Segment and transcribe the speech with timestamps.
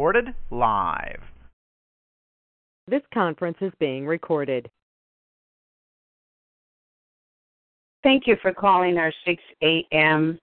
[0.00, 1.20] Recorded live.
[2.88, 4.70] This conference is being recorded.
[8.02, 10.38] Thank you for calling our 6 a.m.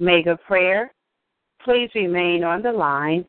[0.00, 0.92] mega prayer.
[1.62, 3.24] Please remain on the line.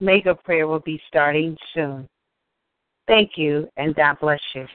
[0.00, 2.08] Mega prayer will be starting soon.
[3.06, 4.66] Thank you, and God bless you.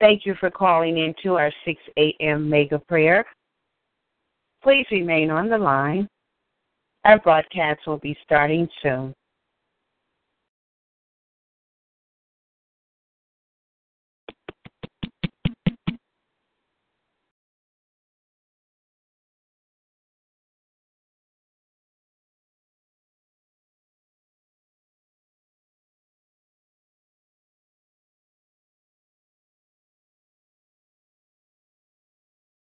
[0.00, 2.48] Thank you for calling into our 6 a.m.
[2.48, 3.24] mega prayer.
[4.62, 6.08] Please remain on the line.
[7.04, 9.14] Our broadcast will be starting soon.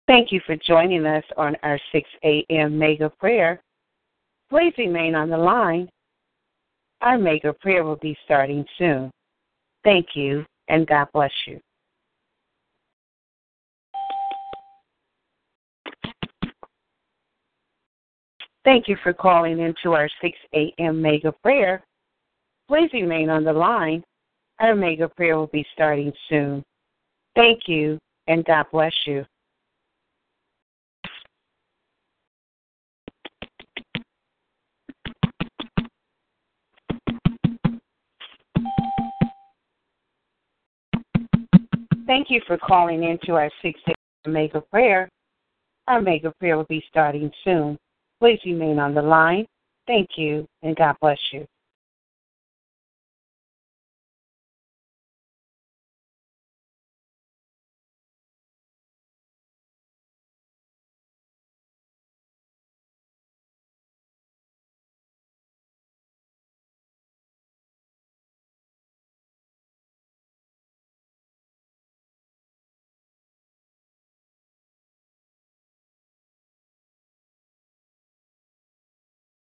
[0.08, 2.78] Thank you for joining us on our 6 a.m.
[2.78, 3.61] mega prayer.
[4.50, 5.89] Please remain on the line.
[7.02, 9.11] Our mega prayer will be starting soon.
[9.83, 11.59] Thank you, and God bless you.
[18.64, 21.02] Thank you for calling into our 6 a.m.
[21.02, 21.83] mega prayer.
[22.67, 24.03] Please remain on the line.
[24.59, 26.64] Our mega prayer will be starting soon.
[27.36, 29.26] Thank you, and God bless you.
[42.08, 44.33] Thank you for calling into our 6 a.m.
[44.33, 45.10] mega prayer.
[45.88, 47.77] Our mega prayer will be starting soon.
[48.20, 49.45] Please remain on the line.
[49.88, 51.45] Thank you, and God bless you.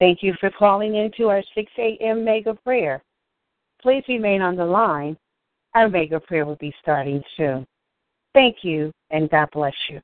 [0.01, 2.25] Thank you for calling into our 6 a.m.
[2.25, 3.03] mega prayer.
[3.81, 5.17] Please remain on the line.
[5.75, 7.67] Our mega prayer will be starting soon.
[8.33, 10.01] Thank you, and God bless you.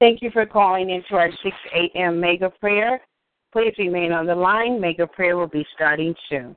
[0.00, 2.20] Thank you for calling into our 6 a.m.
[2.20, 3.00] mega prayer.
[3.52, 4.80] Please remain on the line.
[4.80, 6.56] Mega prayer will be starting soon.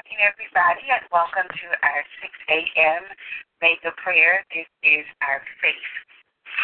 [0.00, 3.04] Morning, everybody, and welcome to our 6 a.m.
[3.60, 4.40] Mega Prayer.
[4.48, 5.92] This is our Faith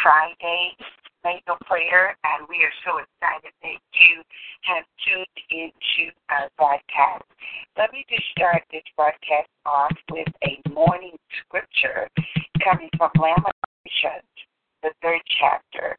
[0.01, 0.73] Friday
[1.21, 4.25] Mega Prayer, and we are so excited that you
[4.65, 7.29] have tuned into our broadcast.
[7.77, 12.09] Let me just start this broadcast off with a morning scripture
[12.65, 14.33] coming from Lamentations,
[14.81, 15.93] the third chapter.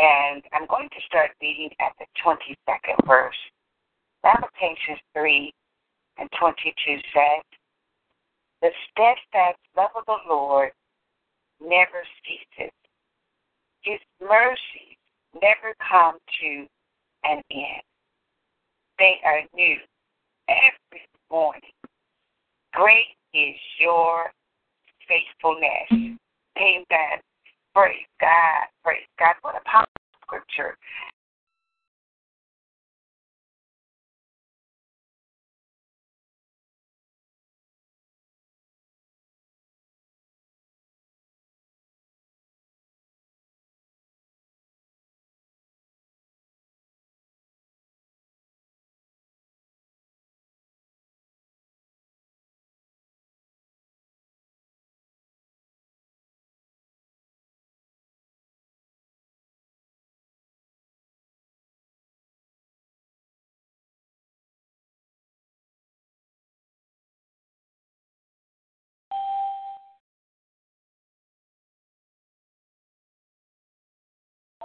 [0.00, 3.36] And I'm going to start reading at the 22nd verse.
[4.24, 5.52] Lamentations 3
[6.18, 6.72] and 22
[7.14, 7.44] says,
[8.62, 10.72] The steadfast love of the Lord
[11.60, 12.72] never ceases.
[13.82, 14.98] His mercies
[15.34, 16.66] never come to
[17.24, 17.82] an end.
[18.98, 19.76] They are new
[20.48, 21.62] every morning.
[22.72, 24.30] Great is your
[25.06, 25.88] faithfulness.
[25.92, 26.14] Mm-hmm.
[26.58, 27.18] Amen.
[27.74, 28.66] Praise God.
[28.84, 29.34] Praise God.
[29.42, 29.92] What a powerful
[30.22, 30.76] scripture.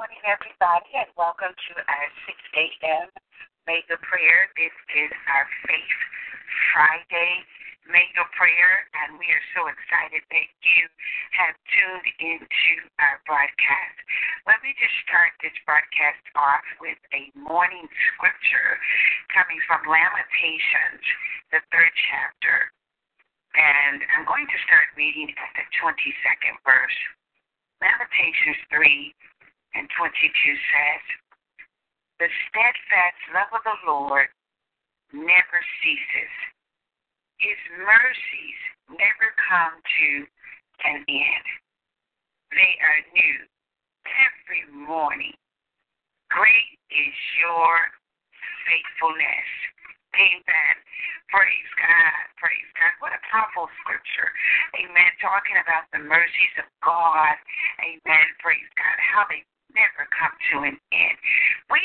[0.04, 3.08] Morning, everybody, and welcome to our 6 a.m.
[3.64, 4.52] Mega Prayer.
[4.60, 6.00] This is our Faith
[6.76, 7.40] Friday
[7.88, 10.84] Mega Prayer, and we are so excited that you
[11.40, 13.96] have tuned into our broadcast.
[14.44, 18.76] Let me just start this broadcast off with a morning scripture
[19.32, 21.06] coming from Lamentations,
[21.56, 22.76] the third chapter.
[23.56, 27.00] And I'm going to start reading at the 22nd verse.
[27.80, 29.16] Lamentations 3
[29.76, 31.04] and 22 says,
[32.20, 34.30] The steadfast love of the Lord
[35.14, 36.34] never ceases.
[37.38, 40.10] His mercies never come to
[40.86, 41.48] an end.
[42.54, 43.38] They are new
[44.06, 45.34] every morning.
[46.30, 47.74] Great is your
[48.66, 49.50] faithfulness.
[50.14, 50.76] Amen.
[51.34, 52.24] Praise God.
[52.38, 52.94] Praise God.
[53.02, 54.30] What a powerful scripture.
[54.78, 55.10] Amen.
[55.18, 57.38] Talking about the mercies of God.
[57.82, 58.26] Amen.
[58.38, 58.98] Praise God.
[59.02, 59.42] How they
[59.76, 61.18] never come to an end.
[61.70, 61.82] We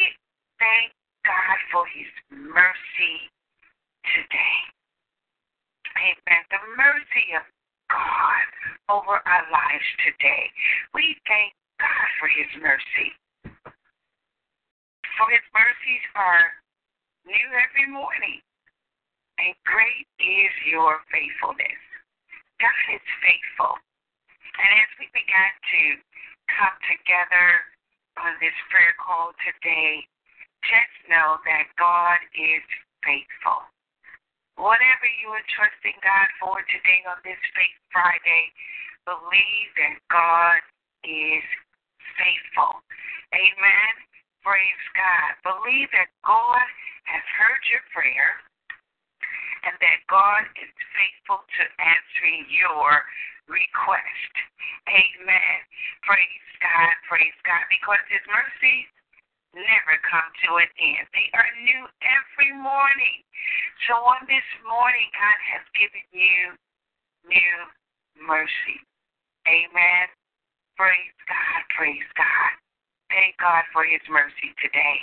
[0.60, 0.92] thank
[1.24, 3.16] God for his mercy
[4.14, 4.58] today.
[5.98, 6.42] Amen.
[6.52, 7.44] The mercy of
[7.90, 8.46] God
[8.88, 10.48] over our lives today.
[10.94, 13.12] We thank God for his mercy.
[15.18, 16.46] For his mercies are
[17.26, 18.40] new every morning.
[19.38, 21.80] And great is your faithfulness.
[22.58, 23.78] God is faithful.
[24.58, 25.82] And as we began to
[26.50, 27.62] come together
[28.24, 30.02] on this prayer call today,
[30.66, 32.64] just know that God is
[33.06, 33.62] faithful.
[34.58, 38.50] Whatever you are trusting God for today on this Faith Friday,
[39.06, 40.60] believe that God
[41.06, 41.46] is
[42.18, 42.82] faithful.
[43.30, 43.92] Amen.
[44.42, 45.38] Praise God.
[45.46, 46.66] Believe that God
[47.06, 48.42] has heard your prayer
[49.62, 53.06] and that God is faithful to answering your
[53.48, 54.32] request.
[54.88, 55.58] Amen.
[56.04, 58.88] Praise God, praise God, because His mercies
[59.56, 61.08] never come to an end.
[61.16, 63.24] They are new every morning.
[63.88, 66.54] So on this morning, God has given you
[67.26, 67.56] new
[68.20, 68.78] mercy.
[69.48, 70.06] Amen.
[70.76, 72.52] Praise God, praise God.
[73.08, 75.00] Thank God for His mercy today.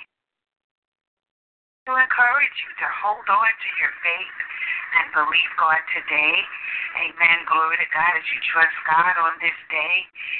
[1.85, 4.37] To encourage you to hold on to your faith
[4.97, 6.33] and believe God today.
[6.97, 7.45] Amen.
[7.45, 9.95] Glory to God as you trust God on this day.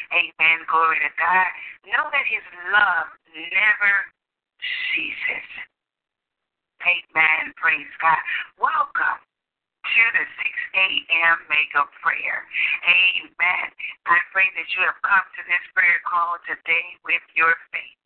[0.10, 0.66] Amen.
[0.66, 1.50] Glory to God.
[1.86, 2.42] Know that His
[2.74, 3.94] love never
[4.90, 5.50] ceases.
[6.82, 7.54] Amen.
[7.62, 8.25] Praise God.
[8.58, 11.38] Welcome to the 6 a.m.
[11.46, 12.42] mega prayer.
[12.90, 13.68] Amen.
[14.10, 18.05] I pray that you have come to this prayer call today with your faith.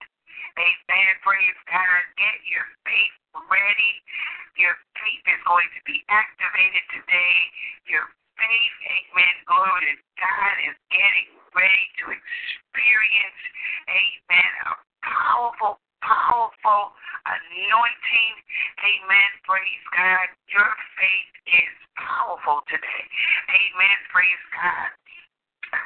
[0.57, 1.11] Amen.
[1.21, 2.01] Praise God.
[2.17, 3.15] Get your faith
[3.49, 3.93] ready.
[4.57, 7.35] Your faith is going to be activated today.
[7.85, 13.41] Your faith, amen, glory to God, is getting ready to experience,
[13.91, 16.95] amen, a powerful, powerful
[17.27, 18.35] anointing.
[18.79, 19.29] Amen.
[19.43, 20.27] Praise God.
[20.47, 23.03] Your faith is powerful today.
[23.51, 23.97] Amen.
[24.11, 24.89] Praise God.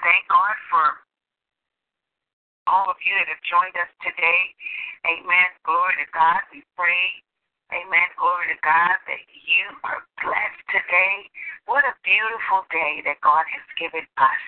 [0.06, 0.86] Thank God for
[2.68, 4.42] all of you that have joined us today.
[5.08, 5.50] Amen.
[5.66, 6.42] Glory to God.
[6.52, 7.24] We pray.
[7.72, 8.10] Amen.
[8.18, 11.30] Glory to God that you are blessed today.
[11.64, 14.44] What a beautiful day that God has given us.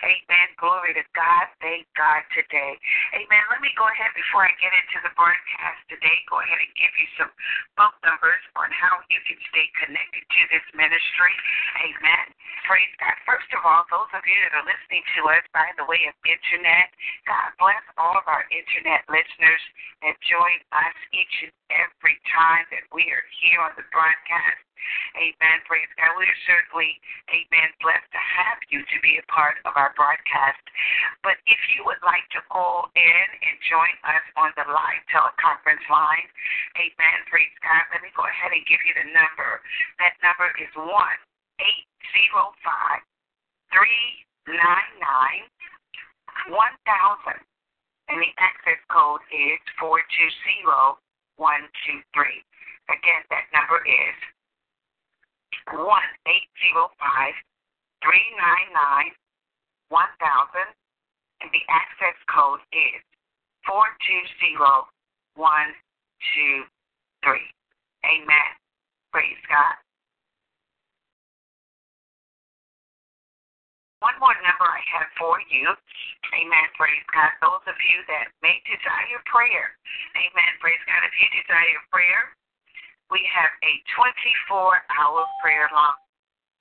[0.00, 0.48] Amen.
[0.56, 1.50] Glory to God.
[1.60, 2.78] Thank God today.
[3.12, 3.44] Amen.
[3.50, 6.94] Let me go ahead before I get into the broadcast today, go ahead and give
[6.94, 7.32] you some
[7.74, 11.34] phone numbers on how you can stay connected to this ministry.
[11.84, 12.26] Amen.
[12.64, 13.18] Praise God.
[13.26, 16.14] First of all, those of you that are listening to us by the way of
[16.22, 16.88] internet,
[17.26, 19.60] God bless all of our internet listeners
[20.06, 24.62] that join us each and every time that we are here on the broadcast.
[25.16, 25.64] Amen.
[25.64, 26.12] Praise God.
[26.20, 27.00] We are certainly,
[27.32, 30.60] amen, blessed to have you to be a part of our broadcast.
[31.24, 35.88] But if you would like to call in and join us on the live teleconference
[35.88, 36.28] line,
[36.76, 39.64] amen, praise God, let me go ahead and give you the number.
[39.98, 43.00] That number is 1 805
[43.72, 45.48] 399
[46.52, 47.40] 1000.
[48.04, 51.00] And the access code is 420
[51.36, 52.02] 123.
[52.90, 54.16] Again, that number is
[55.72, 57.32] one eight zero five
[58.04, 59.12] three nine nine
[59.88, 60.68] one thousand,
[61.40, 63.00] and the access code is
[63.64, 64.84] four two zero
[65.34, 65.72] one
[66.36, 66.68] two
[67.24, 67.48] three.
[68.04, 68.50] Amen.
[69.12, 69.76] Praise God.
[74.04, 75.72] One more number I have for you.
[76.36, 76.68] Amen.
[76.76, 77.32] Praise God.
[77.40, 79.72] Those of you that may desire prayer.
[80.12, 80.52] Amen.
[80.60, 81.00] Praise God.
[81.08, 82.36] If you desire prayer,
[83.08, 86.04] we have a 24 hour prayer line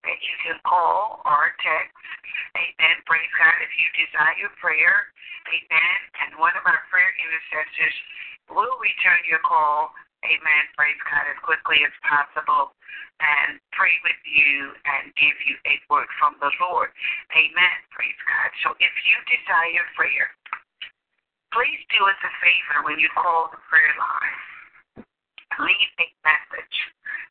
[0.07, 1.91] that you can call or text.
[2.55, 2.95] Amen.
[3.03, 3.59] Praise God.
[3.59, 5.11] If you desire prayer,
[5.51, 5.97] amen.
[6.23, 7.95] And one of our prayer intercessors
[8.55, 9.91] will return your call.
[10.23, 10.63] Amen.
[10.79, 12.71] Praise God as quickly as possible
[13.19, 16.91] and pray with you and give you a word from the Lord.
[17.35, 17.77] Amen.
[17.91, 18.49] Praise God.
[18.63, 20.31] So if you desire prayer,
[21.51, 24.39] please do us a favor when you call the prayer line.
[25.61, 26.77] Leave a message.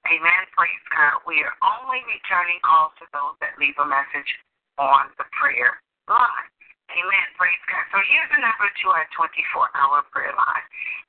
[0.06, 0.42] Amen.
[0.54, 1.24] Praise God.
[1.26, 4.30] We are only returning calls to those that leave a message
[4.78, 6.48] on the prayer line.
[6.92, 7.26] Amen.
[7.40, 7.84] Praise God.
[7.90, 9.32] So here's the number to our 24
[9.74, 10.66] hour prayer line.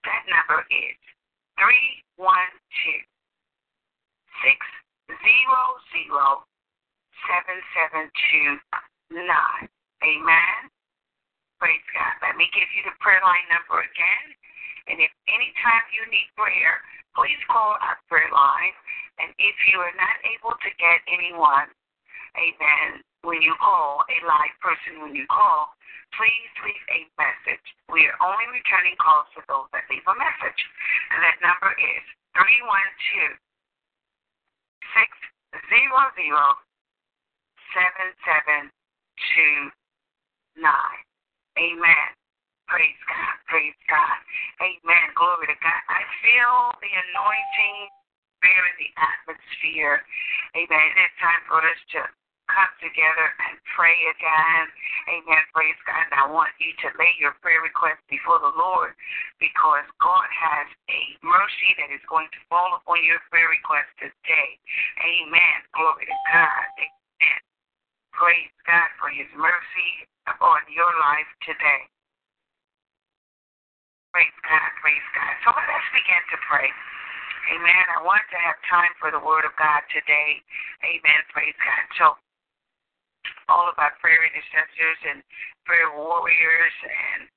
[0.07, 0.97] That number is
[1.57, 2.17] 312
[4.41, 4.59] six
[5.07, 5.61] zero
[5.93, 6.43] zero
[7.29, 8.49] seven seven two
[9.13, 9.67] nine.
[10.03, 10.59] Amen.
[11.61, 12.15] Praise God.
[12.19, 14.27] Let me give you the prayer line number again.
[14.91, 16.83] And if anytime you need prayer,
[17.15, 18.75] please call our prayer line.
[19.21, 21.71] And if you are not able to get anyone,
[22.35, 25.71] amen, when you call, a live person when you call,
[26.17, 27.65] please leave a message.
[27.89, 30.61] We are only returning calls to those that leave a message.
[31.13, 32.03] And that number is
[32.37, 33.37] 312
[34.93, 35.09] six
[35.69, 36.45] zero zero
[37.73, 38.61] seven seven
[39.33, 39.57] two
[40.57, 41.03] nine.
[41.57, 42.09] Amen.
[42.69, 43.35] Praise God.
[43.49, 44.19] Praise God.
[44.61, 45.07] Amen.
[45.13, 45.81] Glory to God.
[45.89, 47.77] I feel the anointing
[48.41, 50.01] there in the atmosphere.
[50.57, 50.87] Amen.
[50.97, 52.01] It's time for us to
[52.51, 54.65] come together and pray again.
[55.09, 55.43] Amen.
[55.55, 56.07] Praise God.
[56.11, 58.95] And I want you to lay your prayer request before the Lord
[59.39, 64.59] because God has a mercy that is going to fall upon your prayer request today.
[65.01, 65.57] Amen.
[65.75, 66.65] Glory to God.
[66.79, 67.39] Amen.
[68.13, 69.91] Praise God for his mercy
[70.29, 71.87] upon your life today.
[74.13, 74.69] Praise God.
[74.83, 75.33] Praise God.
[75.41, 76.69] So let us begin to pray.
[77.51, 77.83] Amen.
[77.91, 80.39] I want to have time for the word of God today.
[80.85, 81.19] Amen.
[81.33, 81.83] Praise God.
[81.99, 82.05] So
[83.47, 85.19] all of our prayer intercessors and
[85.65, 87.27] prayer warriors and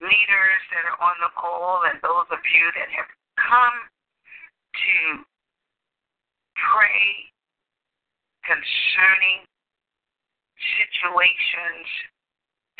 [0.00, 3.78] leaders that are on the call and those of you that have come
[4.74, 5.24] to
[6.54, 7.28] pray
[8.46, 9.44] concerning
[10.78, 11.86] situations,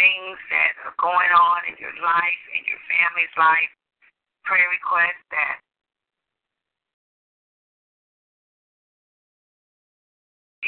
[0.00, 3.71] things that are going on in your life, in your family's life,
[4.47, 5.61] prayer requests that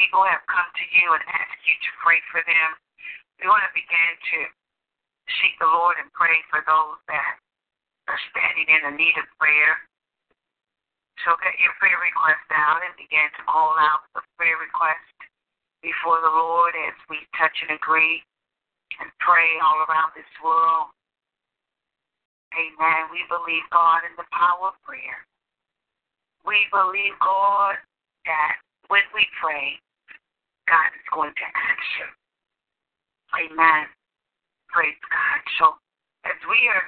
[0.01, 2.69] people have come to you and asked you to pray for them.
[3.37, 4.39] We want to begin to
[5.37, 7.37] seek the Lord and pray for those that
[8.09, 9.77] are standing in the need of prayer.
[11.21, 15.05] So get your prayer request out and begin to call out the prayer request
[15.85, 18.25] before the Lord as we touch and agree
[18.97, 20.89] and pray all around this world.
[22.57, 23.13] Amen.
[23.13, 25.21] We believe God in the power of prayer.
[26.41, 27.77] We believe God
[28.25, 28.57] that
[28.89, 29.77] when we pray,
[30.67, 32.07] God is going to answer.
[33.37, 33.87] Amen.
[34.69, 35.39] Praise God.
[35.59, 35.65] So
[36.25, 36.85] as we are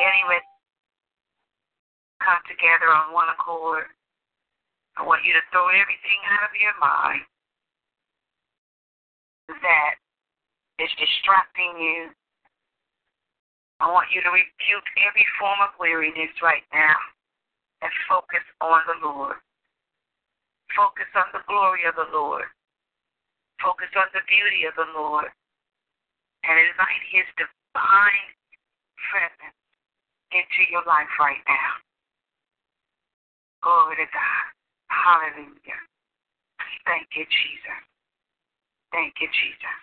[0.00, 0.40] ready to
[2.24, 3.84] come together on one accord,
[4.96, 7.24] I want you to throw everything out of your mind
[9.48, 9.94] that
[10.78, 12.10] is distracting you.
[13.80, 16.96] I want you to rebuke every form of weariness right now
[17.80, 19.40] and focus on the Lord.
[20.76, 22.46] Focus on the glory of the Lord.
[23.60, 25.28] Focus on the beauty of the Lord.
[26.46, 28.30] And invite His divine
[29.10, 29.60] presence
[30.32, 31.72] into your life right now.
[33.60, 34.46] Glory to God.
[34.88, 35.80] Hallelujah.
[36.86, 37.80] Thank you, Jesus.
[38.90, 39.78] Thank you, Jesus.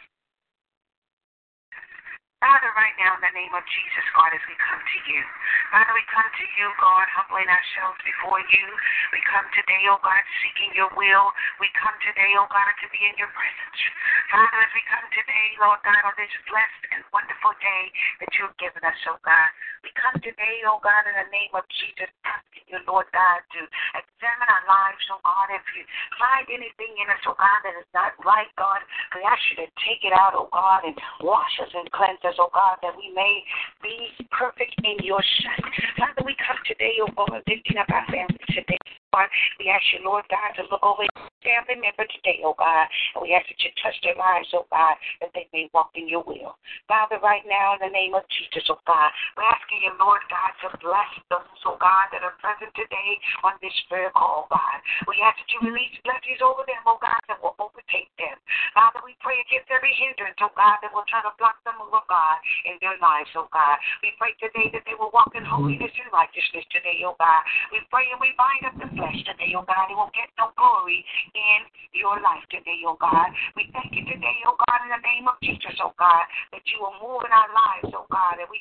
[2.38, 5.26] Father, right now in the name of Jesus, God, as we come to you.
[5.74, 8.66] Father, we come to you, God, humbling ourselves before you.
[9.10, 11.34] We come today, oh God, seeking your will.
[11.58, 13.82] We come today, oh God, to be in your presence.
[14.30, 17.90] Father, as we come today, Lord God, on this blessed and wonderful day
[18.22, 19.50] that you've given us, oh God.
[19.82, 23.66] We come today, oh God, in the name of Jesus, asking you, Lord God, to
[23.98, 25.50] examine our lives, oh God.
[25.58, 25.90] If you
[26.22, 28.86] find anything in us, oh God, that is not right, God,
[29.18, 30.94] we ask you to take it out, oh God, and
[31.26, 33.44] wash us and cleanse us us, oh God, that we may
[33.82, 35.64] be perfect in your sight.
[35.98, 38.78] Father, we come today, oh God, lifting up our family today.
[39.14, 41.08] God, we ask you, Lord God, to look over
[41.48, 45.00] family member today, oh God, and we ask that you touch their lives, oh God,
[45.24, 46.60] that they may walk in your will.
[46.92, 50.52] Father, right now, in the name of Jesus, oh God, we're asking you, Lord God,
[50.68, 53.12] to bless those, oh God, that are present today
[53.48, 54.78] on this prayer call, God.
[55.08, 58.36] We ask that you release blessings over them, oh God, that will overtake them.
[58.76, 62.04] Father, we pray against every hindrance, oh God, that will try to block them, oh
[62.12, 63.80] God, in their lives, oh God.
[64.04, 67.42] We pray today that they will walk in holiness and righteousness today, oh God.
[67.72, 69.88] We pray and we bind up the flesh today, oh God.
[69.88, 71.08] It will get no glory
[71.38, 71.62] in
[71.94, 73.30] your life today, oh God.
[73.54, 76.82] We thank you today, oh God, in the name of Jesus, oh God, that you
[76.98, 78.42] move in our lives, oh God.
[78.42, 78.60] And we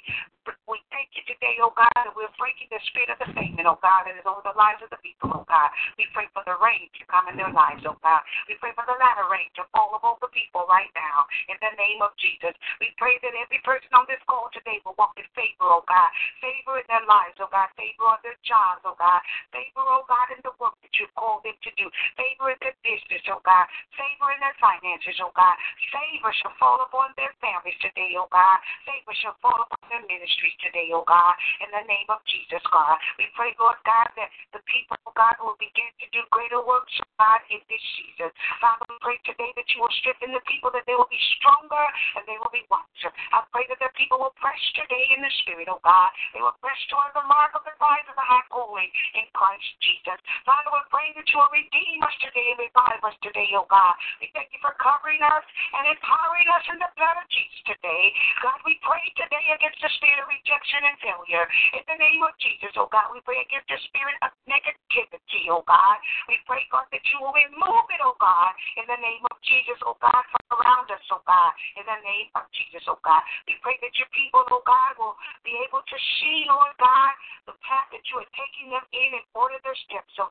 [0.70, 3.78] we thank you today, oh God, that we're breaking the spirit of the famine, oh
[3.82, 5.70] God, that is over the lives of the people, oh God.
[5.98, 8.22] We pray for the rain to come in their lives, oh God.
[8.46, 11.74] We pray for the latter rain to fall upon the people right now in the
[11.74, 12.54] name of Jesus.
[12.78, 16.10] We pray that every person on this call today will walk in favor, oh God.
[16.38, 17.70] Favor in their lives, oh God.
[17.74, 19.22] Favor on their jobs, oh God.
[19.50, 21.90] Favor, oh God, in the work that you've called them to do.
[22.14, 23.66] Favor in their business, oh God.
[23.98, 25.58] Favor in their finances, oh God.
[25.90, 28.58] Favor shall fall upon their families today, oh God.
[28.86, 30.04] Favor shall fall upon their
[30.36, 31.34] ministries today, oh God.
[31.64, 33.00] In the name of Jesus, God.
[33.16, 36.92] We pray, Lord God, that the people, oh God, will begin to do greater works,
[37.00, 38.28] oh God, in this season.
[38.60, 41.84] Father, we pray today that you will strengthen the people, that they will be stronger
[42.20, 43.08] and they will be wiser.
[43.32, 46.12] I pray that the people will press today in the Spirit, oh God.
[46.36, 49.64] They will press toward the mark of the prize of the high calling in Christ
[49.80, 50.20] Jesus.
[50.44, 53.96] Father, we pray that you will redeem us today and revive us today, oh God.
[54.20, 55.44] We thank you for covering us
[55.80, 58.04] and empowering us in the blood of Jesus today.
[58.44, 61.46] God, we pray today against the spirit rejection and failure.
[61.74, 65.62] In the name of Jesus, oh God, we pray against the spirit of negativity, oh
[65.64, 65.98] God.
[66.26, 69.78] We pray, God, that you will remove it, oh God, in the name of Jesus,
[69.86, 73.22] oh God, from around us, oh God, in the name of Jesus, oh God.
[73.46, 77.12] We pray that your people, oh God, will be able to see, Lord God,
[77.46, 80.30] the path that you are taking them in and order their steps, oh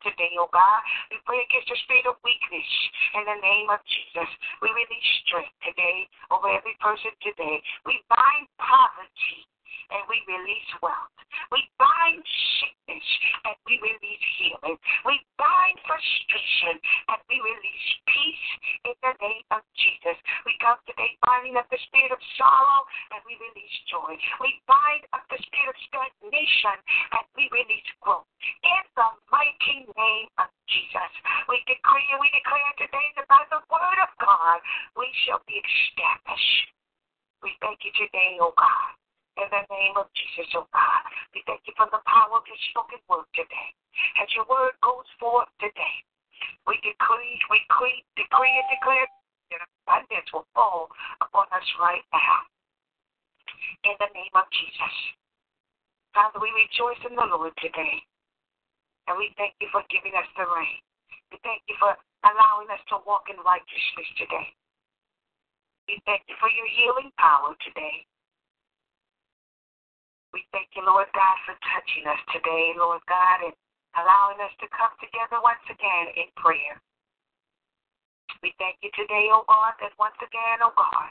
[0.00, 0.80] today, oh God.
[1.12, 2.64] We pray against the spirit of weakness
[3.12, 4.28] in the name of Jesus.
[4.64, 7.60] We release strength today over every person today.
[7.84, 9.44] We bind poverty
[9.90, 11.16] and we release wealth.
[11.52, 12.22] We bind
[12.58, 13.08] sickness
[13.46, 14.78] and we release healing.
[15.04, 16.78] We bind frustration
[17.10, 18.48] and we release peace
[18.88, 20.16] in the name of Jesus.
[20.46, 22.82] We come today binding up the spirit of sorrow
[23.14, 24.14] and we release joy.
[24.42, 26.78] We bind up the spirit of stagnation
[27.14, 28.26] and we release growth.
[28.62, 31.12] In the mighty name of Jesus,
[31.50, 34.58] we decree and we declare today that by the word of God
[34.98, 36.70] we shall be established.
[37.42, 38.96] We thank you today, O oh God
[39.36, 41.02] in the name of Jesus, oh God.
[41.36, 43.68] We thank you for the power of your spoken word today.
[44.20, 45.96] As your word goes forth today,
[46.64, 49.06] we decree, we decree, decree and declare
[49.52, 50.88] that abundance will fall
[51.20, 52.38] upon us right now.
[53.84, 54.96] In the name of Jesus.
[56.16, 58.00] Father, we rejoice in the Lord today.
[59.06, 60.80] And we thank you for giving us the rain.
[61.30, 61.92] We thank you for
[62.24, 64.48] allowing us to walk in righteousness today.
[65.86, 68.05] We thank you for your healing power today.
[70.76, 73.56] You, Lord God, for touching us today, Lord God, and
[73.96, 76.76] allowing us to come together once again in prayer.
[78.44, 81.08] We thank you today, oh God, that once again, oh God,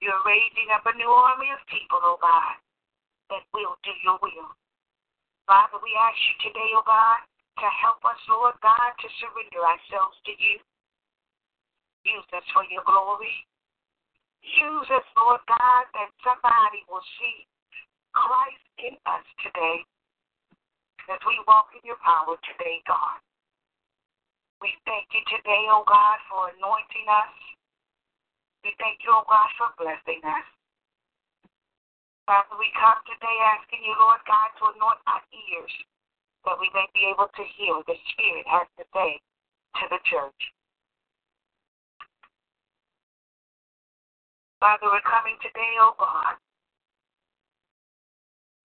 [0.00, 2.56] you're raising up a new army of people, oh God,
[3.28, 4.48] that will do your will.
[5.44, 7.20] Father, we ask you today, oh God,
[7.60, 10.56] to help us, Lord God, to surrender ourselves to you.
[12.08, 13.44] Use us for your glory.
[14.40, 17.44] Use us, Lord God, that somebody will see
[18.16, 19.84] Christ in us today
[21.12, 23.20] as we walk in your power today, God.
[24.64, 27.36] We thank you today, oh God, for anointing us.
[28.64, 30.48] We thank you, oh God, for blessing us.
[32.24, 35.74] Father, we come today asking you, Lord God, to anoint our ears
[36.48, 39.20] that we may be able to hear what the Spirit has to say
[39.78, 40.40] to the church.
[44.58, 46.40] Father, we're coming today, oh God.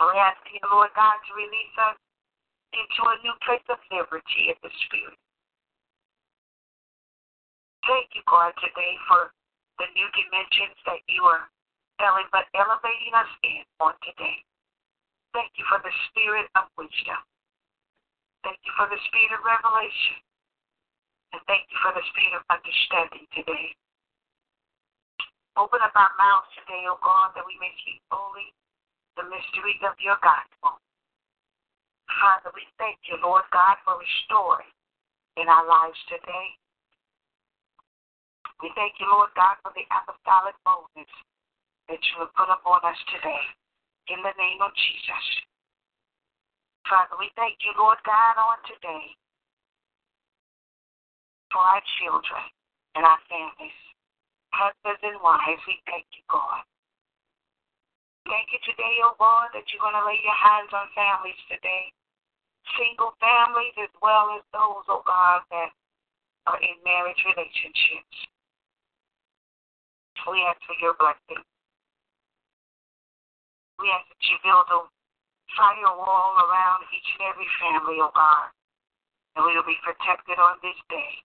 [0.02, 1.98] We're asking you, Lord God, to release us
[2.74, 5.20] into a new place of liberty in the Spirit.
[7.86, 9.30] Thank you, God, today for
[9.78, 11.46] the new dimensions that you are
[12.34, 14.42] but elevating us in on today.
[15.38, 17.22] Thank you for the spirit of wisdom.
[18.42, 20.18] Thank you for the spirit of revelation.
[21.38, 23.78] And thank you for the spirit of understanding today.
[25.62, 28.50] Open up our mouths today, O God, that we may speak boldly
[29.18, 30.80] the mysteries of your gospel.
[32.20, 34.70] Father, we thank you, Lord God, for restoring
[35.40, 36.48] in our lives today.
[38.60, 41.10] We thank you, Lord God, for the apostolic boldness
[41.90, 43.44] that you have put upon us today.
[44.10, 45.26] In the name of Jesus.
[46.90, 49.16] Father, we thank you, Lord God, on today
[51.54, 52.44] for our children
[53.00, 53.78] and our families
[54.54, 56.64] husbands and wives, we thank you, God.
[58.32, 61.92] Thank you today, oh God, that you're going to lay your hands on families today.
[62.80, 65.76] Single families as well as those, oh God, that
[66.48, 68.16] are in marriage relationships.
[70.32, 71.44] We ask for your blessing.
[73.84, 74.88] We ask that you build a
[75.60, 78.48] firewall around each and every family, oh God,
[79.36, 81.20] and we will be protected on this day.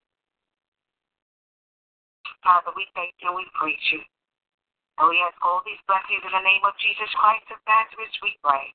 [2.42, 4.02] Father, we thank you and we praise you.
[4.96, 8.32] And we ask all these blessings in the name of Jesus Christ of Nazareth, we
[8.40, 8.72] pray.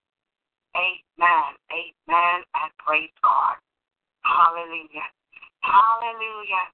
[0.78, 1.52] Amen.
[1.74, 2.38] Amen.
[2.58, 3.58] And praise God.
[4.22, 5.08] Hallelujah.
[5.66, 6.66] Hallelujah.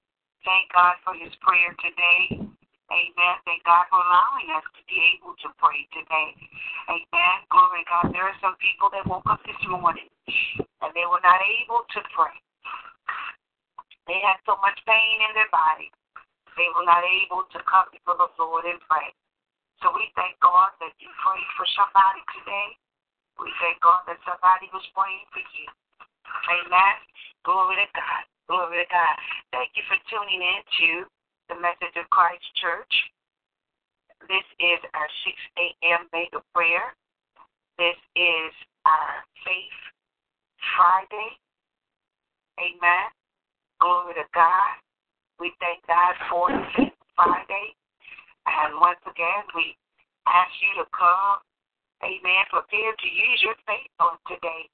[0.43, 2.43] Thank God for his prayer today.
[2.87, 3.35] Amen.
[3.43, 6.29] Thank God for allowing us to be able to pray today.
[6.91, 7.37] Amen.
[7.51, 8.05] Glory to God.
[8.15, 10.07] There are some people that woke up this morning
[10.83, 12.35] and they were not able to pray.
[14.07, 15.91] They had so much pain in their body
[16.57, 19.13] they were not able to come before the Lord and pray.
[19.81, 22.69] So we thank God that you prayed for somebody today.
[23.37, 25.67] We thank God that somebody was praying for you.
[26.49, 26.97] Amen.
[27.45, 28.23] Glory to God.
[28.49, 29.15] Glory to God.
[29.53, 30.89] Thank you for tuning in to
[31.53, 32.93] the Message of Christ Church.
[34.25, 36.09] This is our 6 a.m.
[36.09, 36.97] mega prayer.
[37.77, 38.51] This is
[38.89, 39.79] our Faith
[40.73, 41.37] Friday.
[42.57, 43.07] Amen.
[43.79, 44.73] Glory to God.
[45.39, 47.77] We thank God for this Friday.
[48.47, 49.75] And once again, we
[50.25, 51.43] ask you to come,
[52.03, 54.71] amen, prepared to use your faith on today.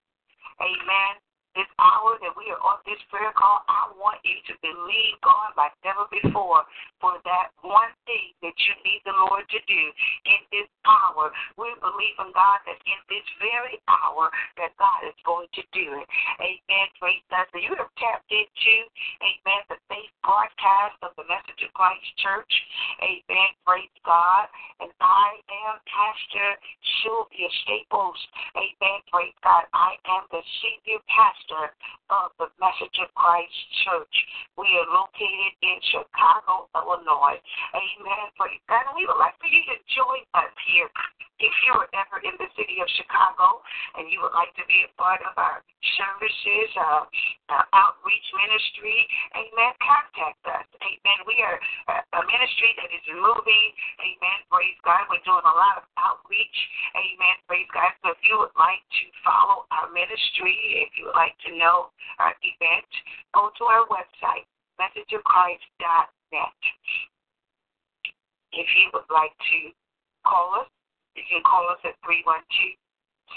[0.62, 1.14] Amen
[1.54, 5.54] this hour that we are on this prayer call, I want you to believe God
[5.54, 6.66] like never before
[6.98, 9.84] for that one thing that you need the Lord to do
[10.26, 11.30] in this hour.
[11.60, 16.00] We believe in God that in this very hour that God is going to do
[16.00, 16.08] it.
[16.42, 16.88] Amen.
[16.98, 17.46] Praise God.
[17.54, 18.76] So you have tapped into,
[19.22, 22.54] amen, the faith broadcast of the Message of Christ Church.
[23.04, 23.52] Amen.
[23.68, 24.50] Praise God.
[24.82, 25.38] And I
[25.68, 26.58] am Pastor
[27.04, 28.20] Sylvia Staples.
[28.56, 29.00] Amen.
[29.12, 29.68] Praise God.
[29.76, 34.16] I am the senior pastor of the Message of Christ Church.
[34.58, 37.40] We are located in Chicago, Illinois.
[37.74, 38.28] Amen.
[38.74, 38.86] God.
[38.90, 40.90] And we would like for you to join us here.
[41.42, 43.60] If you are ever in the city of Chicago
[44.00, 45.60] and you would like to be a part of our
[46.00, 47.04] services, our,
[47.52, 49.04] uh, outreach ministry,
[49.36, 50.68] amen, contact us.
[50.80, 51.20] Amen.
[51.28, 51.60] We are
[51.92, 53.68] a ministry that is moving.
[54.00, 54.40] Amen.
[54.48, 55.04] Praise God.
[55.12, 56.58] We're doing a lot of outreach.
[56.96, 57.36] Amen.
[57.50, 57.92] Praise God.
[58.06, 61.90] So if you would like to follow our ministry, if you would like to know
[62.20, 62.90] our event,
[63.34, 64.46] go to our website,
[64.80, 66.60] messageofchrist.net.
[68.54, 69.74] If you would like to
[70.26, 70.70] call us,
[71.16, 72.78] you can call us at 312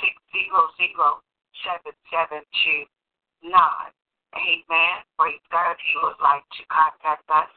[0.01, 1.25] 600
[1.65, 2.93] 7729.
[4.37, 4.97] Amen.
[5.17, 5.73] Praise God.
[5.73, 7.49] If you would like to contact us,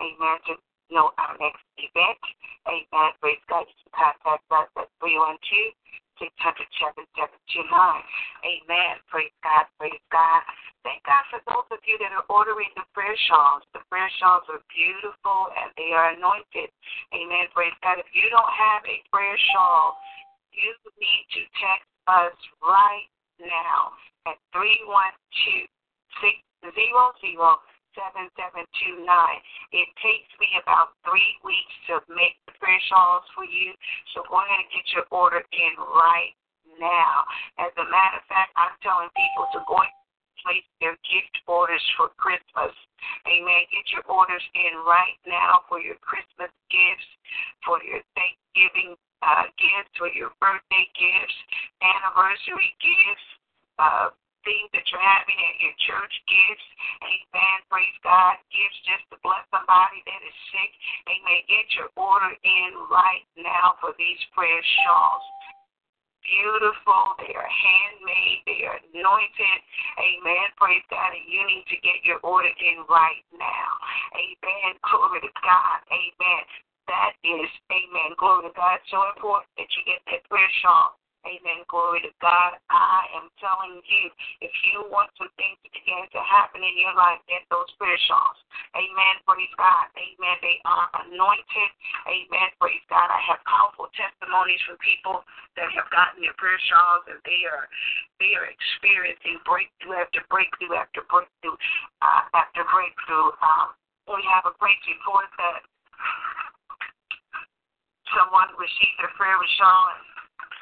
[0.00, 0.56] amen, to
[0.88, 2.20] know our next event,
[2.64, 3.12] amen.
[3.20, 3.68] Praise God.
[3.68, 5.76] You can contact us at 312
[6.22, 6.70] 600
[8.46, 8.94] Amen.
[9.10, 9.66] Praise God.
[9.74, 10.42] Praise God.
[10.86, 13.66] Thank God for those of you that are ordering the prayer shawls.
[13.74, 16.70] The prayer shawls are beautiful and they are anointed.
[17.10, 17.50] Amen.
[17.50, 17.98] Praise God.
[17.98, 19.98] If you don't have a prayer shawl,
[20.54, 20.70] you
[21.02, 23.10] need to text us right
[23.42, 23.98] now
[24.30, 25.66] at 312
[26.22, 29.06] 600 7729.
[29.72, 33.72] It takes me about three weeks to make the prayer shawls for you.
[34.14, 36.34] So go ahead and get your order in right
[36.80, 37.24] now.
[37.60, 39.94] As a matter of fact, I'm telling people to go and
[40.42, 42.74] place their gift orders for Christmas.
[43.30, 43.62] Amen.
[43.70, 47.10] Get your orders in right now for your Christmas gifts,
[47.62, 51.38] for your Thanksgiving uh, gifts, for your birthday gifts,
[51.78, 53.28] anniversary gifts,
[53.78, 54.10] uh,
[54.42, 56.68] things that you're having at your church, gifts,
[57.02, 60.72] amen, praise God, gifts just to bless somebody that is sick,
[61.10, 61.40] amen.
[61.46, 65.24] Get your order in right now for these prayer shawls.
[66.22, 69.58] Beautiful, they are handmade, they are anointed,
[69.98, 73.70] amen, praise God, and you need to get your order in right now,
[74.14, 76.42] amen, glory to God, amen.
[76.90, 81.62] That is, amen, glory to God, so important that you get that prayer shawl Amen.
[81.70, 82.58] Glory to God.
[82.66, 84.04] I am telling you,
[84.42, 87.98] if you want some things to begin to happen in your life, get those prayer
[88.10, 88.34] shawls.
[88.74, 89.14] Amen.
[89.22, 89.86] Praise God.
[89.94, 90.36] Amen.
[90.42, 91.70] They are anointed.
[92.10, 92.50] Amen.
[92.58, 93.06] Praise God.
[93.06, 95.22] I have powerful testimonies from people
[95.54, 97.70] that have gotten their prayer shawls and they are
[98.18, 101.54] they are experiencing breakthrough after breakthrough after breakthrough
[102.02, 103.30] uh, after breakthrough.
[103.38, 103.78] Um,
[104.10, 105.62] we have a great report that
[108.10, 110.11] someone received their prayer shawl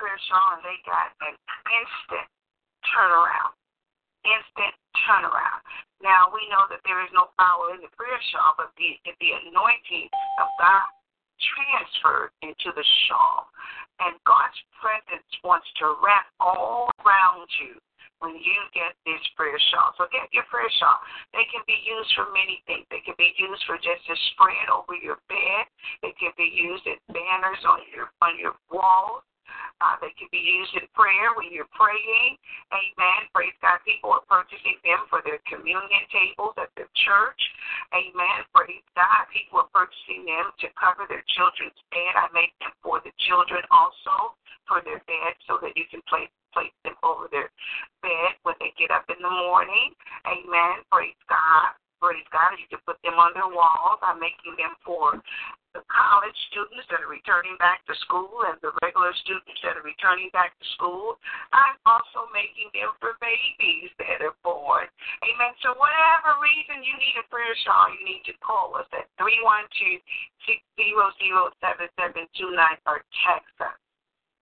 [0.01, 1.37] prayer and they got an
[1.69, 2.29] instant
[2.89, 3.53] turnaround.
[4.25, 4.73] Instant
[5.05, 5.61] turnaround.
[6.01, 9.31] Now we know that there is no power in the prayer shawl, but the, the
[9.45, 10.09] anointing
[10.41, 10.89] of God
[11.53, 13.53] transferred into the shawl.
[14.01, 17.77] And God's presence wants to wrap all around you
[18.25, 19.93] when you get this prayer shawl.
[20.01, 21.01] So get your prayer shawl.
[21.37, 22.89] They can be used for many things.
[22.89, 25.69] They can be used for just a spread over your bed.
[26.01, 29.25] They can be used as banners on your on your walls.
[29.81, 32.37] Uh, they can be used in prayer when you're praying.
[32.71, 33.21] Amen.
[33.33, 33.81] Praise God.
[33.89, 37.41] People are purchasing them for their communion tables at their church.
[37.97, 38.45] Amen.
[38.53, 39.27] Praise God.
[39.33, 42.13] People are purchasing them to cover their children's bed.
[42.15, 44.37] I make them for the children also
[44.69, 47.51] for their bed so that you can place place them over their
[48.03, 49.95] bed when they get up in the morning.
[50.27, 50.83] Amen.
[50.91, 51.79] Praise God.
[52.01, 52.57] Praise God.
[52.57, 54.01] You can put them on their walls.
[54.01, 55.21] I'm making them for
[55.77, 59.87] the college students that are returning back to school and the regular students that are
[59.87, 61.21] returning back to school.
[61.55, 64.91] I'm also making them for babies that are born.
[65.23, 65.53] Amen.
[65.63, 70.03] So whatever reason you need a prayer shawl, you need to call us at 312
[70.49, 73.79] 600 7729 or text us.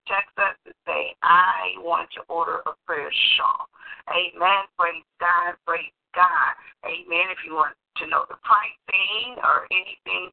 [0.08, 3.68] Text us and say, I want to order a prayer shawl.
[4.08, 4.64] Amen.
[4.80, 5.60] Praise God.
[5.68, 6.52] Praise God.
[6.86, 7.28] Amen.
[7.32, 10.30] If you want to know the pricing or anything,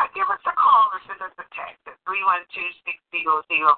[0.00, 3.68] uh, give us a call or send us a text at 312-600-7729.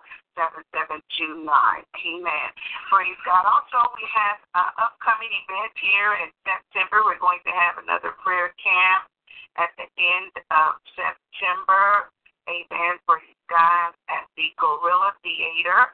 [1.45, 2.49] Amen.
[2.89, 3.45] Praise God.
[3.45, 7.03] Also, we have an upcoming event here in September.
[7.03, 9.11] We're going to have another prayer camp
[9.59, 12.11] at the end of September.
[12.47, 13.01] Amen.
[13.09, 15.91] Praise God at the Gorilla Theater.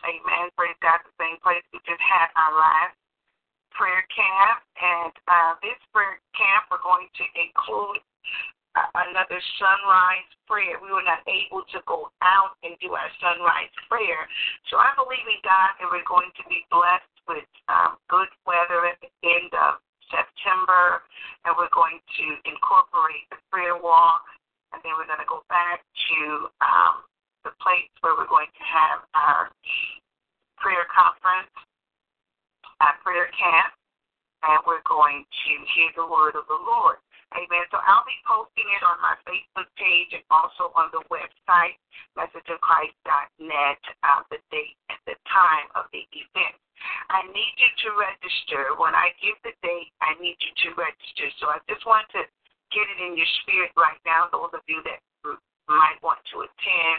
[0.00, 0.48] Amen.
[0.56, 2.96] Praise God, the same place we just had our last
[3.70, 8.02] prayer camp, and uh, this prayer camp we're going to include
[8.74, 10.78] uh, another sunrise prayer.
[10.82, 14.26] We were not able to go out and do our sunrise prayer,
[14.72, 18.88] so I believe believing God that we're going to be blessed with um, good weather
[18.88, 21.04] at the end of September,
[21.44, 24.24] and we're going to incorporate the prayer walk,
[24.72, 27.04] and then we're going to go back to um,
[27.44, 29.52] the place where we're going to have our
[30.56, 31.52] prayer conference
[32.80, 33.72] at prayer camp,
[34.42, 37.00] and we're going to hear the word of the Lord.
[37.30, 37.62] Amen.
[37.70, 41.78] So I'll be posting it on my Facebook page and also on the website,
[42.18, 46.58] messageofchrist.net, uh, the date and the time of the event.
[47.06, 48.74] I need you to register.
[48.82, 51.30] When I give the date, I need you to register.
[51.38, 52.26] So I just want to
[52.74, 54.98] get it in your spirit right now, those of you that
[55.70, 56.98] might want to attend.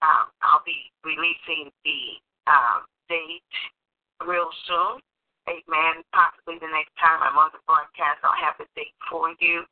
[0.00, 2.00] Um, I'll be releasing the
[2.48, 3.44] um, date
[4.26, 5.00] real soon.
[5.48, 6.04] Amen.
[6.12, 9.64] Possibly the next time I'm on the broadcast, I'll have the date for you.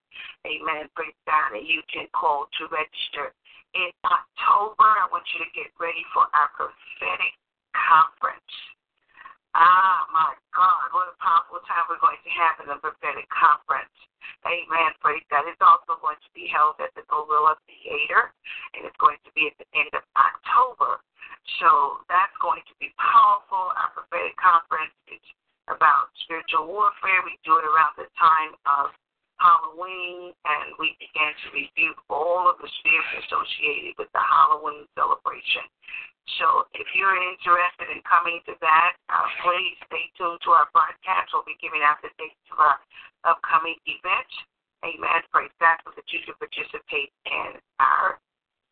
[0.48, 0.90] Amen.
[0.96, 1.54] Praise God.
[1.54, 3.30] And you can call to register.
[3.76, 7.36] In October, I want you to get ready for our prophetic
[7.76, 8.54] conference.
[9.56, 13.92] Ah, my God, what a powerful time we're going to have in the prophetic conference.
[14.44, 14.92] Amen.
[15.00, 15.48] Praise God.
[15.48, 18.30] It's also going to be held at the Gorilla Theater,
[18.76, 21.00] and it's going to be at the end of October.
[21.64, 23.72] So that's going to be powerful.
[23.72, 25.22] Our prophetic conference is
[25.68, 27.24] about spiritual warfare.
[27.24, 28.92] We do it around the time of
[29.38, 35.66] Halloween, and we began to review all of the spirits associated with the Halloween celebration.
[36.36, 41.32] So if you're interested in coming to that, uh, please stay tuned to our broadcast.
[41.32, 42.76] We'll be giving out the dates of our
[43.24, 44.30] upcoming event.
[44.84, 45.24] Amen.
[45.32, 48.20] Praise God so that you can participate in our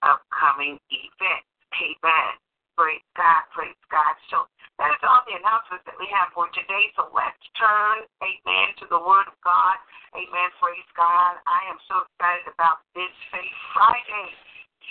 [0.05, 1.45] upcoming event.
[1.81, 2.33] Amen.
[2.77, 3.43] Praise God.
[3.57, 4.15] Praise God.
[4.29, 4.45] So
[4.77, 6.93] that is all the announcements that we have for today.
[6.93, 9.81] So let's turn, amen, to the Word of God.
[10.13, 10.53] Amen.
[10.61, 11.41] Praise God.
[11.49, 14.29] I am so excited about this Faith Friday.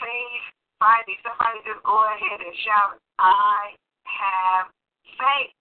[0.02, 0.46] Faith
[0.82, 1.14] Friday.
[1.22, 3.78] Somebody just go ahead and shout, I
[4.10, 4.74] have
[5.22, 5.54] faith.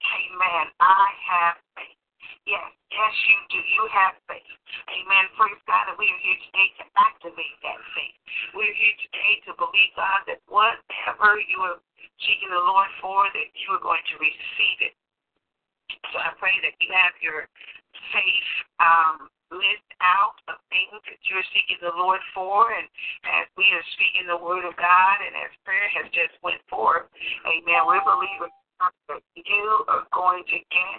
[0.00, 0.72] Amen.
[0.80, 2.05] I have faith.
[2.46, 3.58] Yes, yes, you do.
[3.58, 4.54] You have faith.
[4.86, 5.26] Amen.
[5.34, 5.90] Praise God.
[5.90, 8.18] And we are here today to activate that faith.
[8.54, 11.82] We're here today to believe, God, that whatever you are
[12.22, 14.94] seeking the Lord for, that you are going to receive it.
[16.14, 17.50] So I pray that you have your
[18.14, 22.74] faith um, list out of things that you're seeking the Lord for.
[22.74, 22.86] And
[23.26, 27.06] as we are speaking the word of God and as prayer has just went forth,
[27.46, 28.50] amen, we believe
[29.08, 30.98] that you are going to get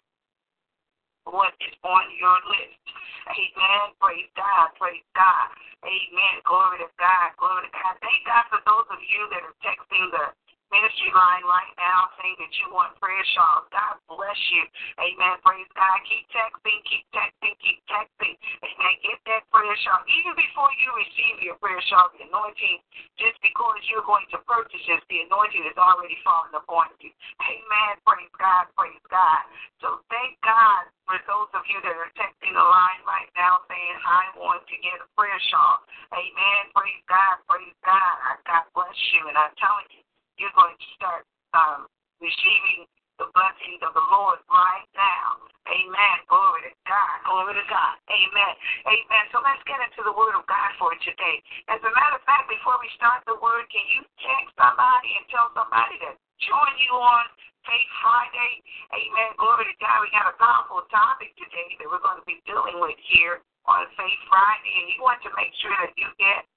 [1.31, 2.79] what is on your list.
[3.27, 3.93] Amen.
[3.99, 4.71] Praise God.
[4.79, 5.47] Praise God.
[5.83, 6.35] Amen.
[6.47, 7.35] Glory to God.
[7.35, 7.95] Glory to God.
[7.99, 10.25] Thank God for those of you that are texting the
[10.71, 13.67] ministry line right now saying that you want prayer shawls.
[13.71, 14.63] God bless you.
[14.99, 15.39] Amen.
[15.43, 15.97] Praise God.
[16.07, 18.35] Keep texting, keep texting, keep texting.
[18.63, 18.93] Amen.
[19.03, 20.03] Get that prayer shawl.
[20.07, 22.83] Even before you receive your prayer shawl, the anointing,
[23.15, 27.11] just because you're going to purchase it, the anointing is already falling upon you.
[27.43, 27.93] Amen.
[28.03, 28.67] Praise God.
[28.75, 29.43] Praise God.
[29.79, 33.97] So thank God for those of you that are texting the line right now saying,
[34.03, 35.83] I want to get a prayer shawl.
[36.11, 36.61] Amen.
[36.75, 37.39] Praise God.
[37.47, 38.15] Praise God.
[38.43, 39.27] God bless you.
[39.31, 40.06] And I'm telling you,
[40.37, 41.23] you're going to start
[41.53, 41.89] um,
[42.21, 42.85] receiving
[43.17, 45.41] the blessings of the Lord right now.
[45.67, 46.17] Amen.
[46.29, 47.17] Glory to God.
[47.25, 47.97] Glory to God.
[48.07, 48.53] Amen.
[48.87, 49.23] Amen.
[49.33, 51.41] So let's get into the word of God for today.
[51.67, 55.25] As a matter of fact, before we start the word, can you text somebody and
[55.33, 57.25] tell somebody to join you on
[57.65, 58.63] Faith Friday?
[58.95, 59.33] Amen.
[59.41, 60.05] Glory to God.
[60.05, 63.83] We got a powerful topic today that we're going to be dealing with here on
[63.99, 66.47] Faith Friday, and you want to make sure that you get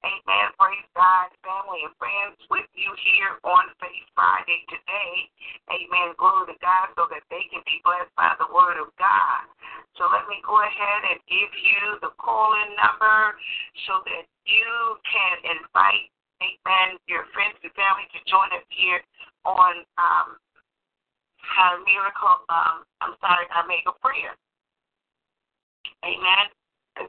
[0.00, 0.48] Amen.
[0.56, 5.28] Praise God, family and friends, with you here on Faith Friday today.
[5.68, 6.16] Amen.
[6.16, 9.44] Glory to God so that they can be blessed by the word of God.
[10.00, 13.36] So let me go ahead and give you the call-in number
[13.84, 14.72] so that you
[15.04, 16.08] can invite,
[16.40, 19.04] amen, your friends and family to join us here
[19.44, 20.40] on um,
[21.60, 24.32] our miracle, um, I'm sorry, our mega prayer.
[26.08, 26.48] Amen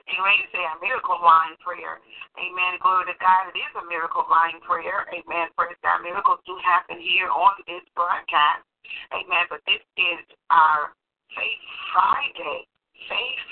[0.07, 1.99] getting ready to say a miracle line prayer.
[2.39, 2.79] Amen.
[2.79, 3.51] Glory to God.
[3.51, 5.07] It is a miracle line prayer.
[5.11, 5.51] Amen.
[5.57, 6.05] Praise God.
[6.05, 8.63] Miracles do happen here on this broadcast.
[9.11, 9.45] Amen.
[9.51, 10.95] But this is our
[11.35, 11.63] Faith
[11.95, 12.67] Friday.
[13.07, 13.47] Faith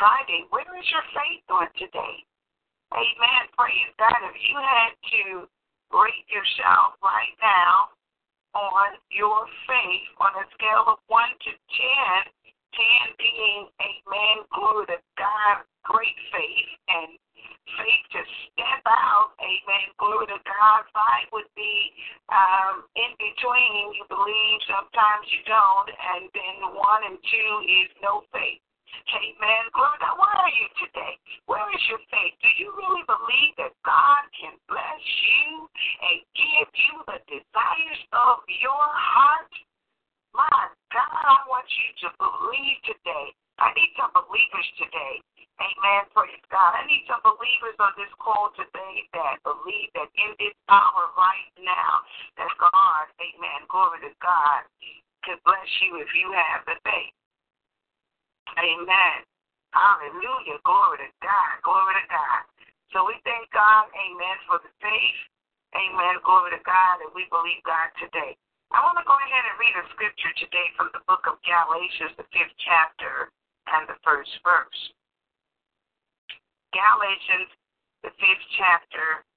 [0.00, 0.48] Friday.
[0.48, 2.16] Where is your faith on today?
[2.92, 3.42] Amen.
[3.56, 4.20] Praise God.
[4.28, 5.22] If you had to
[5.92, 7.92] rate yourself right now
[8.52, 12.32] on your faith on a scale of 1 to 10,
[12.74, 17.10] 10 being a man, glory to God, great faith, and
[17.78, 18.20] faith to
[18.52, 20.80] step out, amen, glory to God.
[20.92, 21.92] Five would be
[22.28, 28.24] um, in between, you believe, sometimes you don't, and then one and two is no
[28.32, 28.60] faith.
[29.12, 29.62] Amen.
[29.72, 30.20] Glory God.
[30.20, 31.16] Where are you today?
[31.48, 32.36] Where is your faith?
[32.44, 38.44] Do you really believe that God can bless you and give you the desires of
[38.60, 39.52] your heart?
[40.32, 43.36] My God, I want you to believe today.
[43.60, 45.20] I need some believers today.
[45.60, 46.08] Amen.
[46.16, 46.74] Praise God.
[46.74, 51.52] I need some believers on this call today that believe that in this hour right
[51.60, 52.02] now,
[52.40, 54.64] that God, amen, glory to God,
[55.22, 57.14] can bless you if you have the faith.
[58.58, 59.16] Amen.
[59.70, 60.58] Hallelujah.
[60.66, 61.52] Glory to God.
[61.62, 62.42] Glory to God.
[62.90, 65.20] So we thank God, amen, for the faith.
[65.72, 66.20] Amen.
[66.26, 67.00] Glory to God.
[67.00, 68.36] And we believe God today.
[68.72, 72.16] I want to go ahead and read a scripture today from the book of Galatians,
[72.16, 73.28] the fifth chapter
[73.68, 74.80] and the first verse.
[76.72, 77.52] Galatians,
[78.00, 79.28] the fifth chapter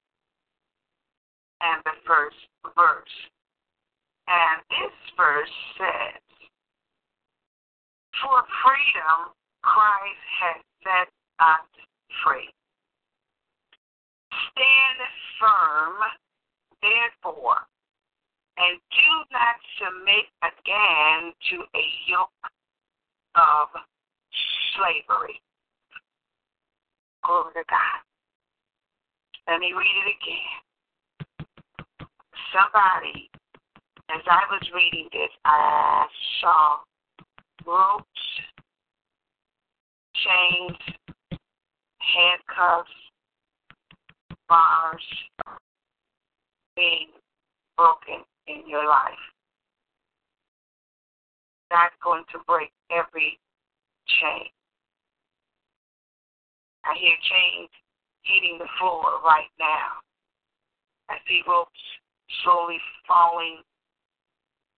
[1.59, 2.39] and the first
[2.79, 3.15] verse.
[4.31, 6.23] And this verse says,
[8.23, 9.35] For freedom
[9.67, 11.11] Christ has set
[11.43, 11.67] us
[12.23, 12.47] free.
[14.31, 14.99] Stand
[15.43, 15.99] firm,
[16.79, 17.67] therefore,
[18.57, 22.29] and do not submit again to a yoke
[23.35, 23.67] of
[24.75, 25.41] slavery.
[27.23, 27.99] Glory to God.
[29.47, 31.47] Let me read it again.
[32.53, 33.29] Somebody,
[34.09, 36.05] as I was reading this, I
[36.39, 36.77] saw
[37.65, 38.05] ropes,
[40.23, 40.77] chains,
[41.99, 42.89] handcuffs,
[44.47, 45.01] bars
[46.75, 47.09] being
[47.75, 49.23] broken in your life.
[51.69, 53.39] That's going to break every
[54.21, 54.49] chain.
[56.85, 57.69] I hear chains
[58.21, 60.01] hitting the floor right now.
[61.09, 61.71] I see ropes
[62.43, 62.77] slowly
[63.07, 63.61] falling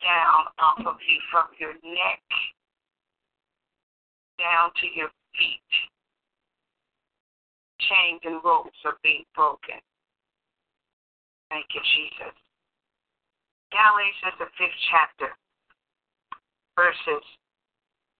[0.01, 2.23] down off of you from your neck
[4.39, 5.73] down to your feet.
[7.79, 9.79] Chains and ropes are being broken.
[11.49, 12.46] Thank you, Jesus.
[13.71, 15.31] Galatians, the fifth chapter,
[16.75, 17.25] verses,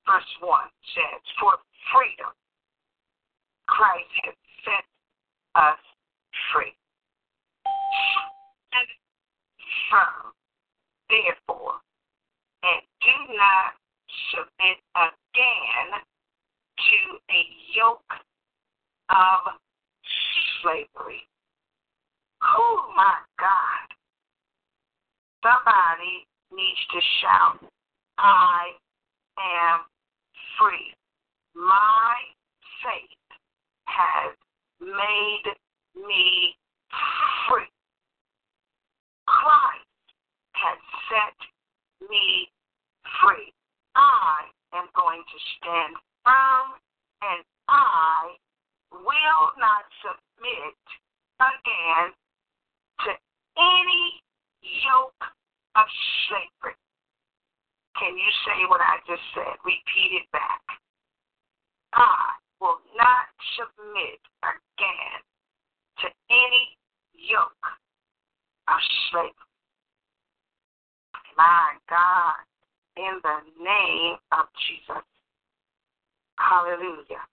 [0.06, 0.52] verse 1
[0.96, 1.56] says, For
[1.94, 2.34] freedom,
[3.68, 4.86] Christ has set
[5.56, 5.80] us
[6.54, 6.74] free.
[9.92, 10.36] Firm,
[11.08, 11.80] therefore,
[12.64, 13.72] and do not
[14.32, 15.90] submit again
[16.78, 17.00] to
[17.32, 17.42] a
[17.74, 18.12] yoke
[19.10, 19.56] of
[20.62, 21.24] slavery.
[22.44, 23.97] Oh my God.
[25.44, 27.60] Somebody needs to shout,
[28.18, 28.74] I
[29.38, 29.82] am
[30.58, 30.94] free.
[31.56, 32.16] My
[32.84, 33.38] faith
[33.86, 34.36] has
[34.82, 35.54] made
[35.96, 36.56] me
[37.48, 37.70] free.
[39.28, 39.86] Christ
[40.54, 40.78] has
[41.10, 42.50] set me
[43.22, 43.54] free.
[43.96, 46.78] I am going to stand firm
[47.22, 48.36] and I
[48.92, 50.78] will not submit
[51.42, 52.14] again
[53.06, 53.12] to
[53.58, 54.22] any
[54.86, 55.24] yoke
[55.76, 55.86] of
[56.28, 56.78] slavery.
[58.00, 59.58] Can you say what I just said?
[59.66, 60.62] Repeat it back.
[61.94, 63.26] I will not
[63.58, 65.20] submit again
[66.04, 66.78] to any
[67.14, 67.68] yoke
[68.68, 69.34] of slavery.
[71.38, 72.42] My God,
[72.98, 75.06] in the name of Jesus.
[76.38, 77.26] Hallelujah.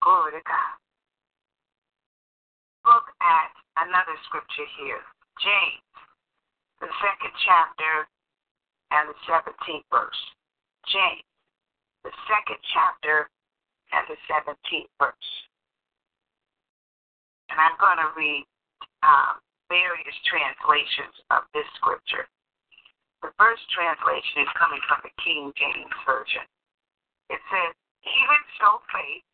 [0.00, 0.76] Glory to God.
[2.84, 5.00] Look at another scripture here.
[5.40, 5.96] James,
[6.84, 8.04] the second chapter
[8.92, 10.22] and the 17th verse.
[10.92, 11.24] James,
[12.04, 13.32] the second chapter
[13.96, 15.30] and the 17th verse.
[17.48, 18.44] And I'm going to read
[19.00, 19.40] um,
[19.72, 22.28] various translations of this scripture.
[23.24, 26.44] The first translation is coming from the King James Version.
[27.32, 27.72] It says,
[28.04, 29.24] Even so, faith,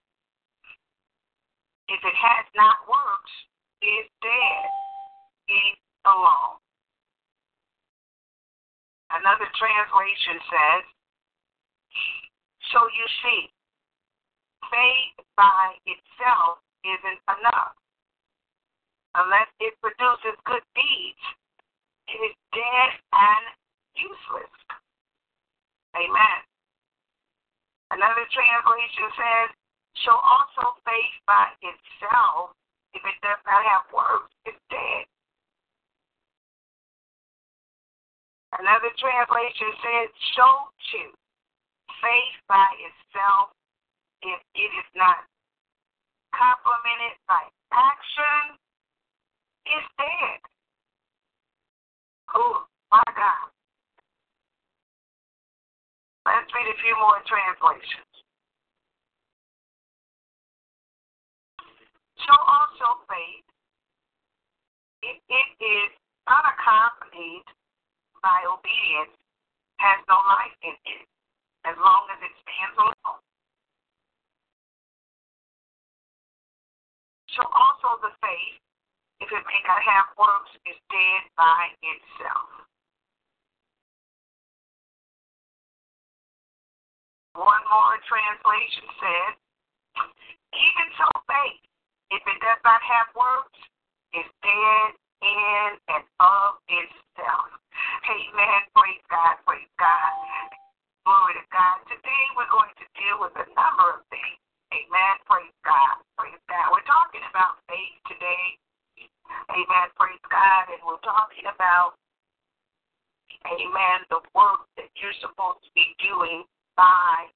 [1.91, 3.35] if it has not works,
[3.83, 4.71] is dead,
[5.51, 5.75] it
[6.07, 6.63] alone.
[9.11, 10.83] Another translation says,
[12.71, 13.43] So you see,
[14.71, 17.75] faith by itself isn't enough.
[19.19, 21.25] Unless it produces good deeds,
[22.07, 23.45] it is dead and
[23.99, 24.55] useless.
[25.99, 26.41] Amen.
[27.91, 29.49] Another translation says,
[30.07, 32.55] so also faith by itself,
[32.95, 35.11] if it does not have works, is dead.
[38.59, 40.55] Another translation says, show
[40.91, 41.11] too,
[42.03, 43.55] faith by itself,
[44.23, 45.23] if it is not
[46.35, 48.59] complemented by action,
[49.71, 50.41] is dead.
[52.35, 53.49] Oh, my God.
[56.27, 58.11] Let's read a few more translations.
[62.19, 63.47] Show also faith,
[65.03, 65.91] if it is
[66.27, 67.47] unaccompanied
[68.23, 69.17] by obedience,
[69.81, 71.05] has no life in it,
[71.65, 73.21] as long as it stands alone.
[77.37, 78.61] So also the faith,
[79.25, 82.51] if it may not have works, is dead by itself.
[87.39, 89.33] One more translation says,
[90.53, 91.63] even so faith,
[92.11, 93.57] if it does not have works,
[94.13, 97.49] is dead in and of itself.
[98.09, 98.61] Amen.
[98.73, 99.37] Praise God.
[99.47, 100.13] Praise God.
[101.05, 101.77] Glory to God.
[101.89, 104.41] Today we're going to deal with a number of things.
[104.73, 105.15] Amen.
[105.27, 106.01] Praise God.
[106.17, 106.73] Praise God.
[106.73, 108.59] We're talking about faith today.
[109.51, 109.87] Amen.
[109.99, 110.71] Praise God.
[110.71, 111.99] And we're talking about,
[113.47, 116.45] amen, the work that you're supposed to be doing
[116.77, 117.27] by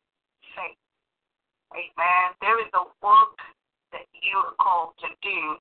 [0.55, 0.79] faith.
[1.75, 2.27] Amen.
[2.39, 3.39] There is a work
[3.91, 5.59] that you are called to do,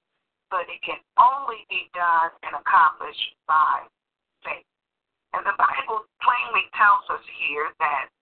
[0.54, 3.90] but it can only be done and accomplished by
[4.46, 4.70] faith.
[5.34, 8.14] And the Bible plainly tells us here that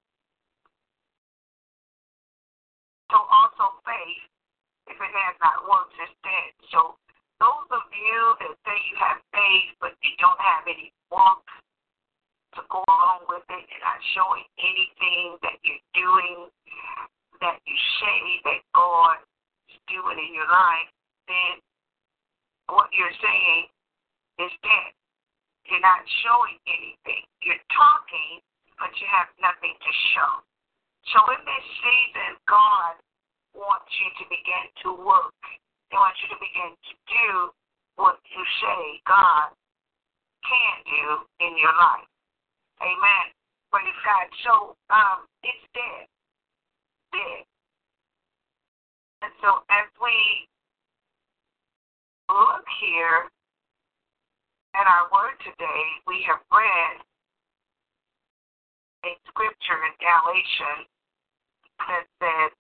[3.11, 4.23] So also faith,
[4.88, 6.55] if it has not works, is dead.
[6.71, 6.95] So
[7.43, 11.51] those of you that say you have faith but you don't have any works
[12.55, 16.47] to go along with it, and not showing anything that you're doing
[17.43, 19.19] that you say that God
[19.67, 20.88] is doing in your life,
[21.27, 21.59] then
[22.72, 23.67] what you're saying
[24.39, 24.91] is dead.
[25.67, 27.24] You're not showing anything.
[27.43, 28.41] You're talking,
[28.80, 30.32] but you have nothing to show.
[31.13, 32.97] So in this season, God
[33.53, 35.36] wants you to begin to work.
[35.91, 37.30] He wants you to begin to do
[37.99, 39.51] what you say God
[40.47, 41.05] can do
[41.43, 42.09] in your life.
[42.82, 43.26] Amen.
[43.69, 44.28] Praise God.
[44.43, 44.53] So
[44.89, 46.07] um, it's dead.
[47.13, 47.43] Dead.
[49.22, 50.49] And so as we
[52.32, 53.27] look here
[54.75, 56.95] at our word today, we have read
[59.03, 60.88] a scripture in Galatians
[61.84, 62.51] that says,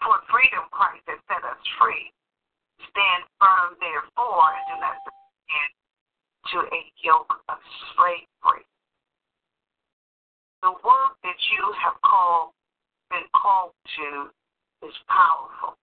[0.00, 2.10] For freedom Christ has set us free.
[2.90, 5.70] Stand firm, therefore, and do not submit
[6.50, 7.58] to a yoke of
[7.94, 8.66] slavery.
[10.62, 12.50] The work that you have called,
[13.10, 14.32] been called to
[14.82, 15.78] is powerful.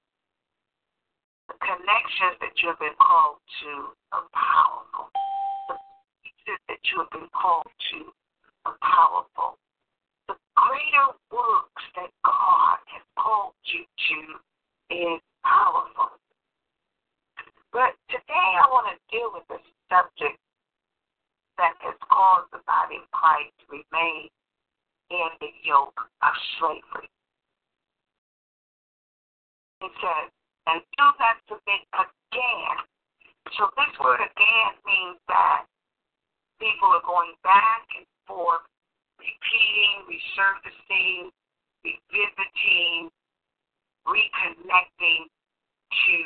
[1.47, 3.71] The connections that you have been called to
[4.11, 5.09] are powerful.
[5.67, 5.75] The
[6.21, 7.99] pieces that you have been called to
[8.67, 9.57] are powerful.
[10.27, 14.19] The greater works that God has called you to
[14.93, 16.19] is powerful.
[17.71, 20.37] But today I want to deal with a subject
[21.57, 24.29] that has caused the body of Christ to remain
[25.11, 27.09] in the yoke of slavery.
[29.79, 30.27] Says,
[30.67, 32.77] and do not submit again.
[33.55, 35.63] So this word again means that
[36.59, 38.67] people are going back and forth,
[39.15, 41.31] repeating, resurfacing,
[41.83, 43.07] revisiting,
[44.03, 46.19] reconnecting to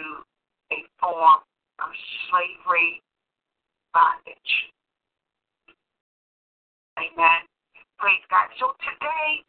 [0.73, 1.45] a form
[1.77, 1.89] of
[2.29, 3.01] slavery
[3.93, 4.53] bondage.
[6.97, 7.41] Amen.
[8.01, 8.49] Praise God.
[8.59, 9.45] So today,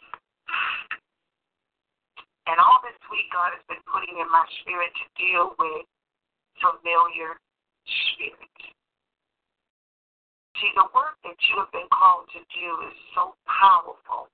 [2.47, 5.89] and all this week, God has been putting in my spirit to deal with
[6.61, 7.41] familiar
[8.13, 8.65] spirits.
[10.61, 14.31] See, the work that you have been called to do is so powerful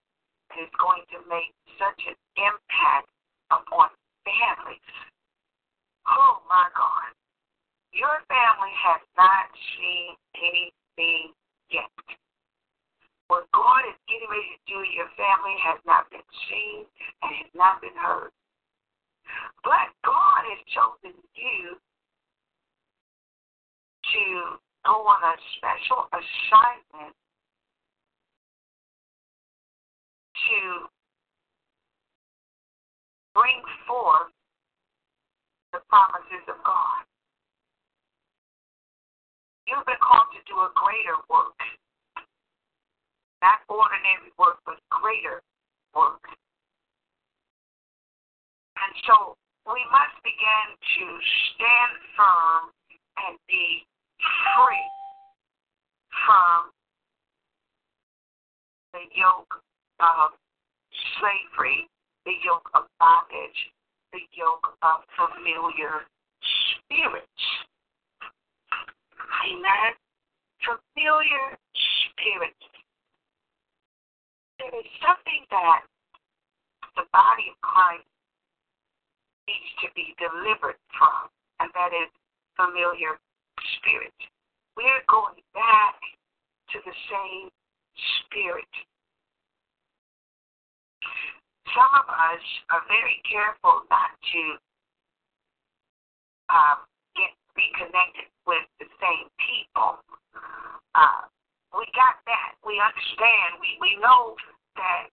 [0.51, 3.09] and it's going to make such an impact
[3.55, 3.95] upon
[4.27, 4.91] families.
[6.11, 7.15] Oh, my God.
[7.95, 11.33] Your family has not seen anything
[11.71, 11.91] yet.
[13.31, 16.83] What God is getting ready to do, in your family has not been seen
[17.22, 18.35] and has not been heard.
[19.62, 21.78] But God has chosen you
[24.11, 24.24] to
[24.83, 27.14] go on a special assignment
[30.51, 30.91] to
[33.31, 34.35] bring forth
[35.70, 37.07] the promises of God.
[39.70, 41.55] You've been called to do a greater work
[43.43, 45.41] not ordinary work, but greater
[45.97, 46.22] work.
[48.80, 49.36] And so
[49.66, 51.05] we must begin to
[51.53, 52.72] stand firm
[53.28, 53.84] and be
[54.57, 54.88] free
[56.24, 56.72] from
[58.93, 59.55] the yoke
[60.01, 60.32] of
[61.20, 61.88] slavery,
[62.24, 63.61] the yoke of bondage,
[64.12, 66.05] the yoke of familiar
[66.84, 67.45] spirits.
[69.45, 69.93] Amen.
[70.64, 71.57] Familiar
[72.12, 72.70] spirits
[74.61, 75.89] there is something that
[76.93, 78.05] the body of Christ
[79.49, 81.33] needs to be delivered from,
[81.65, 82.13] and that is
[82.61, 83.17] familiar
[83.81, 84.21] spirits.
[84.77, 85.97] We're going back
[86.77, 87.49] to the same
[88.21, 88.69] spirit.
[91.73, 94.43] Some of us are very careful not to
[96.53, 96.79] um,
[97.17, 100.05] get reconnected with the same people.
[100.93, 101.31] Uh,
[101.75, 102.59] we got that.
[102.66, 103.59] We understand.
[103.62, 104.35] We we know
[104.77, 105.11] that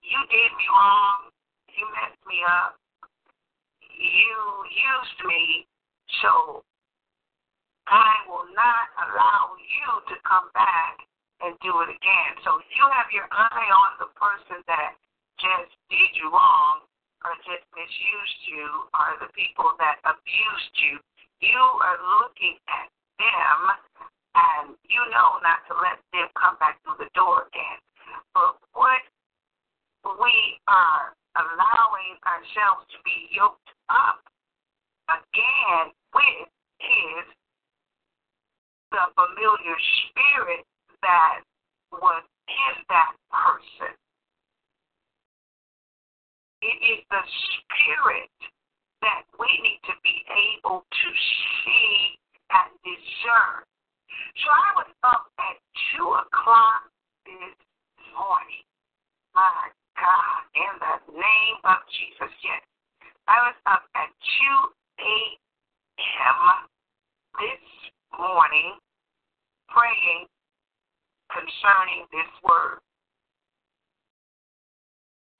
[0.00, 1.32] you did me wrong.
[1.72, 2.80] You messed me up.
[3.82, 4.36] You
[4.66, 5.66] used me.
[6.24, 6.64] So
[7.88, 11.00] I will not allow you to come back
[11.40, 12.32] and do it again.
[12.42, 14.96] So you have your eye on the person that
[15.38, 16.82] just did you wrong
[17.24, 20.98] or just misused you or the people that abused you.
[21.40, 23.58] You are looking at them
[24.38, 27.78] and you know not to let them come back through the door again.
[28.34, 29.02] But what
[30.22, 30.34] we
[30.70, 34.22] are allowing ourselves to be yoked up
[35.10, 37.26] again with is
[38.94, 40.64] the familiar spirit
[41.02, 41.42] that
[41.92, 43.94] was in that person.
[46.62, 48.32] is the spirit
[49.02, 51.08] that we need to be able to
[51.64, 52.18] see
[52.50, 53.62] and discern.
[54.38, 55.58] So I was up at
[55.98, 56.86] 2 o'clock
[57.26, 57.58] this
[58.14, 58.62] morning.
[59.34, 62.62] My God, in the name of Jesus, yes.
[63.26, 64.70] I was up at 2
[65.02, 66.38] a.m.
[67.42, 67.64] this
[68.14, 68.78] morning
[69.66, 70.30] praying
[71.34, 72.78] concerning this word.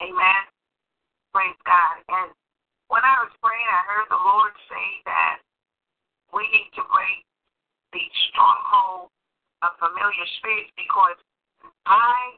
[0.03, 0.43] Amen.
[1.31, 2.03] Praise God.
[2.11, 2.35] And
[2.91, 5.39] when I was praying, I heard the Lord say that
[6.35, 7.28] we need to break
[7.93, 9.09] the stronghold
[9.61, 11.17] of familiar spirits because
[11.85, 12.37] I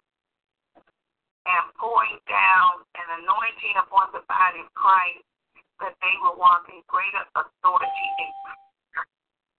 [1.49, 5.26] am pouring down an anointing upon the body of Christ
[5.82, 8.32] that they will walk in greater authority in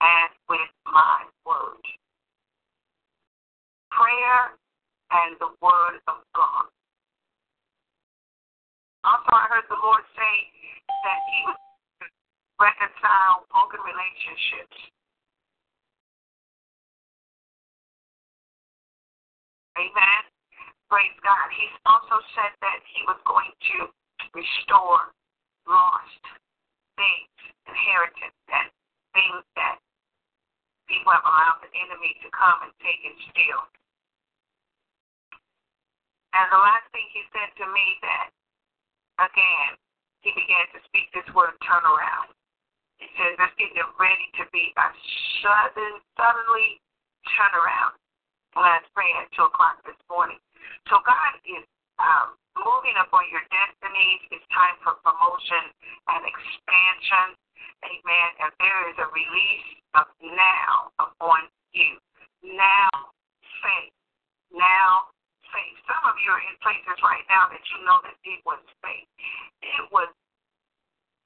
[0.03, 1.86] and with my word.
[3.95, 4.59] Prayer
[5.14, 6.66] and the word of God.
[9.07, 10.34] Also, I heard the Lord say
[11.07, 11.61] that He would
[12.59, 14.78] reconcile broken relationships.
[19.79, 20.23] Amen.
[20.93, 21.49] Praise God.
[21.57, 23.89] He's also said that He was going to
[24.37, 25.12] restore
[25.64, 26.25] lost
[26.99, 27.33] things,
[27.64, 28.68] inheritance, and
[29.16, 29.81] things that
[30.91, 33.62] people have allowed the enemy to come and take and steal.
[36.33, 38.29] And the last thing he said to me that,
[39.20, 39.77] again,
[40.25, 42.33] he began to speak this word turnaround.
[42.97, 44.87] He says it's getting ready to be a
[45.43, 46.81] sudden, suddenly
[47.37, 48.01] turnaround.
[48.53, 50.36] Was praying at 2 o'clock this morning.
[50.92, 51.64] So God is
[51.96, 54.20] um, moving upon your destinies.
[54.28, 55.72] It's time for promotion
[56.12, 57.32] and expansion.
[57.80, 58.28] Amen.
[58.44, 61.96] And there is a release of now upon you.
[62.44, 62.92] Now
[63.64, 63.96] faith.
[64.53, 65.09] Now
[65.48, 65.76] faith.
[65.88, 69.09] Some of you are in places right now that you know that it was faith.
[69.64, 70.12] It was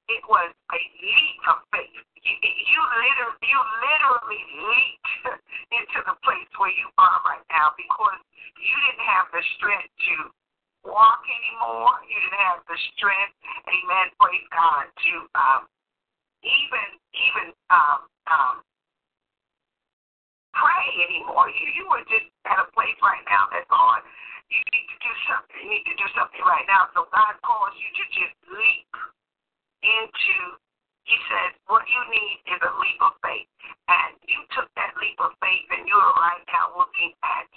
[0.07, 2.03] it was a leap of faith.
[2.23, 5.11] You, you literally you literally leaped
[5.77, 8.19] into the place where you are right now because
[8.55, 10.15] you didn't have the strength to
[10.87, 11.99] walk anymore.
[12.07, 13.35] You didn't have the strength,
[13.67, 15.61] amen, praise God, to um,
[16.43, 18.55] even even um, um,
[20.55, 21.51] pray anymore.
[21.51, 24.03] You you were just at a place right now that God,
[24.47, 25.57] you need to do something.
[25.63, 26.87] You need to do something right now.
[26.95, 28.91] So God calls you to just leap
[29.83, 30.37] into.
[31.07, 33.47] He says, what you need is a leap of faith.
[33.87, 37.47] And you took that leap of faith, and you're right now looking at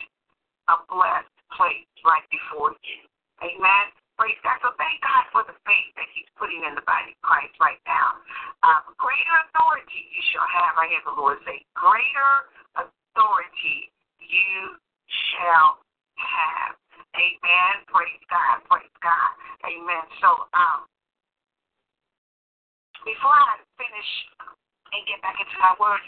[0.71, 3.01] a blessed place right before you.
[3.43, 3.91] Amen.
[4.15, 4.61] Praise God.
[4.63, 7.81] So thank God for the faith that He's putting in the body of Christ right
[7.89, 8.21] now.
[8.63, 10.77] Um, greater authority you shall have.
[10.77, 12.33] I hear the Lord say, greater
[12.79, 13.91] authority
[14.21, 14.77] you
[15.35, 15.81] shall
[16.21, 16.77] have.
[17.17, 17.75] Amen.
[17.91, 18.63] Praise God.
[18.69, 19.31] Praise God.
[19.67, 20.05] Amen.
[20.23, 20.87] So, um,
[23.05, 24.11] before I finish
[24.93, 26.03] and get back into my word,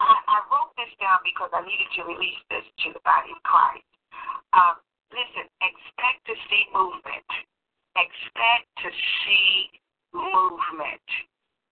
[0.00, 3.40] I, I wrote this down because I needed to release this to the body of
[3.44, 3.84] Christ.
[4.56, 4.80] Um,
[5.12, 7.28] listen, expect to see movement.
[7.98, 8.88] Expect to
[9.24, 9.80] see
[10.14, 11.04] movement.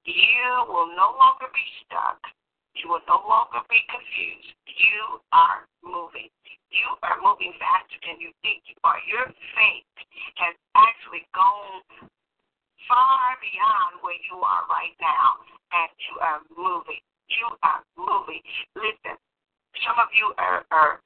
[0.04, 2.20] You will no longer be stuck.
[2.76, 4.54] You will no longer be confused.
[4.66, 6.30] You are moving.
[6.70, 9.00] You are moving faster than you think you are.
[9.08, 9.88] Your faith
[10.38, 12.08] has actually gone
[12.86, 15.42] far beyond where you are right now,
[15.74, 17.02] and you are moving.
[17.28, 18.40] You are moving.
[18.76, 19.16] Listen,
[19.84, 21.02] some of you are, are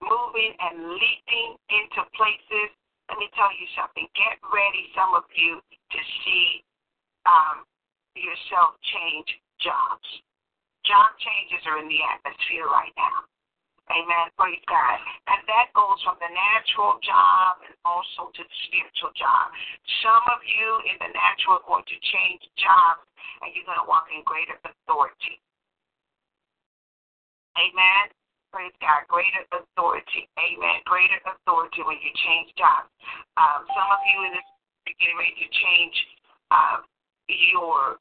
[0.00, 2.70] moving and leaping into places.
[3.10, 4.06] Let me tell you something.
[4.14, 6.62] Get ready, some of you, to see
[7.24, 7.64] um,
[8.16, 9.28] yourself change
[9.60, 10.08] jobs.
[10.84, 13.28] Job changes are in the atmosphere right now.
[13.88, 14.28] Amen.
[14.36, 15.00] Praise God.
[15.32, 19.48] And that goes from the natural job and also to the spiritual job.
[20.04, 23.04] Some of you in the natural are going to change jobs
[23.40, 25.40] and you're going to walk in greater authority.
[27.56, 28.12] Amen.
[28.52, 29.08] Praise God.
[29.08, 30.28] Greater authority.
[30.36, 30.84] Amen.
[30.84, 32.92] Greater authority when you change jobs.
[33.40, 34.46] Um, some of you in this
[34.96, 35.96] getting ready to change
[36.48, 36.80] uh,
[37.28, 38.00] your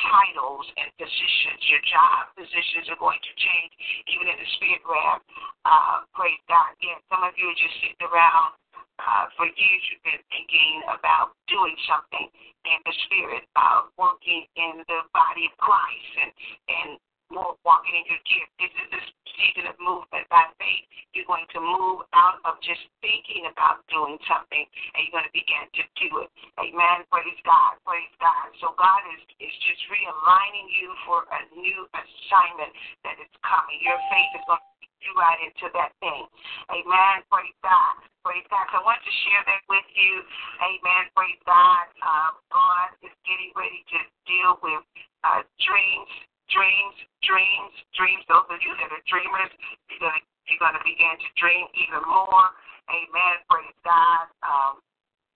[0.00, 1.60] titles and positions.
[1.68, 3.72] Your job positions are going to change,
[4.08, 5.20] even in the spirit realm.
[5.64, 6.72] Uh, praise God.
[6.80, 8.56] Yeah, some of you are just sitting around.
[9.02, 12.28] Uh, for years, you've been thinking about doing something
[12.68, 16.30] in the spirit, uh, working in the body of Christ, and
[16.70, 16.90] and
[17.32, 18.52] more walking in your gift.
[18.60, 19.02] This is the
[19.36, 20.84] season of movement by faith.
[21.16, 25.36] You're going to move out of just thinking about doing something, and you're going to
[25.36, 26.28] begin to do it.
[26.60, 27.04] Amen.
[27.08, 27.80] Praise God.
[27.84, 28.52] Praise God.
[28.60, 32.72] So God is, is just realigning you for a new assignment
[33.04, 33.80] that is coming.
[33.80, 36.24] Your faith is going to be you right into that thing.
[36.70, 37.26] Amen.
[37.26, 37.98] Praise God.
[38.22, 38.70] Praise God.
[38.70, 40.22] So I want to share that with you.
[40.62, 41.10] Amen.
[41.18, 41.90] Praise God.
[42.06, 43.98] Um, God is getting ready to
[44.30, 44.82] deal with
[45.26, 46.10] uh, dreams,
[46.52, 48.22] dreams, dreams, dreams.
[48.28, 49.52] Those of you that are dreamers,
[49.88, 52.48] you're gonna you're gonna begin to dream even more.
[52.92, 53.34] Amen.
[53.48, 54.28] Praise God.
[54.44, 54.84] Um,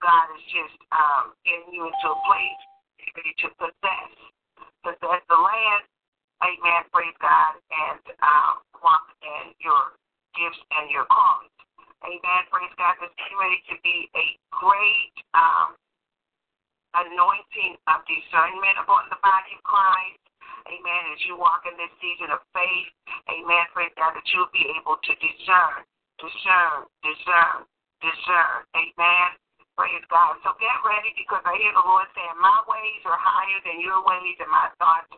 [0.05, 2.63] God is just um, getting you into a place
[3.43, 4.13] to possess,
[4.85, 5.85] possess the land.
[6.45, 6.83] Amen.
[6.93, 7.57] Praise God.
[7.73, 8.55] And um,
[8.85, 9.97] walk in your
[10.37, 11.53] gifts and your callings.
[12.05, 12.43] Amen.
[12.53, 12.97] Praise God.
[13.01, 15.77] It's ready to be a great um,
[16.97, 20.26] anointing of discernment upon the body of Christ.
[20.67, 21.03] Amen.
[21.15, 22.91] As you walk in this season of faith,
[23.31, 23.65] amen.
[23.71, 25.87] Praise God that you'll be able to discern,
[26.19, 27.67] discern, discern,
[28.03, 28.59] discern.
[28.75, 29.29] Amen.
[29.79, 30.41] Praise God.
[30.43, 34.01] So get ready because I hear the Lord saying, My ways are higher than your
[34.03, 35.13] ways, and my thoughts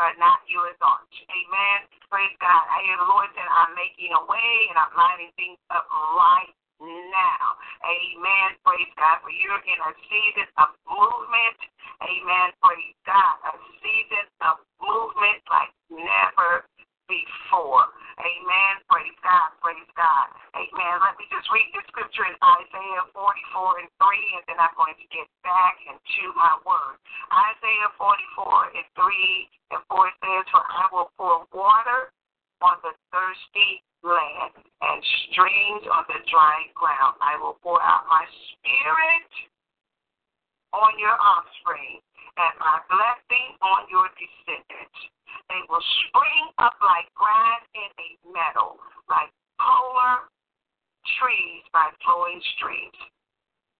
[0.00, 1.12] are not your thoughts.
[1.28, 1.78] Amen.
[2.08, 2.64] Praise God.
[2.72, 5.84] I hear the Lord saying, I'm making a way and I'm lining things up
[6.16, 7.58] right now.
[7.82, 8.48] Amen.
[8.62, 9.22] Praise God.
[9.22, 11.58] For you're in a season of movement.
[12.02, 12.48] Amen.
[12.62, 13.36] Praise God.
[13.46, 13.52] A
[13.82, 16.66] season of movement like never
[17.10, 17.88] before.
[18.20, 18.74] Amen.
[18.86, 19.50] Praise God.
[19.64, 20.28] Praise God.
[20.54, 20.94] Amen.
[21.02, 24.98] Let me just read the scripture in Isaiah 44 and 3, and then I'm going
[24.98, 27.00] to get back into my word.
[27.32, 32.12] Isaiah 44 and 3 and 4 says, For I will pour water
[32.60, 34.98] on the thirsty land and
[35.30, 37.18] streams on the dry ground.
[37.18, 38.24] I will pour out my
[38.54, 39.30] spirit
[40.72, 41.98] on your offspring
[42.38, 44.98] and my blessing on your descendants.
[45.50, 48.78] They will spring up like grass in a meadow,
[49.08, 50.28] like poplar
[51.18, 53.00] trees by flowing streams.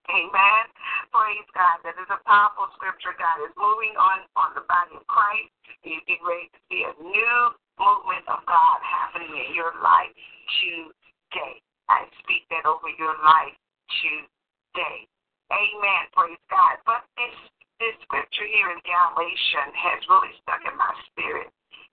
[0.09, 0.65] Amen.
[1.13, 1.85] Praise God.
[1.85, 3.13] That is a powerful scripture.
[3.21, 5.53] God is moving on on the body of Christ.
[5.85, 10.13] You get ready to see a new movement of God happening in your life
[10.61, 11.63] today.
[11.89, 13.57] I speak that over your life
[14.03, 15.09] today.
[15.49, 16.03] Amen.
[16.13, 16.77] Praise God.
[16.85, 17.35] But this
[17.81, 21.47] this scripture here in Galatians has really stuck in my spirit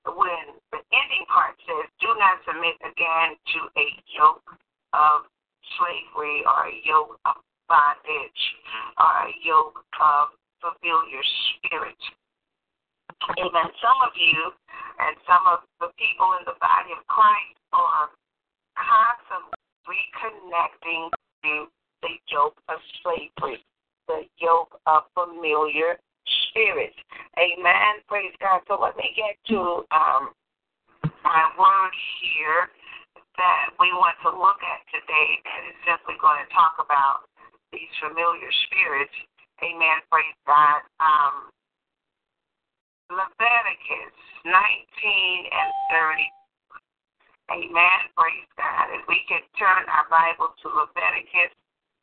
[0.06, 4.50] when the ending part says, Do not submit again to a yoke
[4.94, 5.30] of
[5.78, 7.38] slavery or a yoke of
[7.70, 8.44] bondage
[8.98, 11.24] or a yoke of familiar
[11.58, 11.98] spirit.
[13.24, 13.70] Amen.
[13.82, 14.54] Some of you
[15.00, 18.10] and some of the people in the body of Christ are
[18.78, 21.10] constantly reconnecting
[21.44, 21.68] to
[22.02, 23.64] the yoke of slavery,
[24.08, 25.98] the yoke of familiar
[26.50, 26.98] spirits.
[27.38, 28.04] Amen.
[28.08, 28.62] Praise God.
[28.68, 30.32] So let me get to um,
[31.24, 32.70] my word here
[33.38, 37.28] that we want to look at today that is simply going to talk about
[37.76, 39.12] these familiar spirits.
[39.60, 40.00] Amen.
[40.08, 40.80] Praise God.
[41.04, 41.52] Um,
[43.10, 46.26] Leviticus 19 and 30.
[47.54, 48.00] Amen.
[48.18, 48.90] Praise God.
[48.98, 51.54] If we can turn our Bible to Leviticus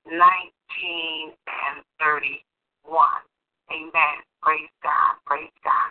[0.06, 2.46] 19 and 31.
[3.74, 4.16] Amen.
[4.42, 5.18] Praise God.
[5.26, 5.90] Praise God.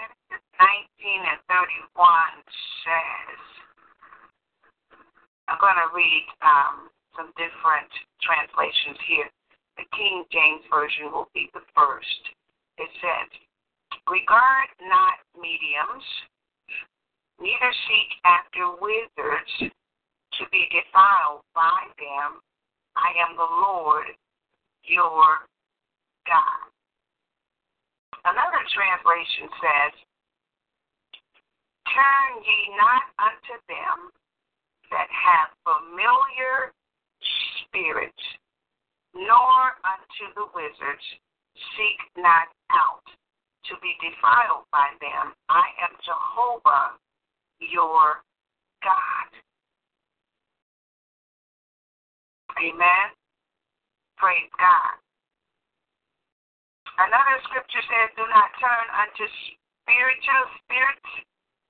[0.00, 2.40] Leviticus 19 and 31
[2.88, 3.40] says,
[5.52, 7.92] I'm going to read um, some different
[8.24, 9.28] translations here.
[9.76, 12.32] The King James Version will be the first.
[12.78, 13.30] It says,
[14.10, 16.04] Regard not mediums,
[17.40, 19.72] neither seek after wizards
[20.38, 22.42] to be defiled by them.
[22.96, 24.06] I am the Lord
[24.84, 25.48] your
[26.26, 26.68] God.
[28.24, 29.92] Another translation says,
[31.92, 34.10] Turn ye not unto them
[34.90, 36.72] that have familiar
[37.62, 38.24] spirits,
[39.14, 41.04] nor unto the wizards,
[41.76, 43.06] seek not out
[43.70, 45.32] to be defiled by them.
[45.48, 46.98] I am Jehovah
[47.60, 48.20] your
[48.82, 49.30] God.
[52.60, 53.06] Amen.
[54.18, 54.94] Praise God.
[56.98, 59.26] Another scripture says, Do not turn unto
[59.82, 61.10] spiritual spirits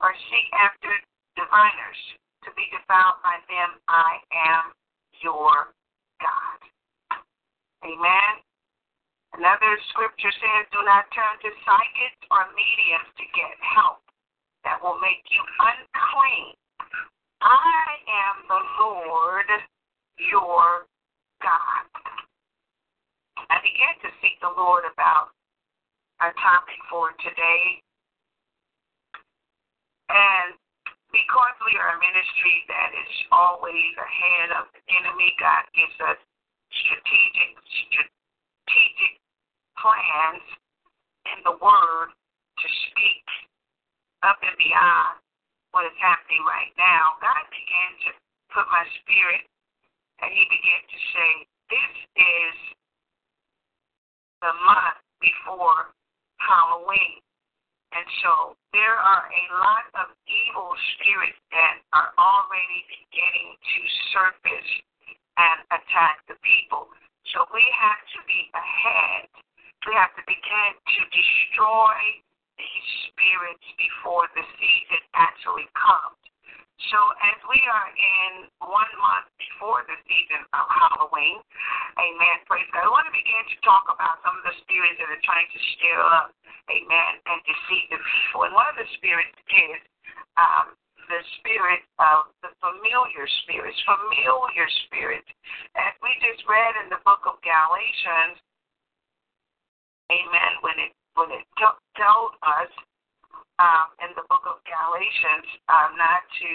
[0.05, 0.93] or seek after
[1.39, 2.01] diviners
[2.45, 3.80] to be defiled by them.
[3.89, 4.20] I
[4.53, 4.76] am
[5.24, 5.72] your
[6.20, 6.59] God.
[7.89, 8.32] Amen.
[9.35, 13.99] Another scripture says, Do not turn to psychics or mediums to get help
[14.62, 16.55] that will make you unclean.
[17.43, 19.49] I am the Lord
[20.22, 20.87] your
[21.43, 21.85] God.
[23.51, 25.35] I began to seek the Lord about
[26.22, 27.82] our topic for today.
[30.14, 30.55] And
[31.11, 36.18] because we are a ministry that is always ahead of the enemy, God gives us
[36.87, 37.55] strategic
[40.15, 40.47] plans
[41.35, 43.27] in the word to speak
[44.23, 45.19] up and beyond
[45.75, 48.11] what is happening right now, God began to
[48.55, 49.43] put my spirit,
[50.23, 51.31] and He began to say,
[51.67, 52.57] This is
[54.39, 55.91] the month before
[56.39, 57.19] Halloween.
[57.91, 63.81] And so there are a lot of evil spirits that are already beginning to
[64.15, 64.71] surface
[65.39, 66.91] and attack the people.
[67.35, 69.27] So we have to be ahead.
[69.85, 71.97] We have to begin to destroy
[72.57, 76.16] these spirits before the season actually comes.
[76.91, 81.39] So as we are in one month before the season of Halloween,
[81.97, 85.09] amen, praise God, I want to begin to talk about some of the spirits that
[85.09, 86.35] are trying to stir up,
[86.66, 88.49] amen, and deceive the people.
[88.49, 89.80] And one of the spirits is
[90.41, 90.74] um,
[91.07, 95.28] the spirit of the familiar spirits, familiar spirits.
[95.76, 98.41] As we just read in the book of Galatians,
[100.15, 102.71] amen, when it when it t- told us
[103.59, 106.51] um, in the book of Galatians um, not to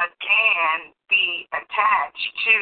[0.00, 2.56] again be attached to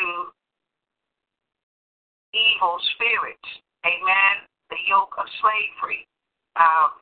[2.35, 3.49] evil spirits.
[3.87, 4.47] Amen.
[4.71, 6.07] The yoke of slavery.
[6.55, 6.99] Um,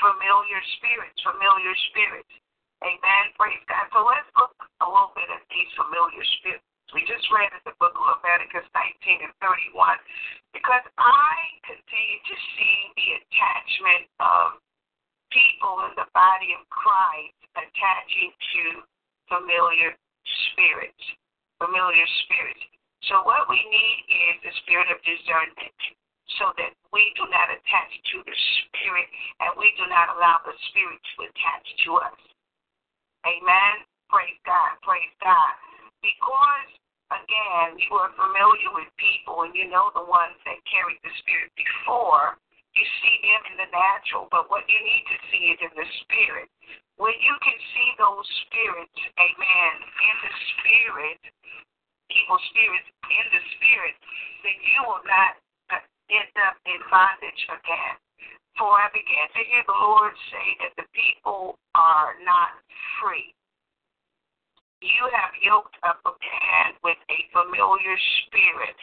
[0.00, 2.32] familiar spirits, familiar spirits.
[2.82, 3.24] Amen.
[3.38, 3.88] Praise God.
[3.92, 6.64] So let's look a little bit at these familiar spirits.
[6.94, 9.98] We just read in the book of Leviticus 19 and 31
[10.54, 11.34] because I
[11.66, 14.62] continue to see the attachment of
[15.34, 18.62] people in the body of Christ attaching to
[19.26, 19.98] familiar
[20.54, 21.02] spirits.
[21.58, 22.62] Familiar spirits.
[23.10, 23.98] So what we need
[24.30, 25.74] is the spirit of discernment
[26.38, 29.10] so that we do not attach to the spirit
[29.42, 32.20] and we do not allow the spirit to attach to us.
[33.26, 33.82] Amen.
[34.06, 34.78] Praise God.
[34.86, 35.54] Praise God.
[36.00, 36.70] Because
[37.12, 41.52] again, you are familiar with people and you know the ones that carried the spirit
[41.56, 42.38] before,
[42.74, 45.88] you see them in the natural, but what you need to see is in the
[46.02, 46.50] spirit.
[46.98, 51.20] When you can see those spirits, amen, in the spirit,
[52.10, 53.94] evil spirits in the spirit,
[54.42, 55.38] then you will not
[55.70, 57.96] uh, end up in bondage again.
[58.58, 62.54] For I began to hear the Lord say that the people are not
[63.02, 63.34] free.
[64.84, 67.96] You have yoked up a again with a familiar
[68.28, 68.76] spirit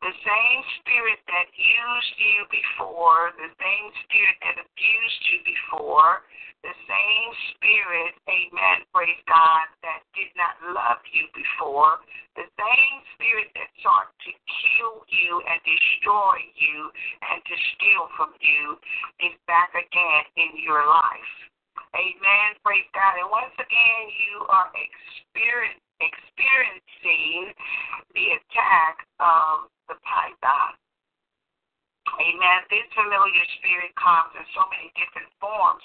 [0.00, 6.24] the same spirit that used you before, the same spirit that abused you before,
[6.64, 12.00] the same spirit, amen, praise God, that did not love you before,
[12.32, 16.88] the same spirit that sought to kill you and destroy you
[17.28, 18.80] and to steal from you
[19.20, 21.49] is back again in your life.
[21.94, 22.48] Amen.
[22.62, 23.18] Praise God.
[23.18, 24.70] And once again, you are
[26.00, 27.52] experiencing
[28.14, 30.78] the attack of the python.
[32.18, 32.66] Amen.
[32.70, 35.84] This familiar spirit comes in so many different forms.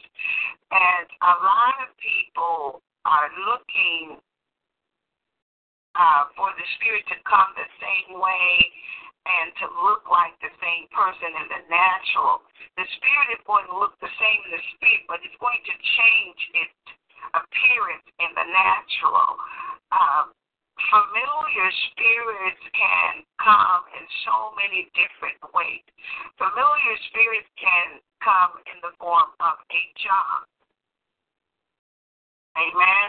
[0.74, 4.18] And a lot of people are looking
[5.96, 8.50] uh, for the spirit to come the same way
[9.26, 12.46] and to look like the same person in the natural.
[12.78, 15.76] The spirit is going to look the same in the spirit, but it's going to
[15.76, 16.78] change its
[17.34, 19.30] appearance in the natural.
[19.90, 20.26] Um,
[20.92, 25.86] familiar spirits can come in so many different ways.
[26.38, 30.46] Familiar spirits can come in the form of a job.
[32.56, 33.08] Amen.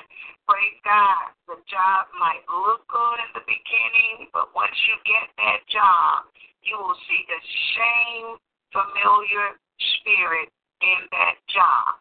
[0.50, 1.30] Praise God.
[1.46, 6.26] The job might look good in the beginning, but once you get that job,
[6.66, 7.42] you will see the
[7.78, 8.26] same
[8.74, 9.54] familiar
[9.98, 10.50] spirit
[10.82, 11.94] in that job.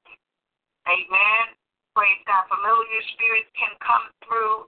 [0.90, 1.46] Amen.
[1.94, 2.50] Praise God.
[2.50, 4.66] Familiar spirits can come through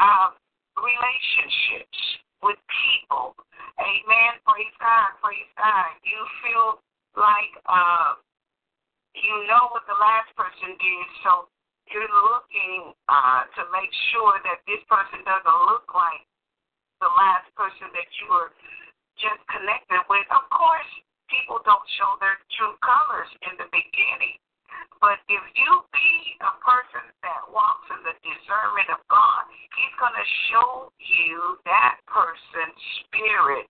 [0.00, 0.32] uh,
[0.80, 2.00] relationships
[2.40, 3.36] with people.
[3.80, 4.40] Amen.
[4.48, 5.16] Praise God.
[5.20, 5.92] Praise God.
[6.04, 6.68] You feel
[7.16, 8.16] like uh,
[9.14, 11.48] you know what the last person did, so
[11.92, 16.24] you're looking uh, to make sure that this person doesn't look like
[17.02, 18.50] the last person that you were
[19.20, 20.24] just connected with.
[20.32, 20.90] Of course,
[21.28, 24.40] people don't show their true colors in the beginning.
[24.98, 29.44] But if you be a person that walks in the discernment of God,
[29.76, 33.68] He's going to show you that person's spirit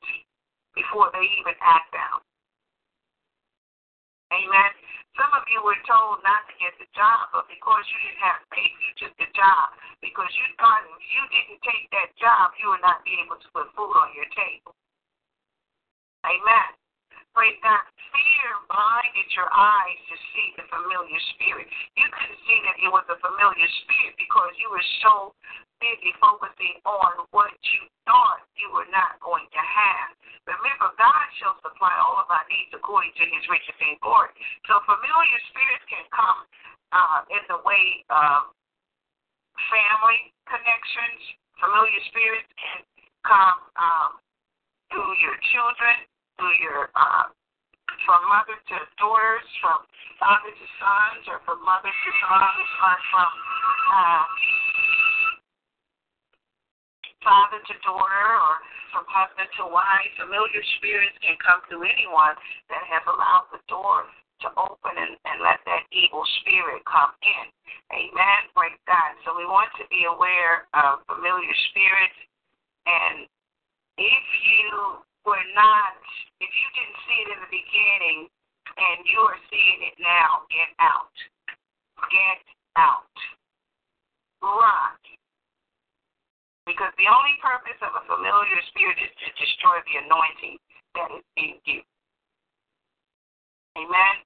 [0.78, 2.22] before they even act out.
[4.30, 4.72] Amen.
[5.14, 8.42] Some of you were told not to get the job, but because you didn't have
[8.50, 9.70] faith, you took the job.
[10.02, 13.70] Because you thought you didn't take that job, you would not be able to put
[13.78, 14.74] food on your table.
[16.26, 16.70] Amen.
[17.34, 17.82] Praise God.
[18.14, 21.66] Fear blinded your eyes to see the familiar spirit.
[21.98, 25.34] You couldn't see that it was a familiar spirit because you were so
[25.82, 30.14] busy focusing on what you thought you were not going to have.
[31.44, 34.32] Shall supply all of our needs according to his riches and glory.
[34.64, 36.40] So familiar spirits can come
[36.88, 38.48] uh, in the way of
[39.68, 41.20] family connections.
[41.60, 42.80] Familiar spirits can
[43.28, 44.10] come um,
[44.88, 46.08] through your children,
[46.40, 47.28] through your uh,
[48.08, 49.84] from mother to daughters, from
[50.16, 53.30] father to sons, or from mother to sons, or from
[53.92, 54.24] uh,
[57.24, 58.54] father to daughter, or
[58.94, 60.06] from husband to wife.
[60.14, 62.38] Familiar spirits can come through anyone
[62.70, 64.06] that has allowed the door
[64.46, 67.46] to open and, and let that evil spirit come in.
[67.90, 68.40] Amen.
[68.54, 69.18] Praise God.
[69.26, 72.18] So we want to be aware of familiar spirits.
[72.86, 73.26] And
[73.98, 75.98] if you were not,
[76.38, 78.18] if you didn't see it in the beginning
[78.74, 81.14] and you are seeing it now, get out.
[82.10, 82.42] Get
[82.76, 83.16] out.
[84.42, 85.13] Run.
[86.64, 90.56] Because the only purpose of a familiar spirit is to destroy the anointing
[90.96, 91.80] that is in you.
[93.74, 94.16] Amen.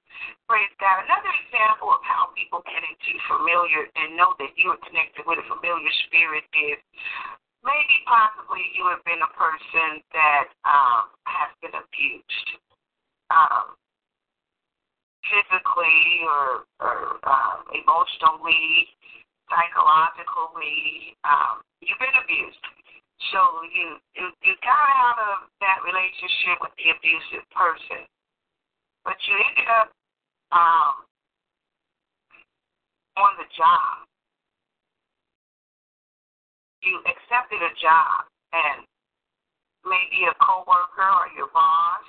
[0.45, 1.09] Praise God.
[1.09, 5.41] Another example of how people get into familiar and know that you are connected with
[5.41, 6.79] a familiar spirit is
[7.65, 12.49] maybe possibly you have been a person that um, has been abused
[13.33, 13.73] um,
[15.25, 18.89] physically or, or um, emotionally,
[19.49, 21.17] psychologically.
[21.25, 22.61] Um, you've been abused.
[23.35, 23.41] So
[23.75, 28.07] you, you you got out of that relationship with the abusive person,
[29.03, 29.91] but you ended up
[30.55, 31.03] um,
[33.19, 34.09] on the job
[36.83, 38.87] you accepted a job and
[39.85, 42.07] maybe a coworker or your boss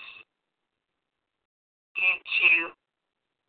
[1.97, 2.71] into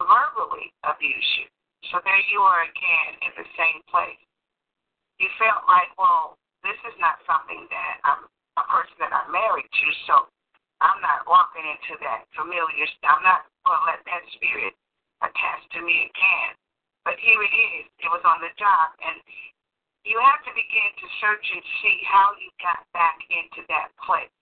[0.00, 1.48] verbally abuse you.
[1.88, 4.20] So there you are again in the same place.
[5.16, 8.28] You felt like, well, this is not something that I'm
[8.60, 10.28] a person that I'm married to, so
[10.84, 12.84] I'm not walking into that familiar.
[13.04, 14.76] I'm not going to let that spirit
[15.24, 16.52] attach to me again.
[17.04, 17.88] But here it is.
[18.00, 19.16] It was on the job, and
[20.04, 24.32] you have to begin to search and see how you got back into that place.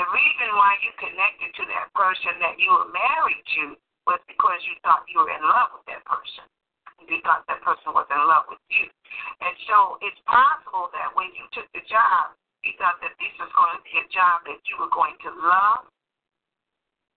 [0.00, 4.60] The reason why you connected to that person that you were married to was because
[4.68, 6.44] you thought you were in love with that person.
[7.04, 8.88] You thought that person was in love with you.
[9.44, 12.32] And so it's possible that when you took the job,
[12.64, 15.30] you thought that this was going to be a job that you were going to
[15.44, 15.84] love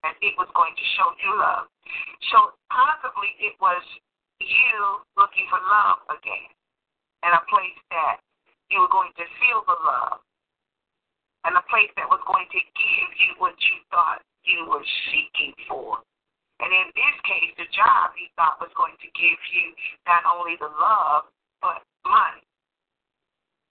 [0.04, 1.72] and it was going to show you love.
[2.36, 3.80] So possibly it was
[4.44, 4.80] you
[5.16, 6.52] looking for love again
[7.24, 8.20] and a place that
[8.70, 10.20] you were going to feel the love,
[11.48, 15.56] and a place that was going to give you what you thought you were seeking
[15.68, 16.04] for.
[16.60, 19.66] And in this case, the job he thought was going to give you
[20.10, 21.30] not only the love,
[21.62, 22.48] but money.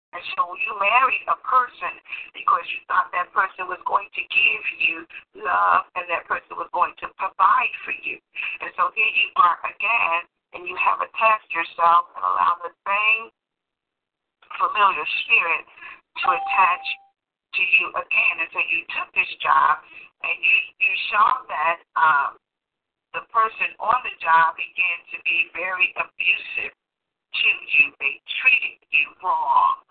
[0.09, 1.93] And so you married a person
[2.33, 5.05] because you thought that person was going to give you
[5.37, 8.17] love and that person was going to provide for you.
[8.63, 10.25] And so here you are again
[10.57, 13.29] and you have attached yourself and allow the same
[14.57, 15.63] familiar spirit
[16.25, 16.85] to attach
[17.53, 18.35] to you again.
[18.41, 19.77] And so you took this job
[20.25, 22.41] and you, you saw that um,
[23.13, 27.93] the person on the job began to be very abusive to you.
[27.97, 29.81] They treated you wrong.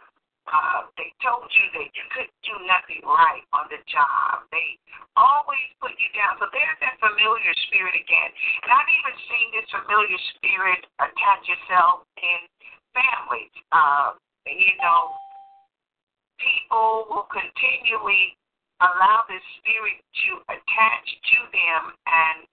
[0.49, 4.49] Uh, they told you that you couldn't do nothing right on the job.
[4.49, 4.81] They
[5.13, 6.41] always put you down.
[6.41, 8.31] So there's that familiar spirit again.
[8.65, 12.41] And I've even seen this familiar spirit attach itself in
[12.97, 13.53] families.
[13.77, 14.17] Uh,
[14.49, 15.13] you know,
[16.41, 18.41] people will continually
[18.81, 22.49] allow this spirit to attach to them and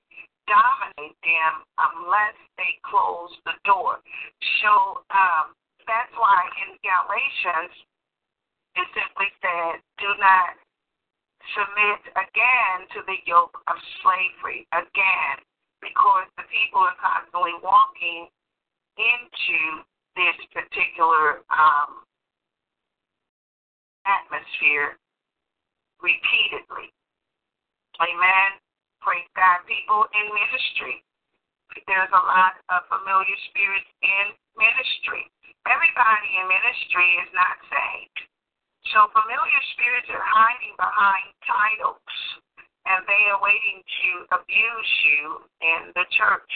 [0.45, 3.99] dominate them unless they close the door.
[4.61, 7.73] So um, that's why in Galatians
[8.75, 10.57] it simply said, do not
[11.55, 15.37] submit again to the yoke of slavery again,
[15.79, 18.27] because the people are constantly walking
[18.97, 19.85] into
[20.15, 22.03] this particular um,
[24.03, 24.97] atmosphere
[26.01, 26.91] repeatedly.
[28.01, 28.49] Amen.
[29.05, 29.61] Praise God.
[29.69, 31.05] People in ministry.
[31.85, 35.29] There's a lot of familiar spirits in ministry.
[35.69, 38.19] Everybody in ministry is not saved.
[38.89, 42.17] So familiar spirits are hiding behind titles
[42.89, 44.09] and they are waiting to
[44.41, 45.21] abuse you
[45.61, 46.51] in the church.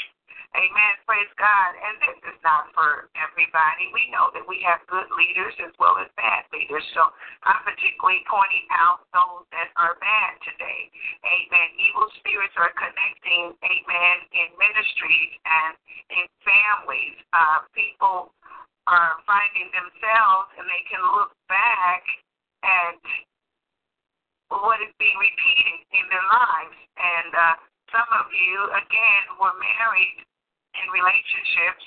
[0.57, 0.93] Amen.
[1.05, 1.71] Praise God.
[1.77, 3.93] And this is not for everybody.
[3.93, 6.81] We know that we have good leaders as well as bad leaders.
[6.97, 7.05] So
[7.45, 10.89] I'm particularly pointing out those that are bad today.
[11.21, 11.69] Amen.
[11.77, 15.73] Evil spirits are connecting, amen, in ministries and
[16.17, 17.21] in families.
[17.29, 18.33] Uh, people
[18.89, 22.01] are finding themselves and they can look back
[22.65, 22.97] at
[24.49, 26.77] what is being repeated in their lives.
[26.97, 27.53] And uh,
[27.93, 30.25] some of you, again, were married
[30.77, 31.85] in relationships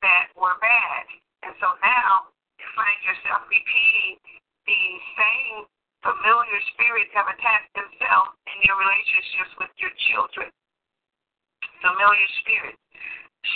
[0.00, 1.04] that were bad.
[1.44, 4.20] And so now you find yourself repeating
[4.64, 4.82] the
[5.16, 5.68] same
[6.00, 10.48] familiar spirits have attached themselves in your relationships with your children.
[11.80, 12.80] Familiar spirits.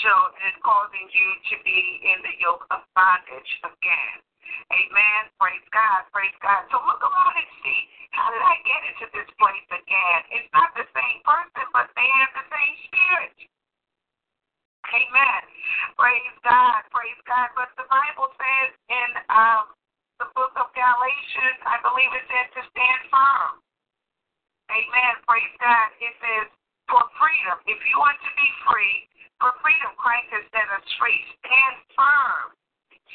[0.04, 0.12] So
[0.44, 4.16] it's causing you to be in the yoke of bondage again.
[4.68, 5.22] Amen.
[5.40, 6.04] Praise God.
[6.12, 6.68] Praise God.
[6.68, 7.80] So look around and see
[8.12, 10.20] how did I get into this place again?
[10.32, 13.32] It's not the same person, but they have the same spirit.
[14.86, 15.42] Amen.
[15.98, 16.80] Praise God.
[16.94, 17.48] Praise God.
[17.58, 19.74] But the Bible says in um,
[20.22, 23.60] the book of Galatians, I believe it says to stand firm.
[24.70, 25.12] Amen.
[25.26, 25.88] Praise God.
[25.98, 26.46] It says
[26.88, 27.58] for freedom.
[27.68, 29.08] If you want to be free,
[29.38, 31.18] for freedom, Christ has set us free.
[31.44, 32.56] Stand firm.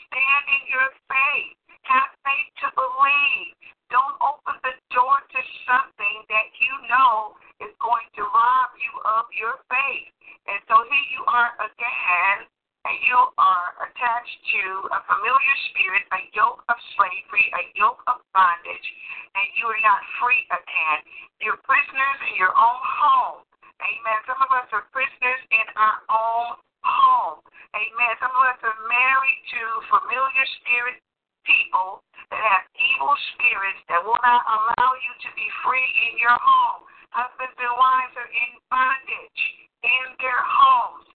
[0.07, 1.62] Stand in your faith.
[1.83, 3.55] Have faith to believe.
[3.91, 9.27] Don't open the door to something that you know is going to rob you of
[9.35, 10.09] your faith.
[10.47, 12.47] And so here you are again,
[12.83, 18.19] and you are attached to a familiar spirit, a yoke of slavery, a yoke of
[18.35, 18.87] bondage,
[19.35, 20.99] and you are not free again.
[21.39, 23.43] You're prisoners in your own home.
[23.83, 24.19] Amen.
[24.27, 27.39] Some of us are prisoners in our own home.
[27.75, 28.13] Amen.
[28.19, 29.61] Some of us are married to
[29.91, 30.97] familiar spirit
[31.43, 36.35] people that have evil spirits that will not allow you to be free in your
[36.35, 36.87] home.
[37.13, 39.41] Husbands and wives are in bondage
[39.85, 41.05] in their homes.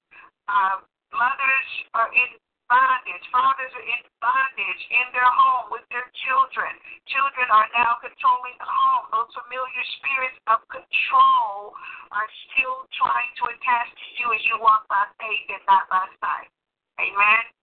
[0.46, 0.78] Uh,
[1.10, 2.30] mothers are in
[2.70, 3.24] bondage.
[3.32, 6.70] Fathers are in bondage in their home with their children.
[7.08, 9.04] Children are now controlling the home.
[9.10, 11.74] Those familiar spirits of control
[12.12, 16.04] are still trying to attach to you as you walk by faith and not by
[16.20, 16.52] sight.
[17.00, 17.57] Amen.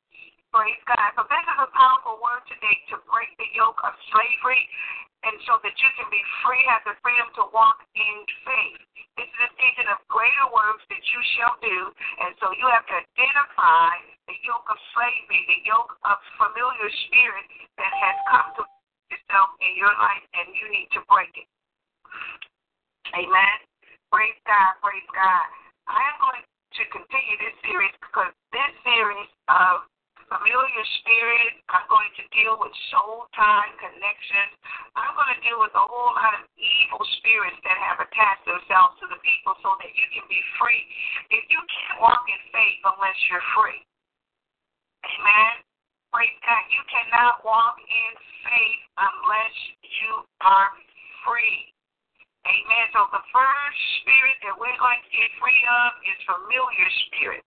[0.55, 1.11] Praise God.
[1.19, 4.63] So this is a powerful word today to break the yoke of slavery
[5.27, 8.15] and so that you can be free, have the freedom to walk in
[8.47, 8.79] faith.
[9.19, 11.91] This is a season of greater works that you shall do.
[12.23, 13.99] And so you have to identify
[14.31, 18.63] the yoke of slavery, the yoke of familiar spirit that has come to
[19.11, 21.51] itself in your life, and you need to break it.
[23.11, 23.57] Amen.
[24.07, 24.71] Praise God.
[24.79, 25.47] Praise God.
[25.91, 29.83] I am going to continue this series because this series of
[30.29, 31.61] familiar spirit.
[31.69, 34.53] I'm going to deal with soul tie connections.
[34.97, 38.97] I'm going to deal with a whole lot of evil spirits that have attached themselves
[39.01, 40.83] to the people so that you can be free.
[41.29, 43.81] If you can't walk in faith unless you're free.
[45.05, 45.61] Amen.
[46.09, 46.63] Praise God.
[46.73, 48.11] You cannot walk in
[48.47, 50.11] faith unless you
[50.41, 50.71] are
[51.27, 51.75] free.
[52.45, 52.85] Amen.
[52.93, 57.45] So the first spirit that we're going to get free of is familiar spirit.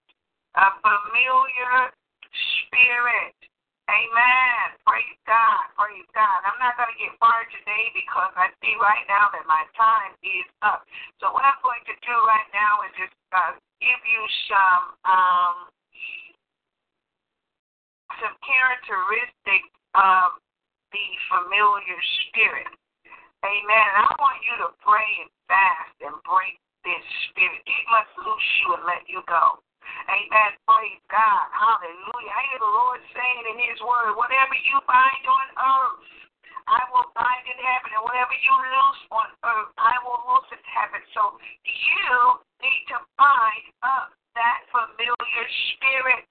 [0.59, 1.95] A familiar
[2.33, 3.37] spirit.
[3.89, 4.77] Amen.
[4.85, 5.65] Praise God.
[5.81, 6.45] Praise God.
[6.45, 10.13] I'm not going to get far today because I see right now that my time
[10.21, 10.85] is up.
[11.25, 14.23] So what I'm going to do right now is just uh, give you
[14.53, 15.57] some um,
[18.21, 20.37] some characteristics of
[20.93, 22.69] the familiar spirit.
[23.41, 23.87] Amen.
[23.97, 27.63] And I want you to pray and fast and break this spirit.
[27.65, 29.63] It must loose you and let you go.
[30.09, 30.51] Amen.
[30.65, 31.47] Praise God.
[31.53, 32.33] Hallelujah.
[32.33, 36.09] I hear the Lord saying in His Word, whatever you bind on earth,
[36.69, 40.65] I will bind in heaven, and whatever you loose on earth, I will loose in
[40.69, 41.01] heaven.
[41.17, 42.17] So you
[42.61, 46.29] need to bind up that familiar spirit.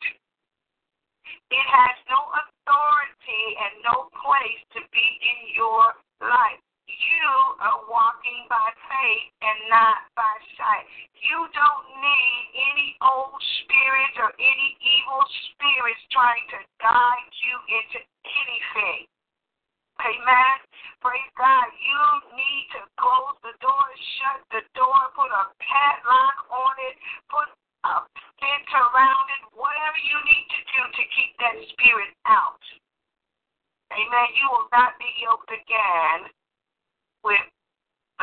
[1.49, 6.61] It has no authority and no place to be in your life.
[6.87, 7.27] You
[7.59, 10.87] are walking by faith and not by sight.
[11.19, 15.19] You don't need any old spirits or any evil
[15.51, 19.03] spirits trying to guide you into anything.
[19.99, 20.57] Amen.
[21.03, 21.67] Praise God.
[21.75, 22.01] You
[22.39, 23.87] need to close the door,
[24.23, 26.95] shut the door, put a padlock on it,
[27.27, 27.51] put
[27.83, 28.07] a
[28.39, 32.63] fence around it, whatever you need to do to keep that spirit out.
[33.91, 34.29] Amen.
[34.39, 36.31] You will not be yoked again
[37.27, 37.47] with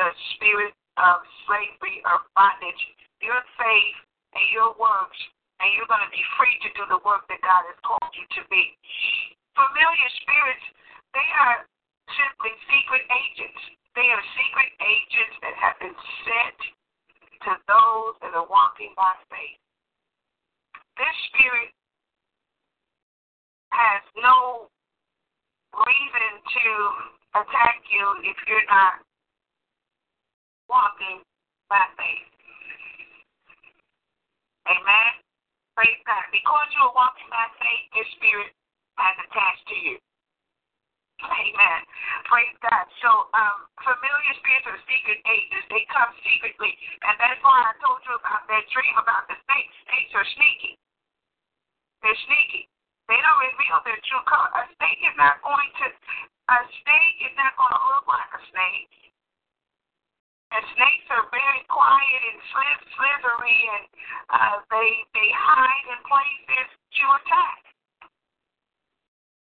[0.01, 2.81] the spirit of slavery or bondage.
[3.20, 3.98] Your faith
[4.32, 5.20] and your works,
[5.60, 8.24] and you're going to be free to do the work that God has called you
[8.40, 8.64] to be.
[9.52, 10.66] Familiar spirits,
[11.12, 11.68] they are
[12.16, 13.60] simply secret agents.
[13.94, 15.94] They are secret agents that have been
[16.26, 16.59] sent
[17.47, 19.60] to those that are walking by faith.
[20.98, 21.70] This spirit
[23.70, 24.70] has no
[25.74, 26.66] reason to
[27.35, 29.02] attack you if you're not
[30.70, 31.20] walking
[31.69, 32.31] by faith.
[34.70, 35.11] Amen.
[35.77, 36.24] Praise God.
[36.31, 38.55] Because you are walking by faith, your spirit
[38.97, 39.97] has attached to you.
[41.24, 41.81] Amen.
[42.27, 42.86] Praise God.
[43.01, 46.74] So, um, familiar spirits or secret agents, they come secretly.
[47.06, 49.74] And that's why I told you about that dream about the snakes.
[49.89, 50.74] Snakes are sneaky.
[52.02, 52.69] They're sneaky.
[53.09, 54.52] They don't reveal their true color.
[54.52, 55.86] A snake is not going to,
[56.48, 58.92] a snake is not going to look like a snake.
[60.52, 62.38] And snakes are very quiet and
[62.94, 63.84] slithery, and
[64.30, 67.60] uh, they they hide in places to attack.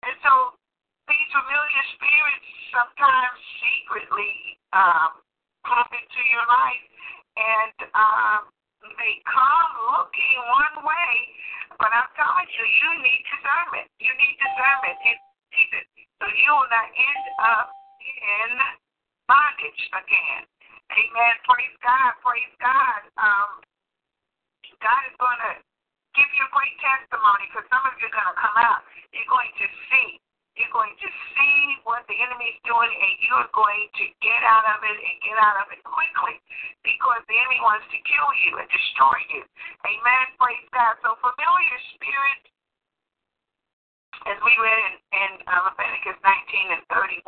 [0.08, 0.56] And so
[1.04, 5.20] these familiar spirits sometimes secretly um,
[5.68, 6.86] pop into your life,
[7.36, 8.40] and um,
[8.96, 11.12] they come looking one way.
[11.76, 13.86] But I'm telling you, you need discernment.
[14.00, 14.96] You need discernment.
[15.04, 15.20] It,
[15.76, 15.84] it,
[16.20, 17.68] so you will not end up
[18.00, 18.50] in
[19.28, 20.42] bondage again.
[20.92, 21.34] Amen.
[21.44, 22.12] Praise God.
[22.22, 23.00] Praise God.
[23.18, 23.50] Um,
[24.78, 25.52] God is going to
[26.14, 28.86] give you a great testimony because some of you are going to come out.
[29.10, 30.20] You're going to see
[30.56, 34.64] you're going to see what the enemy is doing, and you're going to get out
[34.72, 36.40] of it and get out of it quickly
[36.80, 39.44] because the enemy wants to kill you and destroy you.
[39.84, 40.24] Amen.
[40.40, 40.96] Praise God.
[41.04, 42.48] So, familiar spirits,
[44.24, 47.20] as we read in, in uh, Leviticus 19 and 31,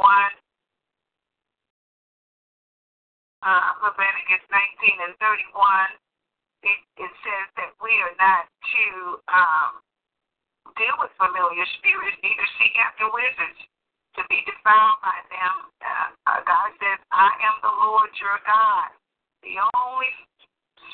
[3.45, 5.93] uh, Leviticus 19 and 31,
[6.65, 8.85] it, it says that we are not to
[9.31, 9.71] um,
[10.75, 13.61] deal with familiar spirits, neither seek after wizards
[14.19, 15.55] to be defiled by them.
[15.79, 18.91] Uh, uh, God says, I am the Lord your God.
[19.47, 20.11] The only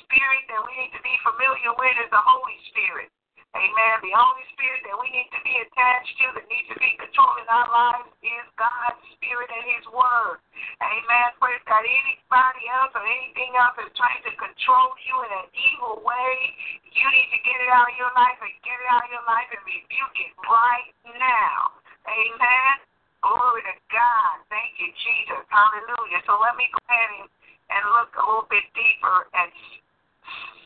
[0.05, 3.09] spirit that we need to be familiar with is the Holy Spirit.
[3.55, 3.95] Amen.
[4.03, 7.47] The only spirit that we need to be attached to, that needs to be controlling
[7.47, 10.43] our lives, is God's Spirit and His Word.
[10.83, 11.29] Amen.
[11.39, 11.87] Praise God.
[11.87, 16.35] Anybody else or anything else is trying to control you in an evil way,
[16.91, 19.27] you need to get it out of your life and get it out of your
[19.31, 21.79] life and rebuke it right now.
[22.11, 22.75] Amen.
[23.23, 24.35] Glory to God.
[24.51, 25.47] Thank you, Jesus.
[25.47, 26.21] Hallelujah.
[26.27, 27.27] So let me go ahead and,
[27.71, 29.49] and look a little bit deeper at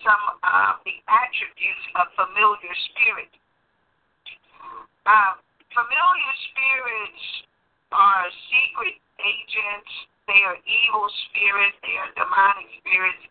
[0.04, 3.36] some of the attributes of familiar spirits.
[5.06, 5.40] Uh,
[5.72, 7.24] familiar spirits
[7.92, 9.92] are secret agents.
[10.28, 11.76] They are evil spirits.
[11.80, 13.24] They are demonic spirits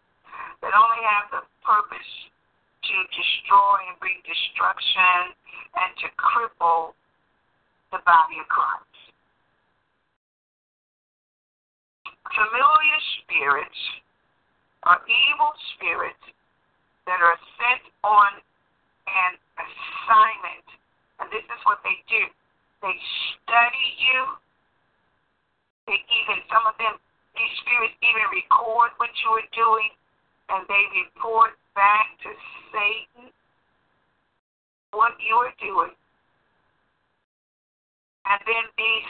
[0.61, 2.11] that only have the purpose
[2.89, 5.35] to destroy and bring destruction
[5.77, 6.98] and to cripple
[7.94, 8.98] the body of Christ.
[12.34, 13.81] Familiar spirits
[14.84, 16.26] are evil spirits
[17.08, 18.32] that are sent on
[19.08, 20.68] an assignment.
[21.18, 22.28] And this is what they do
[22.82, 22.98] they
[23.34, 24.22] study you.
[25.88, 27.00] They even, some of them,
[27.34, 29.92] these spirits even record what you are doing,
[30.50, 32.30] and they report back to
[32.70, 33.32] Satan
[34.92, 35.94] what you are doing.
[38.28, 39.10] And then these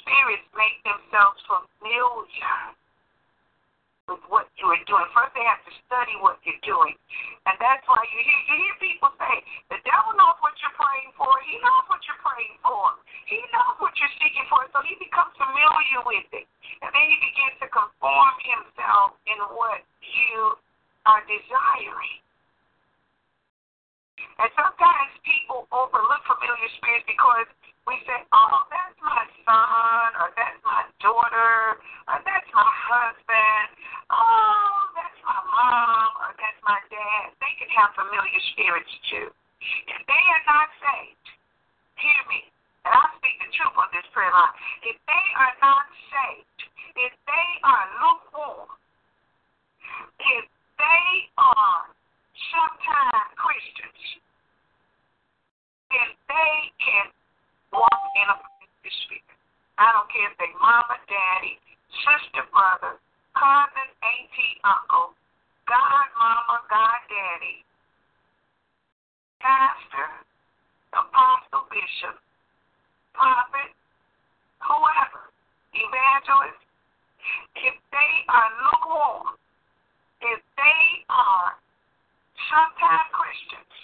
[0.00, 2.54] spirits make themselves familiar
[4.08, 5.04] with what you are doing.
[5.12, 6.96] First, they have to study what you're doing.
[7.44, 9.36] And that's why you hear, you hear people say,
[9.68, 11.30] the devil knows what you're praying for.
[11.44, 12.96] He knows what you're praying for.
[13.28, 14.64] He knows what you're seeking for.
[14.72, 16.48] So he becomes familiar with it.
[16.80, 20.56] And then he begins to conform himself in what you
[21.04, 22.20] are desiring.
[24.38, 27.48] And sometimes people overlook familiar spirits because
[27.88, 33.66] we say, oh, that's my son, or that's my daughter, or that's my husband,
[34.12, 37.32] oh, that's my mom, or that's my dad.
[37.40, 39.32] They can have familiar spirits too.
[39.88, 41.26] If they are not saved,
[41.98, 42.46] hear me,
[42.86, 44.54] and I speak the truth on this prayer line.
[44.86, 46.60] If they are not saved,
[46.94, 48.70] if they are lukewarm,
[50.38, 50.44] if
[50.76, 51.88] they are
[52.52, 54.02] sometimes Christians,
[55.90, 57.06] then they can
[57.72, 59.28] walk in a familiar spirit.
[59.78, 61.58] I don't care if they mama, daddy,
[62.02, 62.98] sister, brother,
[63.34, 65.14] cousin, auntie, uncle,
[65.70, 67.62] God, mama, God, daddy,
[69.38, 70.08] pastor,
[70.94, 72.18] apostle, bishop,
[73.14, 73.70] prophet,
[74.62, 75.30] whoever,
[75.74, 76.62] evangelist,
[77.62, 79.38] if they are lukewarm,
[80.22, 81.54] if they are
[82.46, 83.74] sometimes Christians,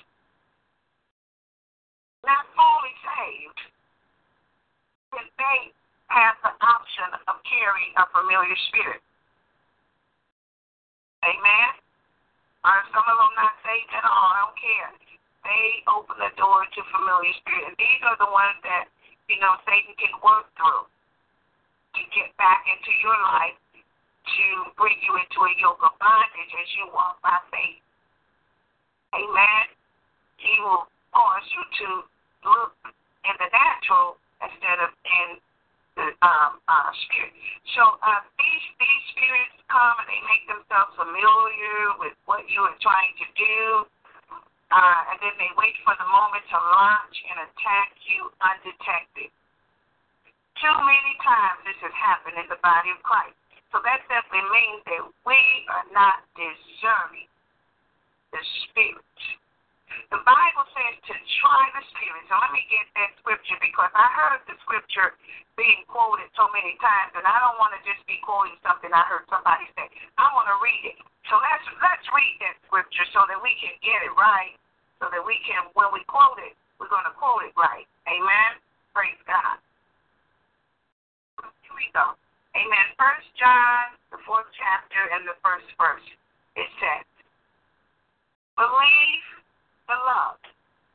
[2.22, 3.60] not fully saved,
[5.12, 5.60] then they
[6.14, 9.02] have the option of carrying a familiar spirit.
[11.26, 11.70] Amen?
[12.64, 14.90] Or some of them not saved at all, I don't care.
[15.44, 17.76] They open the door to familiar spirit.
[17.76, 18.89] These are the ones that,
[19.28, 20.89] you know, Satan can work through.
[21.94, 23.55] To get back into your life
[24.24, 24.47] to
[24.81, 27.84] bring you into a yoke of bondage as you walk by faith.
[29.14, 29.64] Amen.
[30.42, 31.86] He will cause you to
[32.50, 32.74] look
[33.24, 35.38] in the natural instead of in
[35.94, 37.30] the um, uh, spirit.
[37.78, 42.74] So uh, these these spirits come and they make themselves familiar with what you are
[42.82, 43.58] trying to do,
[44.74, 49.30] uh, and then they wait for the moment to launch and attack you undetected.
[50.58, 53.38] Too many times this has happened in the body of Christ.
[53.70, 55.38] So that simply means that we
[55.70, 57.30] are not discerning
[58.35, 59.23] the spirits.
[60.11, 62.27] The Bible says to try the spirits.
[62.27, 65.15] So let me get that scripture because I heard the scripture
[65.55, 69.06] being quoted so many times, and I don't want to just be quoting something I
[69.06, 69.86] heard somebody say.
[70.19, 70.98] I want to read it.
[71.31, 74.59] So let's let's read that scripture so that we can get it right,
[74.98, 77.86] so that we can when we quote it, we're going to quote it right.
[78.11, 78.59] Amen.
[78.90, 79.62] Praise God.
[81.39, 82.19] Here we go.
[82.59, 82.86] Amen.
[82.98, 86.06] First John, the fourth chapter and the first verse.
[86.55, 87.02] It says,
[88.56, 89.26] Believe
[89.90, 90.39] the love.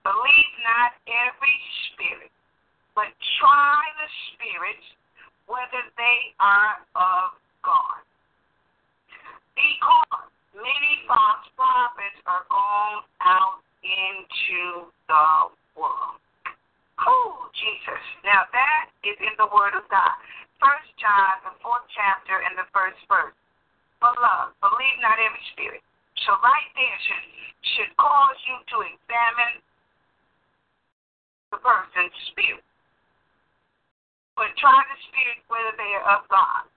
[0.04, 1.58] Believe not every
[1.92, 2.32] spirit,
[2.96, 4.88] but try the spirits
[5.50, 8.00] whether they are of God.
[9.60, 16.22] Because many false prophets are gone out into the world.
[17.04, 18.04] Oh, Jesus.
[18.24, 20.16] Now that is in the Word of God.
[20.60, 23.36] First John, the fourth chapter and the first verse.
[24.00, 25.84] Beloved, believe not every spirit.
[26.28, 27.26] So right there should
[27.76, 29.60] should cause you to examine
[31.52, 32.64] the person's spirit.
[34.36, 36.68] But try the spirit whether they are of God.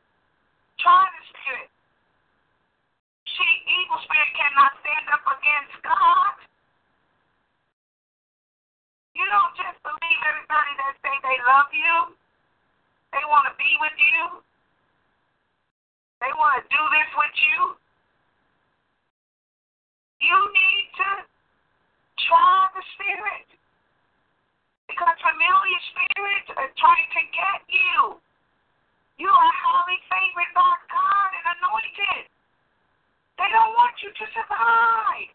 [0.82, 1.70] Try the spirit.
[3.38, 6.34] See, evil spirit cannot stand up against God.
[9.14, 12.16] You don't just believe everybody that say they love you.
[13.14, 14.42] They want to be with you.
[16.18, 17.81] They want to do this with you.
[20.22, 21.10] You need to
[22.30, 23.48] try the spirit.
[24.86, 28.22] Because familiar spirits are trying to get you.
[29.18, 32.30] You are highly favored by God and anointed.
[33.38, 35.30] They don't want you to survive.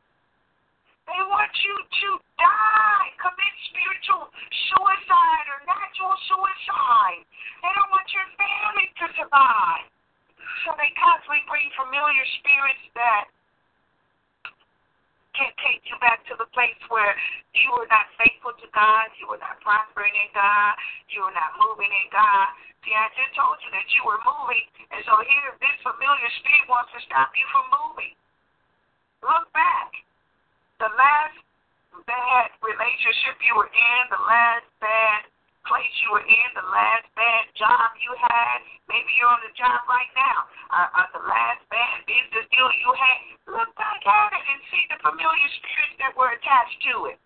[1.07, 2.09] They want you to
[2.39, 4.27] die, commit spiritual
[4.71, 7.23] suicide or natural suicide.
[7.63, 9.87] They don't want your family to survive.
[10.63, 13.31] So they constantly bring familiar spirits that
[15.37, 17.13] can take you back to the place where
[17.53, 20.73] you were not faithful to God, you were not prospering in God,
[21.13, 22.49] you were not moving in God.
[22.81, 26.65] See, I just told you that you were moving, and so here this familiar spirit
[26.65, 28.17] wants to stop you from moving.
[29.21, 29.93] Look back.
[30.81, 31.37] The last
[32.05, 35.29] bad relationship you were in, the last bad
[35.67, 38.63] place you were in, the last bad job you had.
[38.87, 40.47] Maybe you're on the job right now.
[40.71, 43.19] Uh, uh, the last bad business deal you had.
[43.51, 47.19] Look back at it and see the familiar spirits that were attached to it.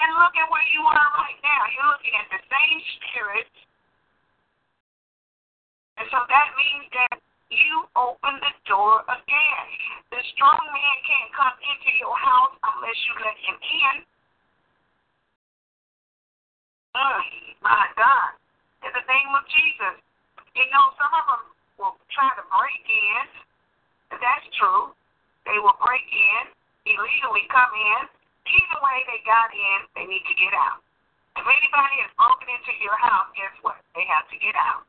[0.00, 1.60] And look at where you are right now.
[1.76, 3.56] You're looking at the same spirits.
[6.00, 7.20] And so that means that
[7.52, 9.66] you open the door again.
[10.08, 13.96] The strong man can't come into your house unless you let him in.
[16.94, 18.34] My God.
[18.82, 19.96] In the name of Jesus.
[20.58, 21.42] You know, some of them
[21.78, 23.24] will try to break in.
[24.10, 24.90] That's true.
[25.46, 26.42] They will break in,
[26.90, 28.02] illegally come in.
[28.50, 30.82] Either way they got in, they need to get out.
[31.38, 33.78] If anybody has broken into your house, guess what?
[33.94, 34.82] They have to get out.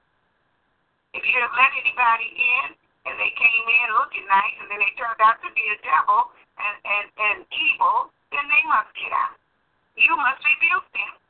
[1.14, 2.73] If you let anybody in
[3.06, 6.34] and they came in looking nice and then they turned out to be a devil
[6.57, 9.38] and, and, and evil, then they must get out.
[9.94, 11.20] You must rebuke them.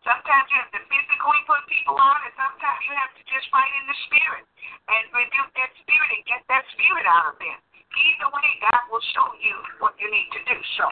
[0.00, 3.68] Sometimes you have to physically put people on, and sometimes you have to just fight
[3.80, 4.44] in the spirit
[4.88, 7.58] and rebuke that spirit and get that spirit out of them.
[7.90, 10.56] Either way, God will show you what you need to do.
[10.80, 10.86] So,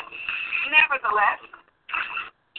[0.69, 1.41] nevertheless,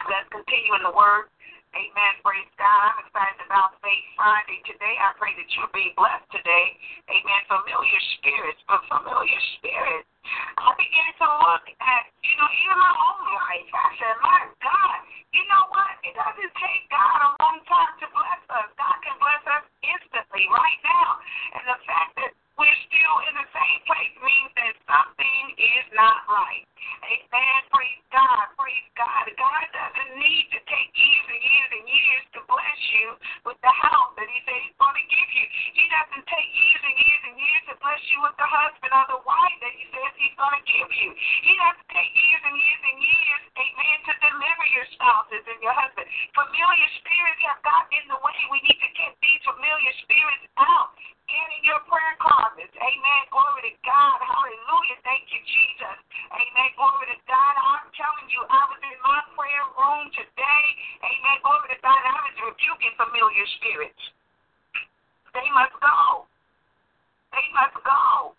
[0.09, 1.29] let's continue in the Word.
[1.77, 2.13] Amen.
[2.25, 2.97] Praise God.
[2.97, 4.97] I'm excited about Faith Friday today.
[4.97, 6.73] I pray that you'll be blessed today.
[7.13, 7.41] Amen.
[7.45, 10.09] Familiar spirits, but familiar spirits.
[10.57, 13.69] I began to look at, you know, even my own life.
[13.69, 14.97] I said, my God,
[15.29, 15.93] you know what?
[16.01, 18.67] It doesn't take God a long time to bless us.
[18.73, 21.21] God can bless us instantly, right now.
[21.53, 26.27] And the fact that we're still in the same place means that something is not
[26.27, 26.67] right.
[27.07, 27.59] Amen.
[27.71, 28.51] Praise God.
[28.59, 29.31] Praise God.
[29.39, 33.15] God doesn't need to take years and years and years to bless you
[33.47, 35.45] with the house that He said He's going to give you.
[35.71, 39.05] He doesn't take years and years and years to bless you with the husband or
[39.07, 41.09] the wife that He says He's going to give you.
[41.15, 45.75] He doesn't take years and years and years, amen, to deliver your spouses and your
[45.79, 46.11] husband.
[46.35, 48.35] Familiar spirits have gotten in the way.
[48.51, 49.95] We need to get these familiar
[51.29, 52.73] in your prayer closets.
[52.73, 53.21] Amen.
[53.29, 54.17] Glory to God.
[54.19, 54.97] Hallelujah.
[55.05, 55.97] Thank you, Jesus.
[56.33, 56.69] Amen.
[56.73, 57.53] Glory to God.
[57.55, 60.65] I'm telling you, I was in my prayer room today.
[61.05, 61.37] Amen.
[61.45, 62.01] Glory to God.
[62.01, 64.03] I was rebuking familiar spirits.
[65.37, 66.25] They must go.
[67.29, 68.33] They must go.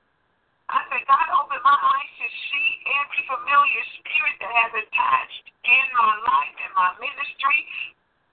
[0.71, 5.87] I said, God, open my eyes to see every familiar spirit that has attached in
[5.99, 7.61] my life, in my ministry,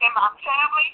[0.05, 0.89] in my family,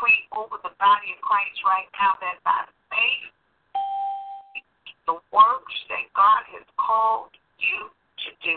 [0.00, 3.28] decree over the body of Christ right now that by faith,
[5.04, 7.28] the works that God has called
[7.60, 8.56] you to do,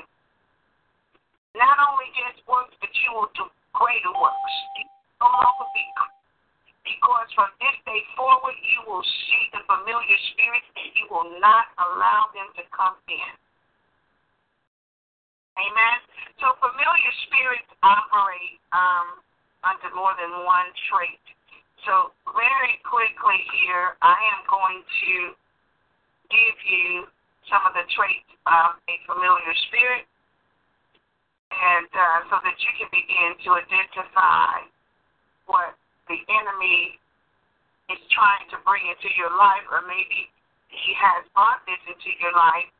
[1.59, 4.55] not only just works, but you will do greater works.
[5.19, 5.83] No longer be
[6.83, 11.71] because from this day forward you will see the familiar spirits and you will not
[11.79, 13.33] allow them to come in.
[15.59, 15.97] Amen.
[16.43, 19.23] So familiar spirits operate um,
[19.63, 21.22] under more than one trait.
[21.83, 25.13] So very quickly here, I am going to
[26.31, 27.11] give you
[27.51, 30.07] some of the traits of a familiar spirit,
[31.51, 34.63] and uh, so that you can begin to identify
[35.45, 35.75] what
[36.07, 36.95] the enemy
[37.91, 40.31] is trying to bring into your life, or maybe
[40.71, 42.71] he has brought this into your life,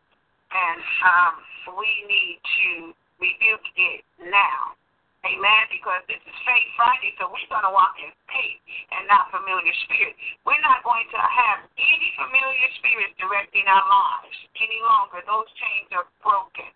[0.55, 1.33] and um,
[1.75, 4.01] we need to rebuke it
[4.31, 4.79] now.
[5.23, 5.63] Amen.
[5.71, 8.59] Because this is Faith Friday, so we're going to walk in faith
[8.91, 10.19] and not familiar spirits.
[10.43, 15.23] We're not going to have any familiar spirits directing our lives any longer.
[15.23, 16.67] Those chains are broken.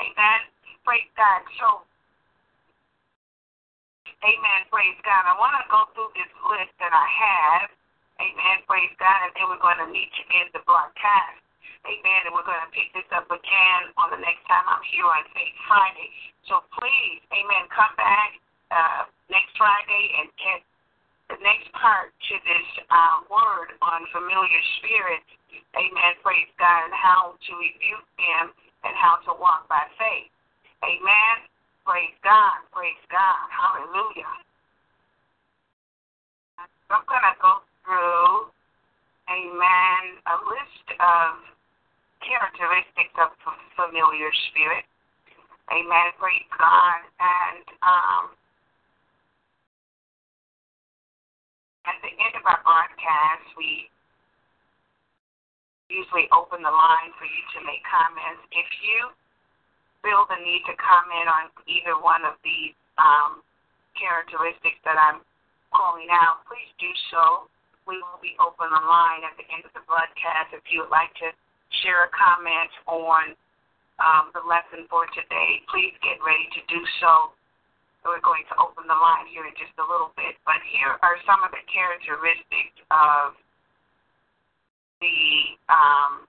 [0.00, 0.40] Amen.
[0.84, 1.44] Praise God.
[1.60, 1.84] So
[4.20, 4.68] Amen.
[4.68, 5.24] Praise God.
[5.24, 7.72] I want to go through this list that I have.
[8.20, 8.60] Amen.
[8.68, 9.16] Praise God.
[9.24, 11.40] And then we're going to meet you in the broadcast.
[11.88, 12.20] Amen.
[12.28, 15.24] And we're going to pick this up again on the next time I'm here on
[15.32, 16.10] Faith Friday.
[16.44, 18.36] So please, amen, come back
[18.68, 20.60] uh, next Friday and get
[21.32, 25.30] the next part to this uh, word on familiar spirits.
[25.78, 26.12] Amen.
[26.20, 26.90] Praise God.
[26.90, 28.52] And how to rebuke them
[28.84, 30.28] and how to walk by faith.
[30.82, 31.36] Amen.
[31.86, 32.66] Praise God.
[32.74, 33.46] Praise God.
[33.48, 34.34] Hallelujah.
[36.90, 38.50] I'm going to go through,
[39.30, 41.30] amen, a list of
[42.24, 43.32] characteristics of
[43.76, 44.84] familiar spirit.
[45.70, 46.08] Amen.
[46.18, 47.00] Praise God.
[47.22, 48.24] And um,
[51.86, 53.88] at the end of our broadcast, we
[55.90, 58.42] usually open the line for you to make comments.
[58.54, 59.10] If you
[60.02, 63.42] feel the need to comment on either one of these um,
[63.98, 65.22] characteristics that I'm
[65.74, 67.50] calling out, please do so.
[67.86, 71.10] We will be open online at the end of the broadcast if you would like
[71.22, 71.34] to
[71.82, 73.24] share a comment on
[74.02, 75.62] um, the lesson for today.
[75.70, 77.34] Please get ready to do so.
[78.02, 80.34] We're going to open the line here in just a little bit.
[80.48, 83.36] But here are some of the characteristics of
[85.04, 86.24] the um,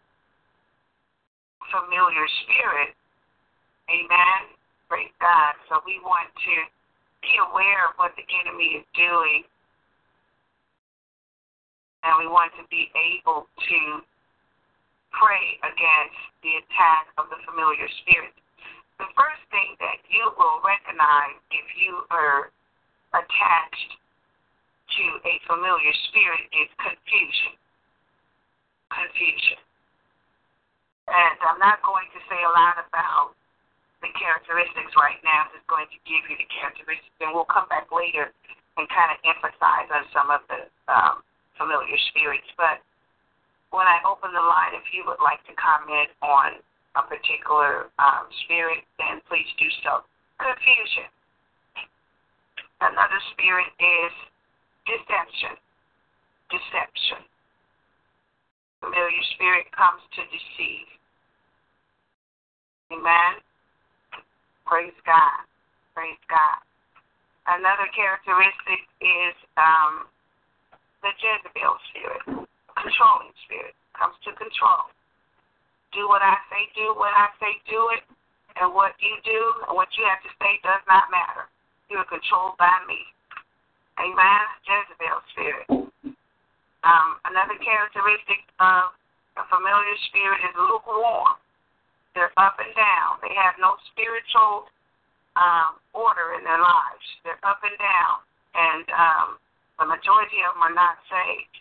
[1.72, 2.92] familiar spirit
[3.92, 4.56] Amen.
[4.88, 5.52] Praise God.
[5.68, 6.56] So we want to
[7.20, 9.44] be aware of what the enemy is doing.
[12.08, 13.80] And we want to be able to
[15.16, 18.34] pray against the attack of the familiar spirit.
[18.98, 22.54] The first thing that you will recognize if you are
[23.14, 23.92] attached
[24.98, 27.56] to a familiar spirit is confusion.
[28.92, 29.60] Confusion.
[31.08, 33.36] And I'm not going to say a lot about
[34.02, 37.70] the characteristics right now I'm just going to give you the characteristics, and we'll come
[37.70, 38.34] back later
[38.78, 41.22] and kind of emphasize on some of the um,
[41.54, 42.50] familiar spirits.
[42.58, 42.82] But
[43.72, 46.60] when I open the line, if you would like to comment on
[47.00, 50.04] a particular um, spirit, then please do so.
[50.40, 51.08] Confusion.
[52.84, 54.14] Another spirit is
[54.84, 55.56] deception.
[56.52, 57.24] Deception.
[58.84, 60.90] Familiar spirit comes to deceive.
[62.92, 63.40] Amen.
[64.66, 65.48] Praise God.
[65.96, 66.60] Praise God.
[67.48, 70.10] Another characteristic is um,
[71.02, 72.48] the Jezebel spirit,
[72.82, 74.90] controlling spirit, comes to control.
[75.94, 78.04] Do what I say, do what I say, do it.
[78.60, 81.48] And what you do and what you have to say does not matter.
[81.88, 83.00] You are controlled by me.
[83.96, 84.44] Amen.
[84.68, 85.68] Jezebel spirit.
[86.84, 88.92] Um, another characteristic of
[89.40, 91.40] a familiar spirit is lukewarm.
[92.12, 93.24] They're up and down.
[93.24, 94.68] They have no spiritual
[95.40, 97.06] um, order in their lives.
[97.24, 98.16] They're up and down.
[98.52, 99.28] And um,
[99.80, 101.56] the majority of them are not saved.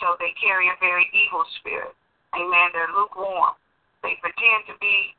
[0.00, 1.94] So they carry a very evil spirit.
[2.34, 2.70] Amen.
[2.72, 3.56] They're lukewarm.
[4.02, 5.12] They pretend to be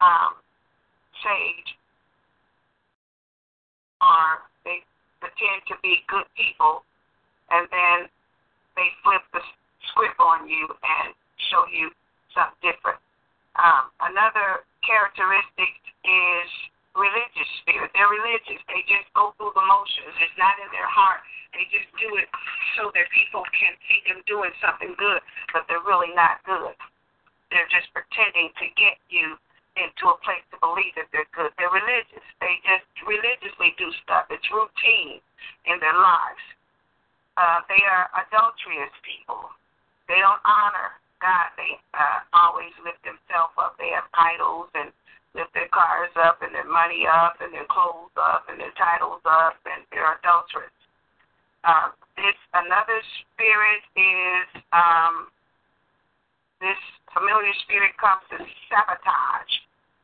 [0.00, 0.34] um,
[1.22, 1.70] saved
[4.00, 4.80] or they
[5.20, 6.82] pretend to be good people
[7.52, 8.08] and then
[8.74, 9.42] they flip the
[9.92, 11.12] script on you and
[11.52, 11.92] show you
[12.32, 12.98] something different.
[13.58, 15.72] Um, another characteristic
[16.06, 16.48] is
[16.94, 17.90] religious spirit.
[17.92, 18.62] They're religious.
[18.70, 20.14] They just go through the motions.
[20.22, 21.20] It's not in their heart.
[21.52, 22.30] They just do it
[22.78, 25.20] so that people can see them doing something good,
[25.52, 26.74] but they're really not good.
[27.50, 29.34] They're just pretending to get you
[29.74, 31.50] into a place to believe that they're good.
[31.58, 32.22] They're religious.
[32.38, 34.30] They just religiously do stuff.
[34.30, 35.18] It's routine
[35.66, 36.44] in their lives.
[37.38, 39.50] Uh, they are adulterous people.
[40.06, 41.54] They don't honor God.
[41.54, 43.78] They uh, always lift themselves up.
[43.78, 44.90] They have idols and
[45.34, 49.22] lift their cars up and their money up and their clothes up and their titles
[49.22, 50.74] up and they're adulterous.
[51.64, 55.28] Uh, this another spirit is um,
[56.60, 56.78] this
[57.12, 58.38] familiar spirit comes to
[58.68, 59.54] sabotage,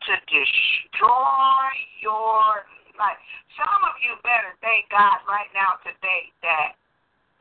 [0.08, 1.68] to destroy
[2.00, 2.64] your
[2.96, 3.20] life.
[3.56, 6.76] Some of you better thank God right now today that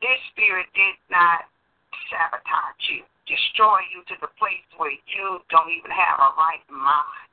[0.00, 1.48] this spirit did not
[2.12, 7.28] sabotage you, destroy you to the place where you don't even have a right mind.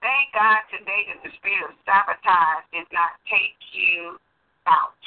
[0.00, 4.18] Thank God today that the spirit of sabotage did not take you
[4.66, 4.98] out.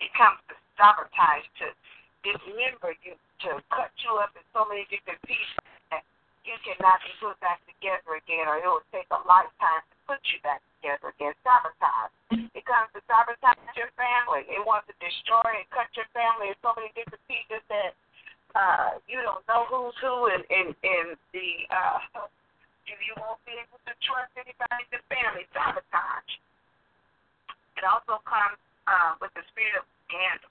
[0.00, 1.72] It comes to sabotage, to
[2.24, 5.60] dismember you, to cut you up in so many different pieces
[5.92, 6.04] that
[6.44, 10.20] you cannot be put back together again, or it will take a lifetime to put
[10.32, 11.36] you back together again.
[11.44, 12.12] Sabotage.
[12.56, 14.48] It comes to sabotage your family.
[14.48, 17.92] It wants to destroy and cut your family in so many different pieces that
[18.56, 22.24] uh, you don't know who's who in in, in the uh,
[22.90, 25.46] and you won't be able to trust anybody in the family.
[25.54, 26.32] Sabotage.
[27.78, 28.58] It also comes
[28.90, 30.50] uh, with the spirit of scandal,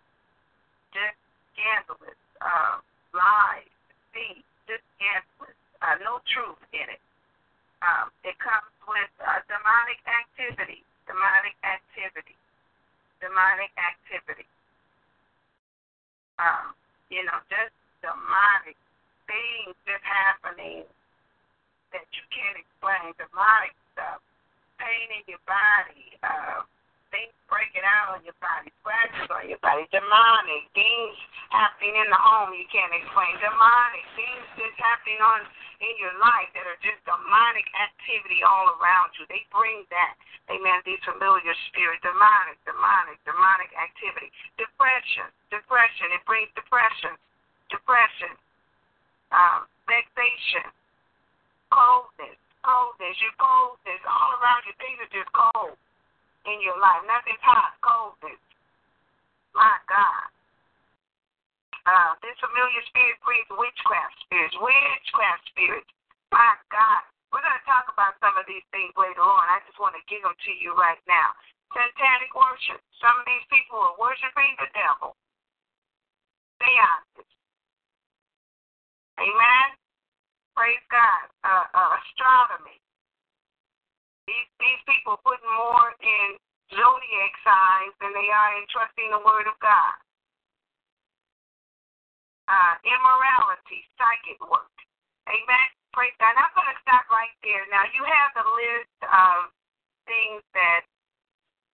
[0.95, 1.19] just
[1.51, 2.79] scandalous, uh,
[3.11, 7.03] lies, deceit, just scandalous, uh, no truth in it.
[7.83, 12.35] Um, it comes with uh, demonic activity, demonic activity,
[13.19, 14.47] demonic activity.
[16.39, 16.71] Um,
[17.11, 18.79] you know, just demonic
[19.27, 20.87] things just happening
[21.91, 24.23] that you can't explain, demonic stuff,
[24.79, 26.63] pain in your body, uh,
[27.09, 31.17] things breaking out on your body, scratches on your body, demonic, things
[31.49, 32.53] happening in the home.
[32.53, 35.45] You can't explain, demonic, things just happening on
[35.81, 39.25] in your life that are just demonic activity all around you.
[39.31, 40.13] They bring that,
[40.51, 44.29] amen, these familiar spirits, demonic, demonic, demonic activity.
[44.59, 47.15] Depression, depression, it brings depression,
[47.71, 48.33] depression,
[49.31, 50.67] um, vexation,
[51.71, 54.75] coldness, coldness, your coldness all around you.
[54.77, 55.79] Things are just cold
[56.47, 57.03] in your life.
[57.03, 58.39] Nothing's hot, coldness.
[59.51, 60.29] My God.
[61.89, 65.89] Uh, this familiar spirit brings witchcraft spirits, witchcraft spirits.
[66.29, 67.03] My God.
[67.33, 69.45] We're going to talk about some of these things later on.
[69.49, 71.29] I just want to give them to you right now.
[71.69, 72.81] Satanic worship.
[72.97, 75.13] Some of these people are worshiping the devil.
[76.57, 77.29] Seances.
[79.21, 79.67] Amen.
[80.57, 81.29] Praise God.
[81.45, 82.81] Uh, uh, astronomy.
[84.29, 86.37] These these people putting more in
[86.69, 89.97] zodiac signs than they are in trusting the word of God.
[92.45, 94.69] Uh, immorality, psychic work.
[95.25, 95.67] Amen.
[95.97, 96.37] Praise God.
[96.37, 97.65] And I'm going to stop right there.
[97.73, 99.49] Now you have the list of
[100.05, 100.85] things that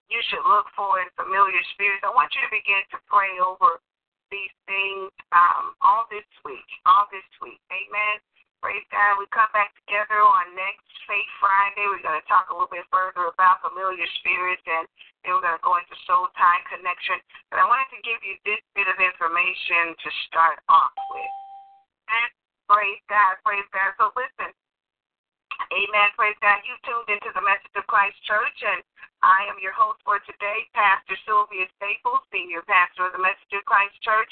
[0.07, 2.03] you should look for in familiar spirits.
[2.07, 3.83] I want you to begin to pray over
[4.31, 6.67] these things um, all this week.
[6.87, 7.59] All this week.
[7.71, 8.15] Amen.
[8.65, 9.21] Praise God.
[9.21, 11.85] We come back together on next Faith Friday.
[11.85, 14.89] We're going to talk a little bit further about familiar spirits and
[15.21, 17.21] then we're going to go into soul tie connection.
[17.53, 21.33] But I wanted to give you this bit of information to start off with.
[22.09, 22.29] And
[22.65, 23.37] praise God.
[23.45, 23.93] Praise God.
[24.01, 24.49] So listen.
[25.71, 26.09] Amen.
[26.19, 26.59] Praise God.
[26.67, 28.83] You tuned into the Message of Christ Church, and
[29.23, 33.63] I am your host for today, Pastor Sylvia Staples, Senior Pastor of the Message of
[33.63, 34.29] Christ Church.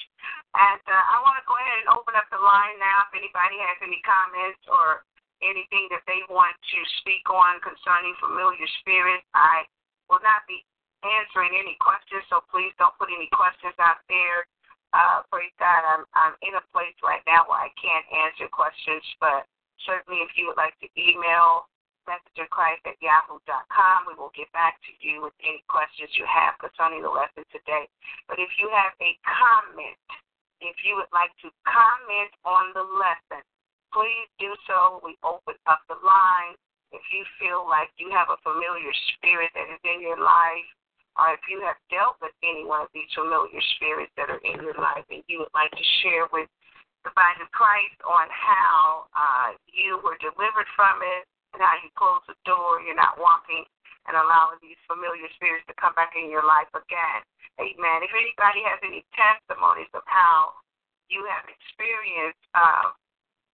[0.53, 3.57] And uh, I want to go ahead and open up the line now if anybody
[3.63, 5.07] has any comments or
[5.41, 9.27] anything that they want to speak on concerning familiar spirits.
[9.35, 9.67] I
[10.07, 10.63] will not be
[11.03, 14.47] answering any questions, so please don't put any questions out there.
[14.93, 19.03] Uh, praise God, I'm, I'm in a place right now where I can't answer questions,
[19.17, 19.49] but
[19.85, 21.67] certainly if you would like to email
[22.07, 23.97] messengerchrist at yahoo.com.
[24.07, 27.87] We will get back to you with any questions you have concerning the lesson today.
[28.27, 29.99] But if you have a comment,
[30.59, 33.43] if you would like to comment on the lesson,
[33.91, 34.99] please do so.
[35.03, 36.55] We open up the line.
[36.93, 40.69] If you feel like you have a familiar spirit that is in your life,
[41.17, 44.61] or if you have dealt with any one of these familiar spirits that are in
[44.61, 46.49] your life and you would like to share with
[47.03, 51.91] the body of Christ on how uh, you were delivered from it and how you
[51.93, 53.67] closed the door, you're not walking
[54.07, 57.21] and allowing these familiar spirits to come back in your life again.
[57.61, 58.03] Amen.
[58.03, 60.57] If anybody has any testimonies of how
[61.07, 62.91] you have experienced uh,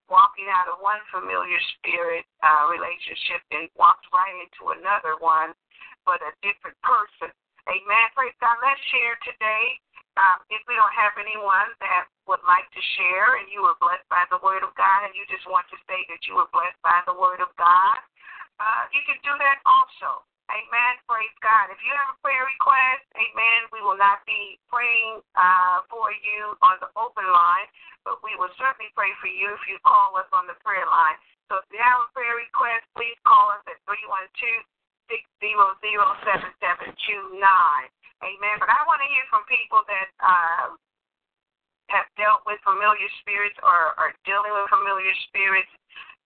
[0.09, 5.53] walking out of one familiar spirit uh, relationship and walked right into another one,
[6.09, 7.29] but a different person.
[7.69, 8.07] Amen.
[8.16, 8.57] Praise God.
[8.65, 9.77] Let's share today.
[10.19, 14.03] Um, if we don't have anyone that would like to share and you were blessed
[14.11, 16.74] by the word of God and you just want to say that you were blessed
[16.82, 18.03] by the word of God,
[18.59, 20.27] uh, you can do that also.
[20.51, 20.99] Amen.
[21.07, 21.70] Praise God.
[21.70, 26.59] If you have a prayer request, amen, we will not be praying uh, for you
[26.66, 27.69] on the open line,
[28.03, 31.15] but we will certainly pray for you if you call us on the prayer line.
[31.47, 34.66] So if you have a prayer request, please call us at 312
[35.09, 35.78] 600
[38.23, 38.57] Amen.
[38.59, 40.66] But I want to hear from people that uh,
[41.95, 45.70] have dealt with familiar spirits or are dealing with familiar spirits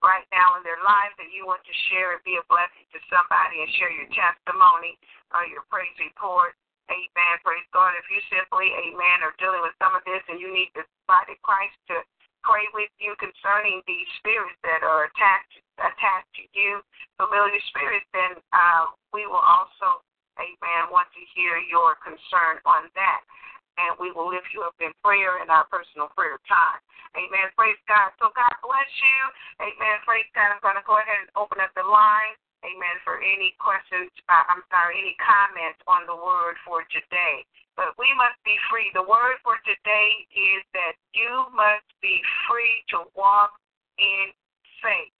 [0.02, 2.98] right now in their lives that you want to share and be a blessing to
[3.06, 4.98] somebody and share your testimony
[5.31, 6.59] or your praise report.
[6.90, 7.35] Amen.
[7.47, 7.94] Praise God.
[7.94, 11.39] If you simply, amen, are dealing with some of this and you need the body
[11.39, 12.02] of Christ to
[12.43, 16.82] pray with you concerning these spirits that are attached attached to you,
[17.16, 20.05] familiar spirits, then uh, we will also,
[20.41, 23.23] amen, want to hear your concern on that
[23.81, 26.81] and we will lift you up in prayer in our personal prayer time.
[27.17, 27.49] Amen.
[27.57, 28.13] Praise God.
[28.21, 29.21] So God bless you.
[29.69, 30.01] Amen.
[30.05, 30.53] Praise God.
[30.53, 32.37] I'm going to go ahead and open up the line.
[32.65, 32.97] Amen.
[33.03, 37.45] For any questions, uh, I'm sorry, any comments on the word for today.
[37.75, 38.93] But we must be free.
[38.93, 43.57] The word for today is that you must be free to walk
[43.99, 44.31] in
[44.85, 45.13] faith.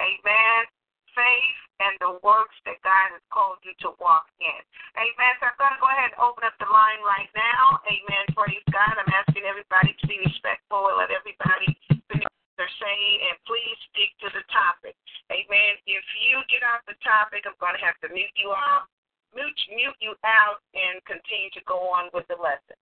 [0.00, 0.68] Amen
[1.14, 4.60] faith and the works that God has called you to walk in.
[4.94, 5.32] Amen.
[5.42, 7.82] So I'm going to go ahead and open up the line right now.
[7.86, 8.24] Amen.
[8.34, 8.94] Praise God.
[8.94, 11.74] I'm asking everybody to be respectful and let everybody
[12.10, 14.94] finish they're saying and please stick to the topic.
[15.26, 15.74] Amen.
[15.90, 18.86] If you get off the topic, I'm going to have to mute you off,
[19.34, 22.78] mute, mute you out, and continue to go on with the lesson.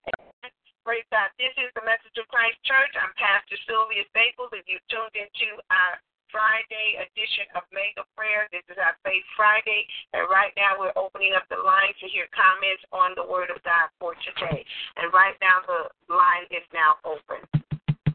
[0.85, 1.31] Praise God.
[1.39, 2.93] This is the Message of Christ Church.
[2.99, 4.51] I'm Pastor Sylvia Staples.
[4.51, 5.97] If you tuned into our
[6.33, 8.49] Friday edition of Mega Prayer.
[8.51, 9.85] This is our Faith Friday,
[10.17, 13.61] and right now we're opening up the line to hear comments on the Word of
[13.63, 14.65] God for today.
[14.97, 17.45] And right now the line is now open.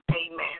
[0.09, 0.57] Amen.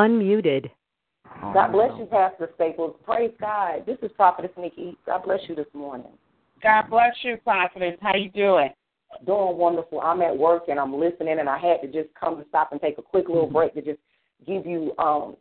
[0.00, 0.70] Unmuted.
[1.52, 2.96] God bless you, Pastor Staples.
[3.04, 3.84] Praise God.
[3.84, 4.96] This is Prophetess Nikki.
[5.04, 6.12] God bless you this morning.
[6.62, 7.98] God bless you, Prophetess.
[8.00, 8.70] How you doing?
[9.26, 10.00] Doing wonderful.
[10.00, 12.80] I'm at work and I'm listening, and I had to just come and stop and
[12.80, 14.00] take a quick little break to just
[14.46, 15.36] give you um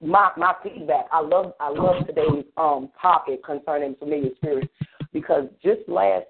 [0.00, 1.06] my my feedback.
[1.12, 4.68] I love I love today's um topic concerning familiar spirits
[5.12, 6.26] because just last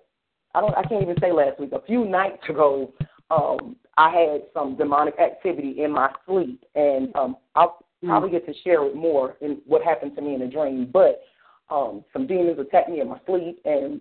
[0.55, 2.93] I don't I can't even say last week a few nights ago
[3.31, 8.55] um I had some demonic activity in my sleep and um I'll probably get to
[8.63, 11.23] share it more in what happened to me in a dream but
[11.71, 14.01] um some demons attacked me in my sleep and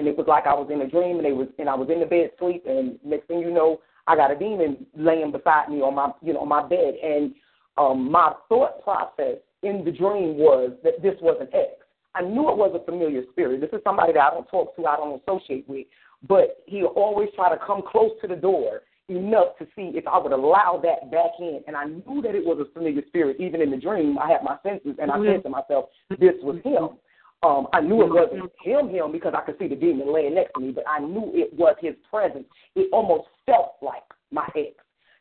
[0.00, 1.88] and it was like I was in a dream, and they was and I was
[1.88, 5.68] in the bed sleep, and next thing you know, I got a demon laying beside
[5.68, 7.32] me on my you know on my bed, and
[7.78, 11.84] um, my thought process in the dream was that this was an ex.
[12.14, 13.60] I knew it was a familiar spirit.
[13.60, 15.86] This is somebody that I don't talk to, I don't associate with,
[16.26, 20.18] but he always try to come close to the door enough to see if I
[20.18, 21.60] would allow that back in.
[21.66, 23.36] And I knew that it was a familiar spirit.
[23.38, 25.34] Even in the dream, I had my senses, and I mm-hmm.
[25.34, 26.98] said to myself, this was him.
[27.42, 30.52] Um, I knew it wasn't him, him, because I could see the demon laying next
[30.54, 32.44] to me, but I knew it was his presence.
[32.74, 34.74] It almost felt like my ex.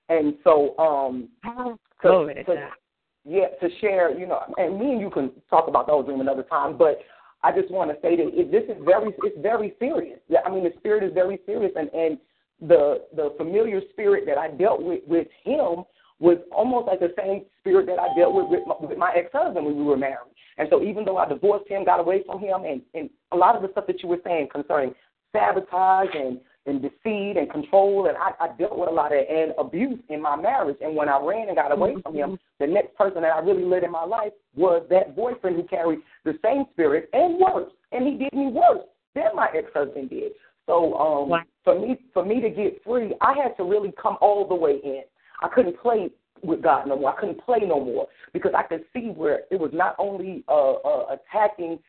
[0.09, 1.29] And so, um,
[2.45, 2.69] to, to,
[3.25, 6.19] yeah, to share, you know, and me and you can talk about the whole dream
[6.19, 6.99] another time, but
[7.41, 10.19] I just want to say that it, this is very, it's very serious.
[10.45, 12.17] I mean, the spirit is very serious, and and
[12.61, 15.85] the the familiar spirit that I dealt with with him
[16.19, 19.65] was almost like the same spirit that I dealt with with my, with my ex-husband
[19.65, 20.28] when we were married.
[20.59, 23.55] And so even though I divorced him, got away from him, and, and a lot
[23.55, 24.93] of the stuff that you were saying concerning
[25.31, 29.53] sabotage and, and deceit and control, and I, I dealt with a lot of and
[29.57, 30.77] abuse in my marriage.
[30.81, 33.63] And when I ran and got away from him, the next person that I really
[33.63, 37.71] let in my life was that boyfriend who carried the same spirit and worse.
[37.93, 40.33] And he did me worse than my ex-husband did.
[40.65, 41.41] So um, Wow.
[41.63, 44.79] for me, for me to get free, I had to really come all the way
[44.83, 45.03] in.
[45.41, 46.11] I couldn't play
[46.43, 47.15] with God no more.
[47.15, 50.73] I couldn't play no more because I could see where it was not only uh,
[50.73, 51.79] uh, attacking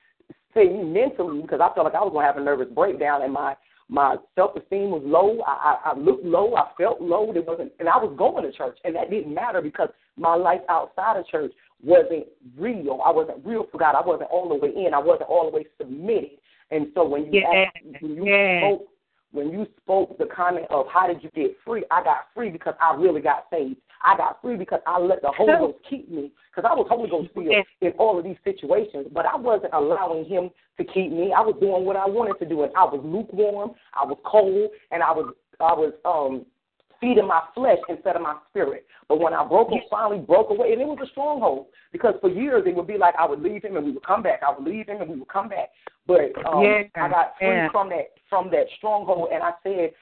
[0.54, 3.32] say me mentally because I felt like I was gonna have a nervous breakdown and
[3.32, 3.54] my
[3.88, 5.40] my self esteem was low.
[5.46, 6.54] I, I I looked low.
[6.54, 7.32] I felt low.
[7.32, 10.60] It wasn't, and I was going to church, and that didn't matter because my life
[10.68, 11.52] outside of church
[11.82, 13.00] wasn't real.
[13.04, 13.96] I wasn't real for God.
[13.96, 14.94] I wasn't all the way in.
[14.94, 16.38] I wasn't all the way submitted.
[16.70, 17.52] And so when you Yeah.
[17.52, 18.58] asked, when you Yeah.
[18.58, 18.88] spoke
[19.32, 22.74] when you spoke the comment of how did you get free, I got free because
[22.80, 23.80] I really got saved.
[24.02, 26.32] I got free because I let the Holy Ghost keep me.
[26.54, 30.24] Because I was Holy Ghost filled in all of these situations, but I wasn't allowing
[30.24, 31.32] Him to keep me.
[31.36, 33.72] I was doing what I wanted to do, and I was lukewarm.
[33.94, 36.46] I was cold, and I was I was um
[37.00, 38.86] feeding my flesh instead of my spirit.
[39.08, 42.30] But when I broke him, finally broke away, and it was a stronghold because for
[42.30, 44.40] years it would be like I would leave him and we would come back.
[44.46, 45.70] I would leave him and we would come back.
[46.06, 47.70] But um, Yeah, I got free yeah.
[47.70, 49.92] from that from that stronghold, and I said.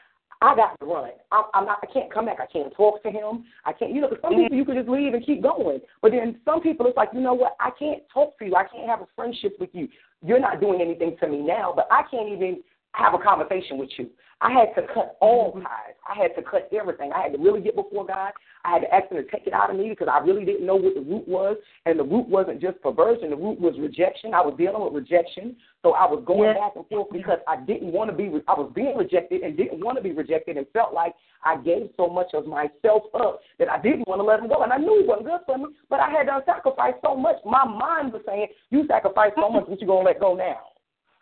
[0.41, 1.11] I got to run.
[1.33, 1.79] I'm, I'm not.
[1.83, 2.39] I can't come back.
[2.41, 3.45] I can't talk to him.
[3.65, 3.93] I can't.
[3.93, 4.43] You know, some mm-hmm.
[4.43, 5.81] people you can just leave and keep going.
[6.01, 7.57] But then some people, it's like, you know what?
[7.61, 8.55] I can't talk to you.
[8.55, 9.89] I can't have a friendship with you.
[10.25, 12.63] You're not doing anything to me now, but I can't even
[12.93, 14.09] have a conversation with you.
[14.41, 15.63] I had to cut all mm-hmm.
[15.63, 15.99] ties.
[16.09, 17.11] I had to cut everything.
[17.13, 18.31] I had to really get before God.
[18.65, 20.65] I had to ask Him to take it out of me because I really didn't
[20.65, 21.57] know what the root was.
[21.87, 24.35] And the root wasn't just perversion, the root was rejection.
[24.35, 25.57] I was dealing with rejection.
[25.83, 26.55] So I was going Yeah.
[26.55, 29.57] back and forth because I didn't want to be, re- I was being rejected and
[29.57, 33.41] didn't want to be rejected and felt like I gave so much of myself up
[33.59, 34.63] that I didn't want to let him go.
[34.63, 37.37] And I knew he wasn't good for me, but I had done sacrificed so much.
[37.45, 40.78] My mind was saying, You sacrificed so much, what you're going to let go now?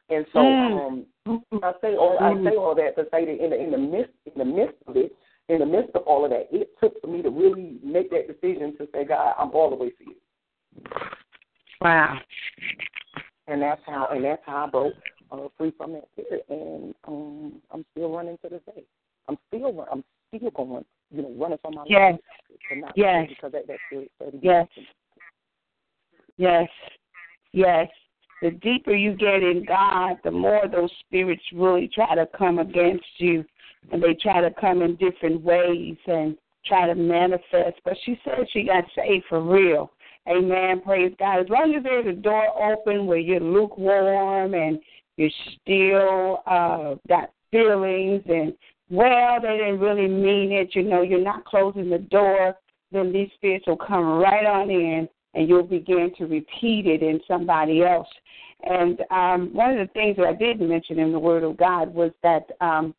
[0.09, 1.07] And so Mm.
[1.27, 3.79] um, I say all I say all that to say that in the in the
[3.79, 5.13] midst in the midst of it,
[5.49, 8.29] in the midst of all of that, it took for me to really make that
[8.29, 10.17] decision to say, God, I'm all the way for you.
[11.81, 12.19] Wow.
[13.49, 14.95] And that's how and that's how I broke
[15.33, 16.45] uh, free from that spirit.
[16.49, 18.85] And um, I'm still running to this day.
[19.29, 20.05] I'm still I'm
[20.35, 22.13] still going, you know, running from my Yes.
[22.13, 22.21] life.
[22.79, 23.29] Not Yes.
[23.29, 24.69] because that that spirit started Yes.
[26.37, 26.69] Yes.
[27.53, 27.89] Yes.
[28.43, 33.05] The deeper you get in God, the more those spirits really try to come against
[33.19, 33.45] you.
[33.91, 36.37] And they try to come in different ways and
[36.67, 37.81] try to manifest.
[37.85, 39.91] But she said she got saved for real.
[40.29, 40.81] Amen.
[40.81, 41.41] Praise God.
[41.41, 44.81] As long as there's a door open where you're lukewarm and
[45.17, 45.31] you're
[45.63, 48.53] still uh got feelings and
[48.91, 52.55] well, they didn't really mean it, you know, you're not closing the door,
[52.93, 57.21] then these spirits will come right on in and you'll begin to repeat it in
[57.29, 58.09] somebody else.
[58.65, 61.95] And um, one of the things that I did mention in the Word of God
[61.95, 62.95] was that um,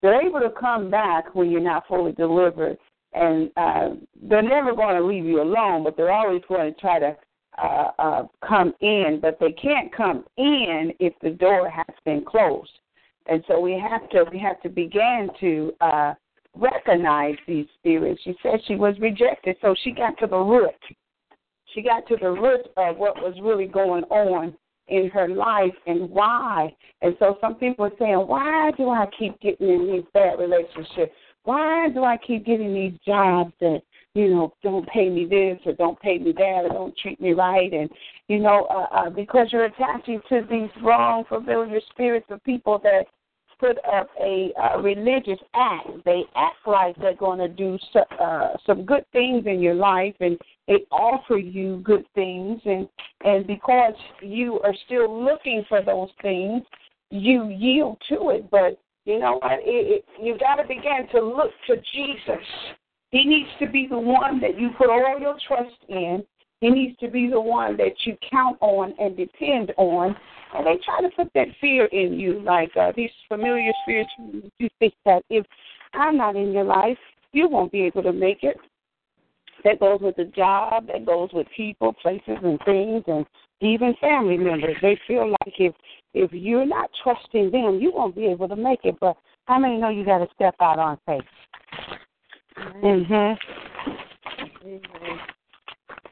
[0.00, 2.78] they're able to come back when you're not fully delivered.
[3.12, 3.90] And uh,
[4.22, 7.14] they're never going to leave you alone, but they're always going to try to
[7.62, 9.18] uh, uh, come in.
[9.20, 12.70] But they can't come in if the door has been closed.
[13.26, 16.14] And so we have to we have to begin to uh,
[16.56, 18.20] recognize these spirits.
[18.24, 20.70] She said she was rejected, so she got to the root.
[21.74, 24.54] She got to the root of what was really going on
[24.88, 26.74] in her life and why.
[27.00, 31.12] And so some people are saying, why do I keep getting in these bad relationships?
[31.44, 33.82] Why do I keep getting these jobs that
[34.14, 37.32] you know don't pay me this or don't pay me that or don't treat me
[37.32, 37.72] right?
[37.72, 37.90] And
[38.28, 43.06] you know uh, uh, because you're attaching to these wrong familiar spirits of people that
[43.62, 45.88] put up a uh, religious act.
[46.04, 50.16] They act like they're going to do so, uh, some good things in your life,
[50.18, 50.36] and
[50.66, 52.88] they offer you good things, and
[53.24, 56.62] and because you are still looking for those things,
[57.10, 58.50] you yield to it.
[58.50, 59.60] But you know what?
[59.64, 62.44] You got to begin to look to Jesus.
[63.10, 66.24] He needs to be the one that you put all your trust in.
[66.62, 70.14] He needs to be the one that you count on and depend on.
[70.54, 74.10] And they try to put that fear in you, like uh, these familiar spirits.
[74.60, 75.44] You think that if
[75.92, 76.98] I'm not in your life,
[77.32, 78.56] you won't be able to make it.
[79.64, 83.26] That goes with the job, that goes with people, places, and things, and
[83.60, 84.76] even family members.
[84.80, 85.74] They feel like if
[86.14, 88.96] if you're not trusting them, you won't be able to make it.
[89.00, 89.16] But
[89.46, 91.22] how many know you got to step out on faith?
[92.82, 93.38] Mhm.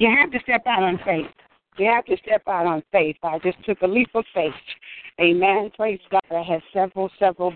[0.01, 1.31] You have to step out on faith.
[1.77, 3.17] You have to step out on faith.
[3.23, 4.55] I just took a leap of faith.
[5.21, 5.71] Amen.
[5.77, 6.23] Praise God.
[6.31, 7.53] I had several, several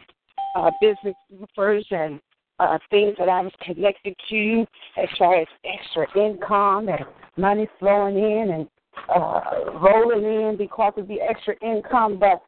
[0.54, 2.20] uh, business offers and
[2.60, 4.66] uh, things that I was connected to
[4.98, 7.06] as far as extra income and
[7.38, 8.68] money flowing in and
[9.08, 9.40] uh,
[9.80, 12.18] rolling in because of the extra income.
[12.18, 12.42] But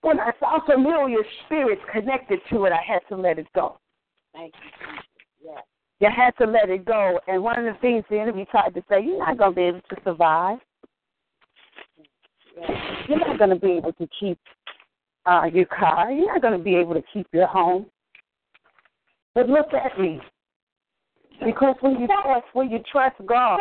[0.00, 3.78] when I saw familiar spirits connected to it, I had to let it go.
[4.34, 5.50] Thank you.
[5.52, 5.60] Yeah.
[6.04, 7.18] You had to let it go.
[7.26, 9.62] And one of the things the enemy tried to say, you're not going to be
[9.62, 10.58] able to survive.
[13.08, 14.38] You're not going to be able to keep
[15.24, 16.12] uh, your car.
[16.12, 17.86] You're not going to be able to keep your home.
[19.34, 20.20] But look at me.
[21.42, 23.60] Because when you trust, when you trust God,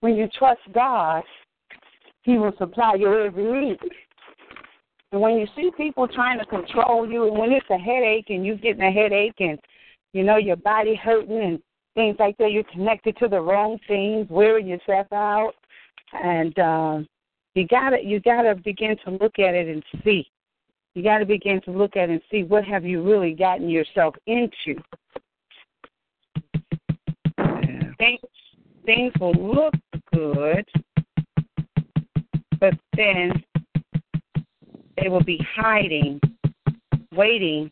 [0.00, 1.22] when you trust God,
[2.22, 3.78] He will supply your every need.
[5.12, 8.44] And when you see people trying to control you, and when it's a headache and
[8.44, 9.58] you're getting a headache and
[10.12, 11.62] you know your body hurting and
[11.94, 15.54] things like that, you're connected to the wrong things, wearing yourself out,
[16.12, 17.08] and um,
[17.54, 20.26] you gotta you gotta begin to look at it and see.
[20.94, 24.14] You gotta begin to look at it and see what have you really gotten yourself
[24.26, 24.80] into.
[27.38, 27.92] Yeah.
[27.98, 28.20] Things
[28.84, 29.74] things will look
[30.12, 30.66] good,
[32.60, 33.42] but then
[35.00, 36.20] they will be hiding,
[37.12, 37.70] waiting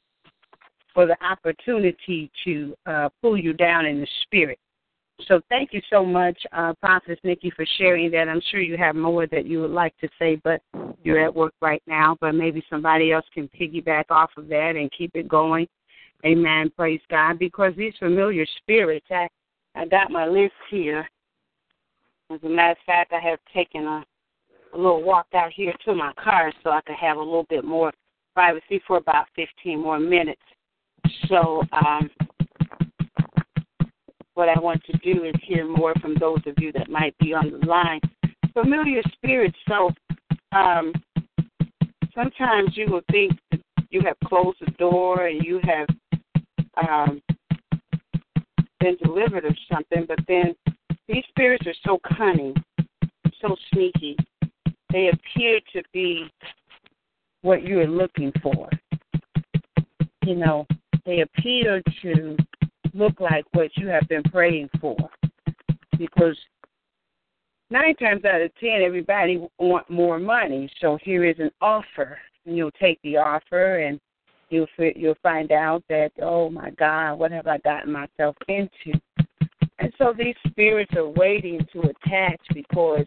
[0.95, 4.59] for the opportunity to uh, pull you down in the spirit.
[5.29, 8.29] So thank you so much, uh, Prophetess Nikki, for sharing that.
[8.29, 10.61] I'm sure you have more that you would like to say, but
[11.03, 12.17] you're at work right now.
[12.21, 15.67] But maybe somebody else can piggyback off of that and keep it going.
[16.25, 16.71] Amen.
[16.77, 17.39] Praise God.
[17.39, 19.29] Because these familiar spirits, I,
[19.75, 21.09] I got my list here.
[22.31, 24.05] As a matter of fact, I have taken a,
[24.73, 27.65] a little walk out here to my car so I could have a little bit
[27.65, 27.93] more
[28.35, 30.43] privacy for about 15 more minutes.
[31.29, 32.11] So, um,
[34.35, 37.33] what I want to do is hear more from those of you that might be
[37.33, 38.01] on the line.
[38.53, 39.57] Familiar spirits.
[39.67, 39.91] So,
[40.53, 40.93] um,
[42.15, 43.33] sometimes you will think
[43.91, 45.89] you have closed the door and you have
[46.87, 47.23] um,
[48.81, 50.55] been delivered of something, but then
[51.09, 52.55] these spirits are so cunning,
[53.41, 54.17] so sneaky.
[54.97, 56.25] They appear to be
[57.43, 58.71] what you are looking for.
[60.25, 60.67] You know,
[61.05, 62.37] they appear to
[62.95, 64.97] look like what you have been praying for.
[65.99, 66.35] Because
[67.69, 70.67] nine times out of ten, everybody want more money.
[70.81, 72.17] So here is an offer,
[72.47, 74.01] and you'll take the offer, and
[74.49, 78.99] you'll you'll find out that oh my God, what have I gotten myself into?
[79.79, 83.05] And so these spirits are waiting to attach because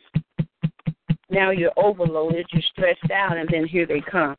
[1.30, 4.35] now you're overloaded, you're stressed out, and then here they come.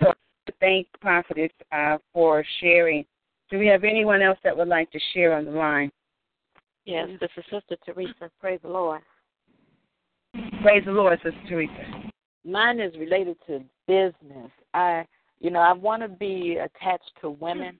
[0.00, 0.12] So
[0.60, 3.04] thank Prophetess uh, for sharing.
[3.50, 5.90] Do we have anyone else that would like to share on the line?
[6.84, 8.30] Yes, this is Sister Teresa.
[8.40, 9.00] Praise the Lord.
[10.62, 12.10] Praise the Lord, Sister Teresa.
[12.44, 14.50] Mine is related to business.
[14.74, 15.04] I,
[15.40, 17.78] you know, I want to be attached to women,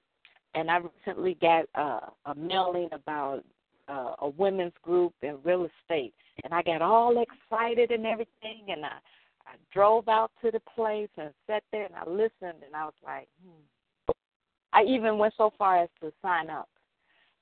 [0.55, 3.43] and I recently got uh, a mailing about
[3.87, 8.85] uh, a women's group in real estate, and I got all excited and everything, and
[8.85, 8.97] I,
[9.45, 12.93] I drove out to the place and sat there and I listened, and I was
[13.05, 14.11] like, hmm.
[14.73, 16.69] I even went so far as to sign up,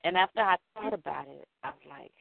[0.04, 2.12] and after I thought about it, I was like,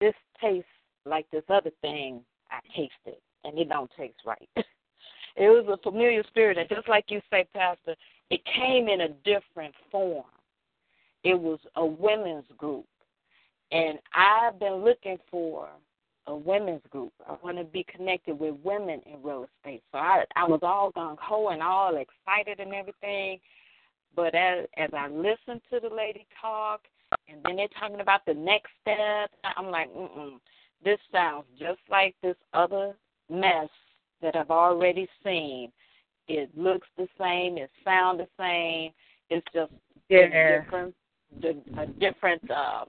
[0.00, 0.68] this tastes
[1.06, 2.20] like this other thing
[2.50, 4.48] I tasted, and it don't taste right.
[4.56, 4.66] it
[5.38, 7.94] was a familiar spirit, and just like you say, Pastor,
[8.30, 10.24] it came in a different form.
[11.22, 12.84] It was a women's group,
[13.74, 15.68] and I've been looking for
[16.26, 17.12] a women's group.
[17.28, 19.82] I want to be connected with women in real estate.
[19.92, 23.40] So I I was all gung ho and all excited and everything.
[24.16, 26.82] But as as I listened to the lady talk,
[27.28, 30.38] and then they're talking about the next step, I'm like, mm
[30.84, 32.94] this sounds just like this other
[33.30, 33.70] mess
[34.20, 35.72] that I've already seen.
[36.28, 37.56] It looks the same.
[37.56, 38.92] It sounds the same.
[39.30, 39.72] It's just
[40.10, 40.26] Yeah.
[40.26, 40.94] a different,
[41.78, 42.84] a different, uh,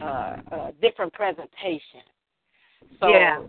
[0.00, 2.02] uh, uh, different presentation.
[2.98, 3.42] So Yeah.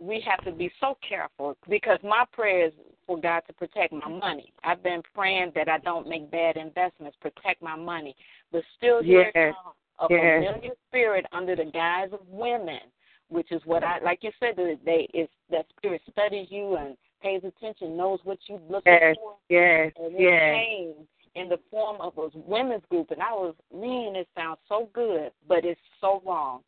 [0.00, 2.72] we have to be so careful because my prayer is
[3.06, 4.52] for God to protect my money.
[4.64, 8.14] I've been praying that I don't make bad investments, protect my money,
[8.52, 9.54] but still here Yes.
[9.54, 10.44] comes a Yes.
[10.44, 12.80] familiar spirit under the guise of women,
[13.28, 14.22] which is what I like.
[14.22, 18.60] You said that they is that spirit studies you and pays attention, knows what you're
[18.60, 19.16] looking Yes.
[19.16, 19.92] for, Yes.
[19.96, 20.54] and it Yes.
[20.54, 21.08] came
[21.38, 25.30] in the form of a women's group, and I was, man, it sounds so good,
[25.46, 26.60] but it's so wrong.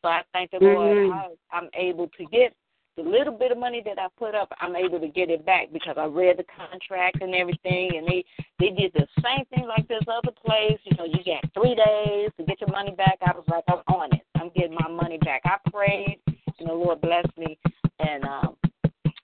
[0.00, 0.74] So I thank the Mhm.
[0.74, 1.12] Lord.
[1.12, 2.54] I, I'm able to get
[2.96, 4.52] the little bit of money that I put up.
[4.60, 8.24] I'm able to get it back because I read the contract and everything, and they
[8.58, 10.78] they did the same thing like this other place.
[10.84, 13.18] You know, you got three days to get your money back.
[13.22, 14.22] I was like, I'm on it.
[14.34, 15.42] I'm getting my money back.
[15.44, 16.20] I prayed,
[16.58, 17.58] and the Lord blessed me,
[17.98, 18.56] and um,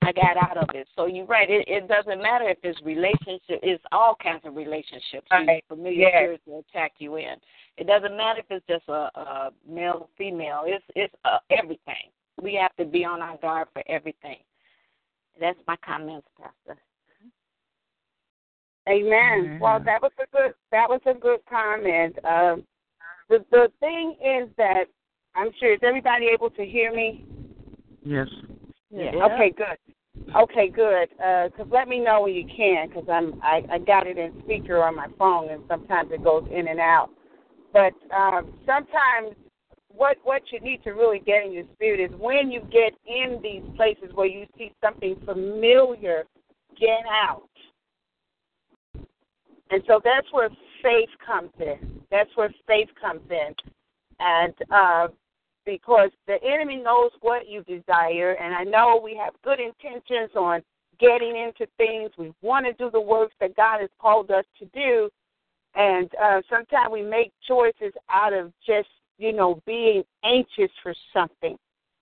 [0.09, 0.89] I got out of it.
[0.97, 1.51] So you're right.
[1.51, 3.61] It, it doesn't matter if it's relationship.
[3.63, 5.27] It's all kinds of relationships.
[5.31, 5.63] Right.
[5.69, 6.13] Familiar Yes.
[6.13, 7.35] spirits will attack you in.
[7.77, 10.63] It doesn't matter if it's just a, a male, female.
[10.65, 12.11] It's it's uh, everything.
[12.41, 14.39] We have to be on our guard for everything.
[15.39, 16.81] That's my comments, Pastor.
[18.89, 19.59] Amen.
[19.61, 22.17] Well, that was a good that was a good comment.
[22.25, 22.65] Um,
[23.29, 24.85] the the thing is that
[25.35, 27.27] I'm sure is everybody able to hear me?
[28.03, 28.29] Yes.
[28.91, 29.11] Yeah.
[29.27, 29.77] Okay, good.
[30.37, 31.09] Okay, good.
[31.11, 34.33] Because uh, let me know when you can, because I'm I, I got it in
[34.45, 37.11] speaker on my phone, and sometimes it goes in and out.
[37.73, 39.35] But um, sometimes
[39.89, 43.41] what what you need to really get in your spirit is when you get in
[43.43, 46.25] these places where you see something familiar,
[46.79, 47.49] get out.
[49.71, 50.49] And so that's where
[50.83, 52.01] faith comes in.
[52.11, 53.55] That's where faith comes in.
[54.21, 55.09] And uh,
[55.69, 60.63] because the enemy knows what you desire, and I know we have good intentions on
[60.99, 62.11] getting into things.
[62.17, 65.11] We want to do the works that God has called us to do.
[65.75, 68.89] And uh, sometimes we make choices out of just,
[69.19, 71.59] you know, being anxious for something.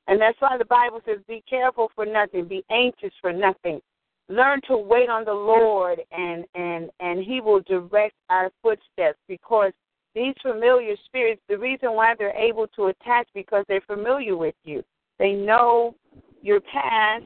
[0.06, 3.80] And that's why the Bible says, be careful for nothing, be anxious for nothing
[4.28, 9.72] learn to wait on the Lord and and and he will direct our footsteps because
[10.16, 14.82] these familiar spirits the reason why they're able to attach because they're familiar with you.
[15.18, 15.94] They know
[16.40, 17.24] your past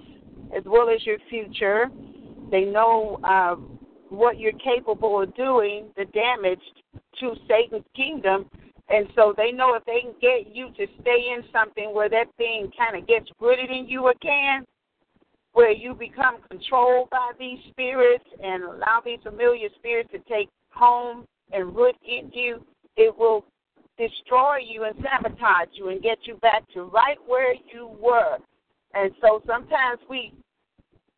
[0.54, 1.86] as well as your future.
[2.50, 3.54] They know uh,
[4.08, 6.60] what you're capable of doing, the damage
[7.20, 8.50] to Satan's kingdom.
[8.88, 12.26] And so they know if they can get you to stay in something where that
[12.38, 14.66] thing kind of gets rooted in you again,
[15.52, 21.24] where you become controlled by these spirits and allow these familiar spirits to take home
[21.52, 22.64] and root in you,
[22.96, 23.44] it will
[23.98, 28.38] destroy you and sabotage you and get you back to right where you were.
[28.94, 30.32] And so sometimes we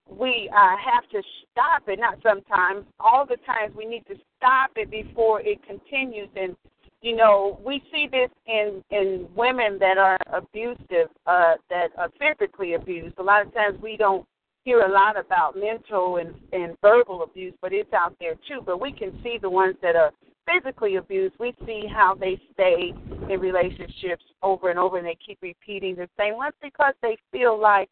[0.08, 1.98] we uh, have to stop it.
[1.98, 6.28] Not sometimes, all the times we need to stop it before it continues.
[6.36, 6.56] And
[7.00, 12.74] you know, we see this in in women that are abusive, uh, that are physically
[12.74, 13.14] abused.
[13.18, 14.26] A lot of times we don't
[14.64, 18.60] hear a lot about mental and and verbal abuse, but it's out there too.
[18.64, 20.12] But we can see the ones that are
[20.46, 21.34] physically abused.
[21.38, 22.94] We see how they stay
[23.30, 27.58] in relationships over and over, and they keep repeating the same ones because they feel
[27.58, 27.88] like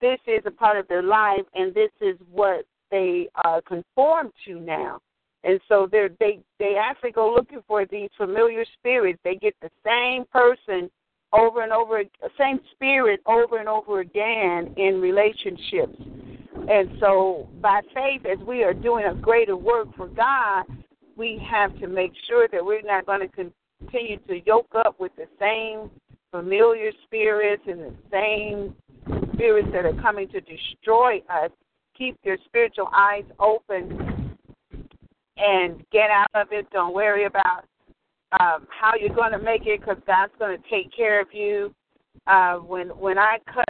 [0.00, 4.60] this is a part of their life, and this is what they uh, conform to
[4.60, 5.00] now.
[5.44, 9.20] And so they they they actually go looking for these familiar spirits.
[9.22, 10.90] They get the same person
[11.32, 12.02] over and over,
[12.38, 15.96] same spirit over and over again in relationships.
[16.68, 20.64] And so by faith, as we are doing a greater work for God,
[21.18, 25.12] we have to make sure that we're not going to continue to yoke up with
[25.16, 25.90] the same
[26.30, 28.74] familiar spirits and the same
[29.34, 31.50] spirits that are coming to destroy us.
[31.96, 34.36] Keep your spiritual eyes open
[35.36, 36.70] and get out of it.
[36.70, 37.64] Don't worry about
[38.40, 41.74] um, how you're going to make it because God's going to take care of you.
[42.26, 43.68] Uh, when when I cut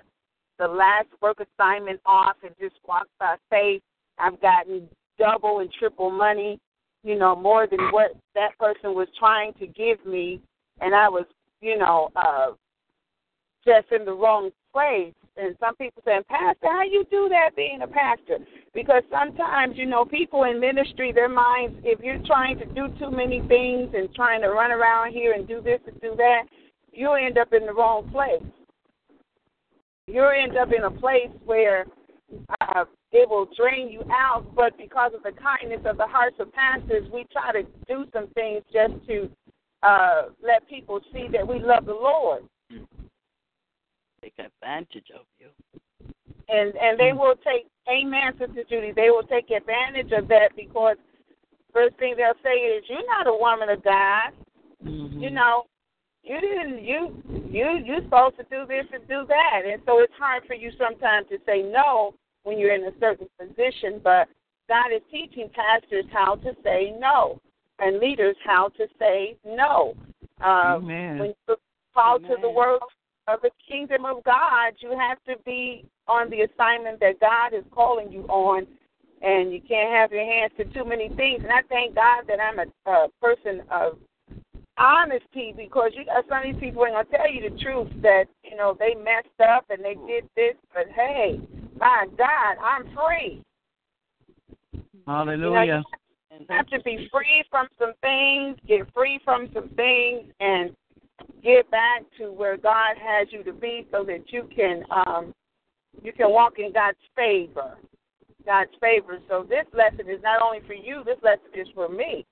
[0.59, 3.83] the last work assignment off and just walked by faith,
[4.19, 4.89] I've gotten
[5.19, 6.59] double and triple money,
[7.03, 10.41] you know, more than what that person was trying to give me,
[10.81, 11.25] and I was,
[11.61, 12.53] you know, uh,
[13.65, 15.15] just in the wrong place.
[15.37, 18.39] And some people saying, Pastor, how you do that being a pastor?
[18.75, 23.11] Because sometimes, you know, people in ministry, their minds, if you're trying to do too
[23.11, 26.43] many things and trying to run around here and do this and do that,
[26.93, 28.43] you'll end up in the wrong place.
[30.09, 31.87] You'll end up in a place where
[32.61, 36.53] uh, it will drain you out, but because of the kindness of the hearts of
[36.53, 39.31] pastors, we try to do some things just to
[39.83, 42.45] uh, let people see that we love the Lord
[44.23, 45.49] take advantage of you.
[46.49, 50.97] And and they will take amen, Sister Judy, they will take advantage of that because
[51.73, 54.33] first thing they'll say is, You're not a woman of God.
[54.85, 55.21] Mm-hmm.
[55.21, 55.65] You know,
[56.23, 59.63] you didn't you you you're supposed to do this and do that.
[59.71, 62.15] And so it's hard for you sometimes to say no
[62.49, 64.27] when you're in a certain position, but
[64.71, 67.39] God is teaching pastors how to say no
[67.79, 69.95] and leaders how to say no.
[70.43, 71.19] Uh, Amen.
[71.19, 71.57] When you
[71.95, 72.81] call to the work
[73.27, 77.65] of the kingdom of God, you have to be on the assignment that God is
[77.71, 78.67] calling you on,
[79.21, 81.43] and you can't have your hands to too many things.
[81.43, 83.99] And I thank God that I'm a, a person of
[84.79, 88.25] honesty because you got some of these people ain't gonna tell you the truth that
[88.43, 91.41] you know they messed up and they did this, but hey,
[91.79, 93.43] my God, I'm free.
[95.07, 95.85] Hallelujah.
[96.31, 100.31] You, know, you have to be free from some things, get free from some things,
[100.41, 100.75] and
[101.43, 105.33] get back to where God has you to be so that you can um
[106.03, 107.77] you can walk in God's favor.
[108.45, 109.19] God's favor.
[109.29, 112.25] So this lesson is not only for you, this lesson is for me.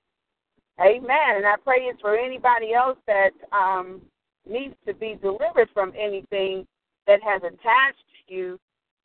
[0.81, 1.37] Amen.
[1.37, 4.03] And I pray it's for anybody else that um
[4.49, 6.67] needs to be delivered from anything
[7.07, 8.59] that has attached to you,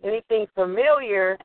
[0.04, 1.38] anything familiar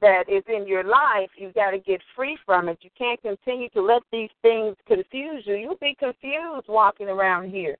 [0.00, 2.78] that is in your life, you got to get free from it.
[2.82, 5.54] You can't continue to let these things confuse you.
[5.54, 7.76] You'll be confused walking around here.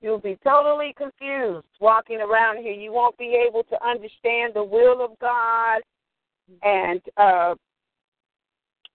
[0.00, 2.72] You'll be totally confused walking around here.
[2.72, 5.80] You won't be able to understand the will of God
[6.62, 7.54] and uh,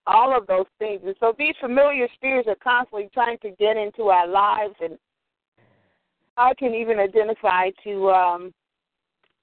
[0.06, 1.02] all of those things.
[1.06, 4.98] And so these familiar spirits are constantly trying to get into our lives, and
[6.36, 8.54] I can even identify to um,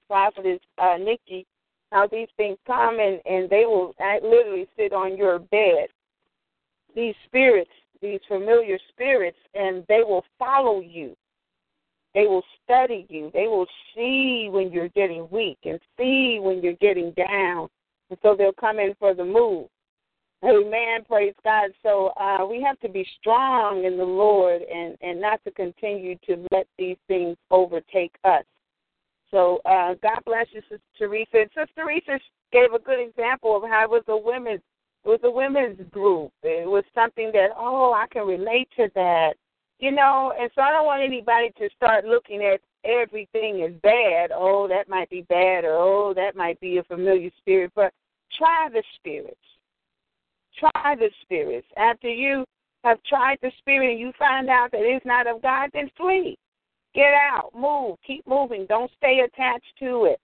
[0.09, 1.47] Prophetess uh, Nikki
[1.95, 5.87] how these things come and, and they will literally sit on your bed.
[6.95, 7.71] These spirits,
[8.03, 11.17] these familiar spirits, and they will follow you.
[12.13, 13.31] They will study you.
[13.33, 17.69] They will see when you're getting weak and see when you're getting down.
[18.11, 19.69] And so they'll come in for the move.
[20.45, 21.05] Amen.
[21.09, 21.71] Praise God.
[21.83, 26.17] So uh, we have to be strong in the Lord and, and not to continue
[26.27, 28.45] to let these things overtake us.
[29.31, 31.39] So uh, God bless you, Sister Teresa.
[31.41, 32.21] And Sister Teresa
[32.53, 34.63] gave a good example of how it was a women's
[35.05, 36.33] it was a women's group.
[36.43, 39.35] It was something that, oh, I can relate to that.
[39.79, 44.31] You know, and so I don't want anybody to start looking at everything as bad.
[44.33, 47.73] Oh, that might be bad, or oh, that might be a familiar spirit.
[47.75, 47.93] But
[48.39, 49.37] try the spirits.
[50.59, 51.67] Try the spirits.
[51.77, 52.45] After you
[52.85, 56.39] have tried the spirit and you find out that it's not of God, then flee.
[56.95, 58.67] Get out, move, keep moving.
[58.69, 60.21] Don't stay attached to it.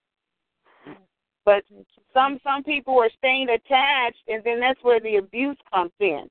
[1.43, 1.63] But
[2.13, 6.27] some some people are staying attached, and then that's where the abuse comes in.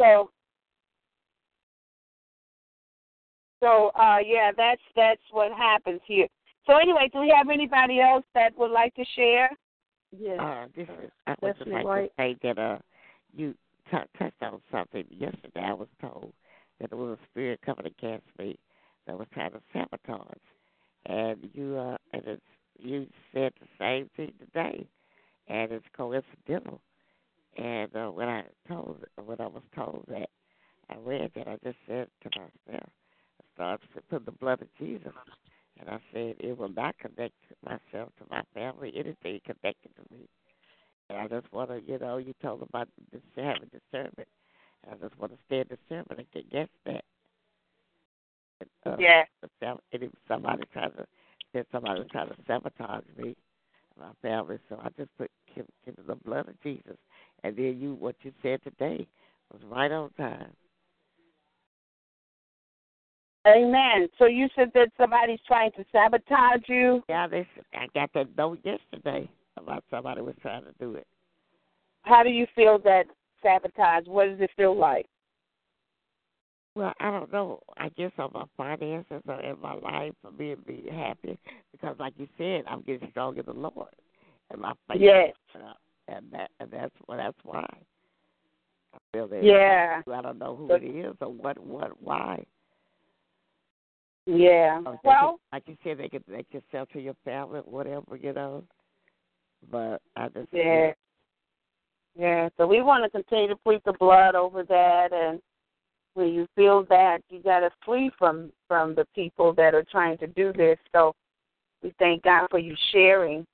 [0.00, 0.30] So,
[3.62, 6.26] so uh, yeah, that's that's what happens here.
[6.66, 9.50] So anyway, do we have anybody else that would like to share?
[10.18, 10.40] Yes.
[10.40, 12.78] Uh, this is I would just like to say that uh,
[13.36, 13.54] you
[13.94, 15.62] t- touched on something yesterday.
[15.62, 16.32] I was told
[16.80, 18.58] that there was a spirit coming against me
[19.06, 20.26] that was trying to sabotage,
[21.06, 22.42] and you uh, and it's
[22.78, 24.86] you said the same thing today,
[25.48, 26.80] and it's coincidental.
[27.56, 30.28] And uh, when I told when I was told that,
[30.90, 32.90] I read that I just said to myself,
[33.40, 35.12] I started to put the blood of Jesus,
[35.78, 37.34] and I said it will not connect
[37.64, 40.28] myself to my family, anything connected to me.
[41.10, 44.28] And I just want to, you know, you told about this, having discernment.
[44.84, 47.04] And I just want to stay in discernment against that.
[48.60, 49.24] And, uh, yeah.
[49.62, 51.06] And if somebody trying to,
[51.52, 53.36] if somebody trying to sabotage me,
[53.98, 56.96] my family, so I just put give, give the blood of Jesus.
[57.44, 59.06] And then you, what you said today
[59.52, 60.50] was right on time.
[63.46, 64.08] Amen.
[64.18, 67.02] So you said that somebody's trying to sabotage you.
[67.08, 67.46] Yeah, they.
[67.74, 71.06] I got that note yesterday about somebody was trying to do it.
[72.02, 73.04] How do you feel that
[73.42, 74.06] sabotage?
[74.06, 75.06] What does it feel like?
[76.76, 77.60] Well, I don't know.
[77.78, 81.38] I guess on my finances or in my life for me to be happy
[81.70, 83.94] because, like you said, I'm getting strong in the Lord
[84.50, 85.00] and my faith.
[85.00, 85.34] Yes.
[85.54, 85.72] Uh,
[86.08, 87.66] and that and that's well, that's why.
[88.92, 89.42] I feel that.
[89.42, 90.02] Yeah.
[90.12, 92.44] I don't know who but, it is or what what why.
[94.26, 94.80] Yeah.
[95.04, 98.64] well, like you said, they could they could sell to your family, whatever you know.
[99.70, 100.92] But I just yeah.
[102.16, 105.40] Yeah, so we want to continue to plead the blood over that, and
[106.14, 110.16] when you feel that, you got to flee from from the people that are trying
[110.18, 110.78] to do this.
[110.94, 111.12] So
[111.82, 113.44] we thank God for you sharing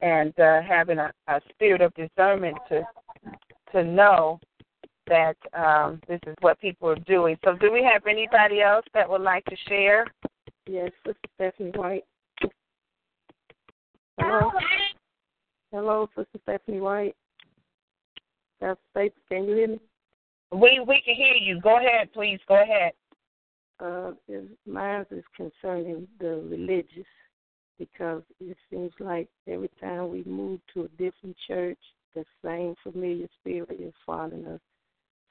[0.00, 2.82] and uh, having a, a spirit of discernment to
[3.72, 4.40] to know
[5.06, 7.36] that um, this is what people are doing.
[7.44, 10.06] So, do we have anybody else that would like to share?
[10.66, 12.04] Yes, this is Stephanie White.
[14.18, 14.50] Hello.
[15.72, 17.16] Hello, Sister Stephanie White.
[18.60, 19.16] That's States.
[19.28, 19.80] Can you hear me?
[20.52, 21.60] We we can hear you.
[21.60, 22.38] Go ahead, please.
[22.46, 22.92] Go ahead.
[23.80, 24.12] Uh,
[24.66, 27.06] mine is concerning the religious
[27.78, 31.78] because it seems like every time we move to a different church,
[32.14, 34.60] the same familiar spirit is following us.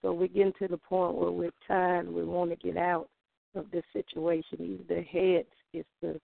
[0.01, 2.09] So we're getting to the point where we're tired.
[2.09, 3.07] We want to get out
[3.55, 4.57] of this situation.
[4.59, 6.19] Either the heads is the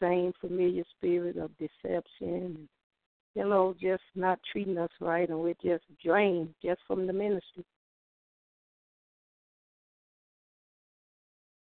[0.00, 2.68] same familiar spirit of deception,
[3.34, 7.64] you know, just not treating us right, and we're just drained just from the ministry.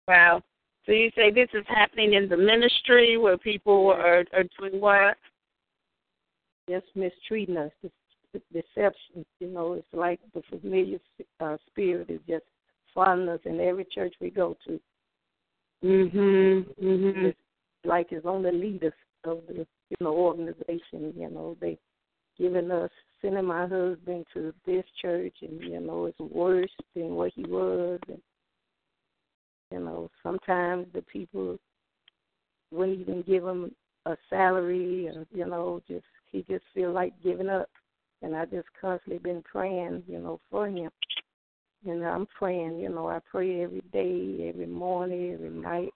[0.06, 0.42] Wow.
[0.86, 5.16] So you say this is happening in the ministry where people are are doing what?
[6.68, 7.72] Just mistreating us,
[8.52, 9.24] deception.
[9.40, 10.98] You know, it's like the familiar
[11.40, 12.44] uh, spirit is just
[12.94, 14.80] following us in every church we go to.
[15.82, 16.64] Mhm.
[16.80, 17.24] Mm Mhm.
[17.26, 17.43] It's
[17.84, 18.92] like it's on the leaders
[19.24, 21.12] of the you know organization.
[21.16, 21.78] You know, they
[22.38, 22.90] giving us
[23.22, 28.00] sending my husband to this church, and you know it's worse than what he was.
[28.08, 28.20] And,
[29.72, 31.58] you know, sometimes the people
[32.70, 33.74] wouldn't even give him
[34.06, 37.68] a salary, or you know, just he just feel like giving up.
[38.22, 40.90] And I just constantly been praying, you know, for him
[41.86, 42.78] and I'm praying.
[42.78, 45.92] You know, I pray every day, every morning, every night.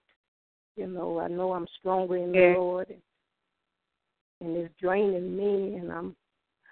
[0.75, 2.53] You know, I know I'm stronger in yeah.
[2.53, 3.01] the Lord, and,
[4.41, 6.15] and it's draining me, and I'm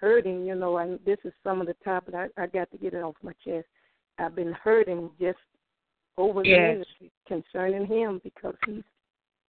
[0.00, 0.46] hurting.
[0.46, 3.02] You know, and this is some of the topic I, I got to get it
[3.02, 3.66] off my chest.
[4.18, 5.38] I've been hurting just
[6.16, 6.72] over the yes.
[6.72, 8.82] ministry concerning him because he's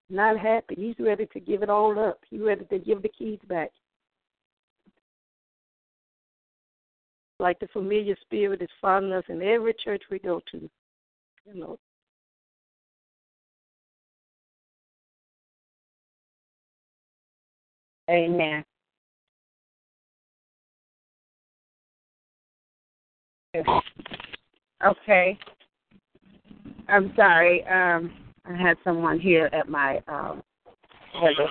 [0.10, 0.76] not happy.
[0.76, 2.20] He's ready to give it all up.
[2.30, 3.72] He's ready to give the keys back.
[7.40, 10.70] Like the familiar spirit is following us in every church we go to.
[11.46, 11.80] You know.
[18.10, 18.64] Amen.
[24.86, 25.38] Okay.
[26.88, 27.66] I'm sorry.
[27.68, 28.12] Um,
[28.46, 30.42] I had someone here at my um,
[31.14, 31.48] hello.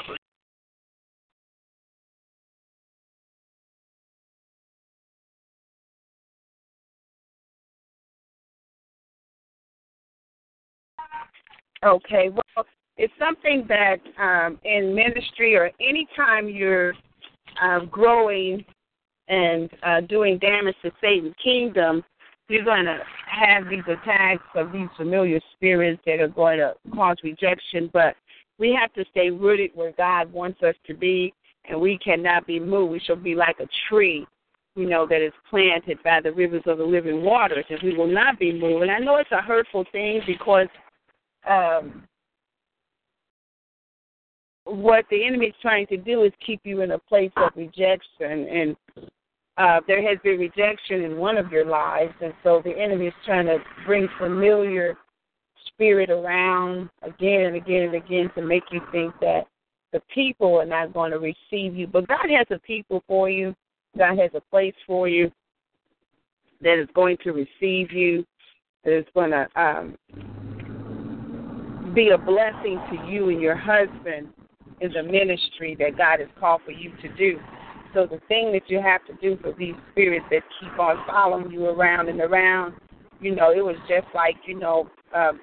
[11.85, 12.67] Okay, well,
[12.99, 16.93] it's something that um, in ministry or anytime you're
[17.63, 18.65] uh, growing
[19.29, 22.03] and uh, doing damage to Satan's kingdom,
[22.49, 27.17] you're going to have these attacks of these familiar spirits that are going to cause
[27.23, 27.89] rejection.
[27.93, 28.17] But
[28.59, 31.33] we have to stay rooted where God wants us to be,
[31.69, 32.93] and we cannot be moved.
[32.93, 34.27] We shall be like a tree,
[34.75, 38.09] you know, that is planted by the rivers of the living waters, and we will
[38.09, 38.83] not be moved.
[38.83, 40.69] And I know it's a hurtful thing because
[41.49, 42.09] um,
[44.69, 48.47] what the enemy is trying to do is keep you in a place of rejection
[48.49, 48.77] and
[49.59, 53.15] uh, there has been rejection in one of your lives, and so the enemy is
[53.27, 54.97] trying to bring familiar
[55.67, 59.49] spirit around again and again and again to make you think that
[59.93, 61.89] the people are not going to receive you.
[61.89, 63.55] But God has a people for you.
[63.97, 65.33] God has a place for you
[66.61, 68.25] that is going to receive you,
[68.85, 69.97] that is going to um,
[71.95, 74.29] be a blessing to you and your husband
[74.81, 77.39] in a ministry that God has called for you to do.
[77.95, 81.51] So the thing that you have to do for these spirits that keep on following
[81.51, 82.75] you around and around,
[83.21, 85.41] you know, it was just like, you know, um,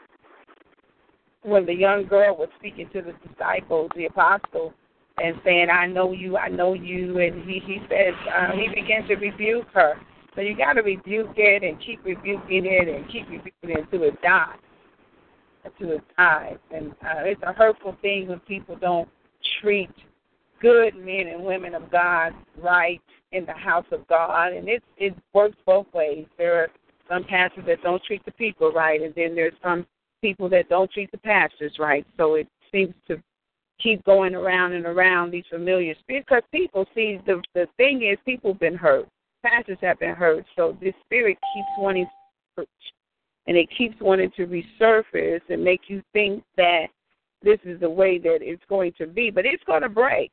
[1.42, 4.74] when the young girl was speaking to the disciples, the apostles,
[5.18, 9.08] and saying, "I know you, I know you," and he he says uh, he began
[9.08, 9.96] to rebuke her.
[10.36, 14.04] So you got to rebuke it and keep rebuking it and keep rebuking it until
[14.04, 14.58] it dies,
[15.64, 16.58] until it dies.
[16.72, 19.08] And uh, it's a hurtful thing when people don't
[19.62, 19.90] treat
[20.62, 23.02] good men and women of God right
[23.32, 26.26] in the house of God, and it it works both ways.
[26.38, 26.68] There are
[27.10, 29.86] some pastors that don't treat the people right, and then there's some
[30.22, 32.06] people that don't treat the pastors right.
[32.18, 33.22] So it seems to
[33.82, 38.18] keep going around and around these familiar spirits because people see the the thing is
[38.26, 39.08] people have been hurt,
[39.44, 42.06] pastors have been hurt, so this spirit keeps wanting
[42.58, 42.66] to
[43.48, 46.88] and it keeps wanting to resurface and make you think that
[47.46, 50.32] this is the way that it's going to be, but it's going to break.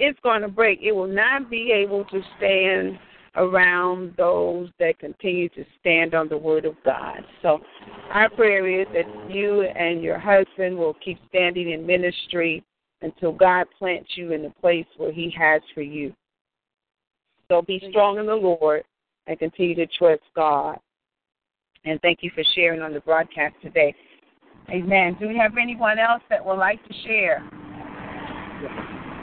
[0.00, 0.80] It's going to break.
[0.82, 2.98] It will not be able to stand
[3.36, 7.22] around those that continue to stand on the word of God.
[7.42, 7.60] So
[8.10, 12.64] our prayer is that you and your husband will keep standing in ministry
[13.02, 16.12] until God plants you in the place where he has for you.
[17.48, 18.82] So be strong in the Lord
[19.26, 20.78] and continue to trust God.
[21.84, 23.94] And thank you for sharing on the broadcast today.
[24.68, 25.16] Amen.
[25.18, 27.42] Do we have anyone else that would like to share?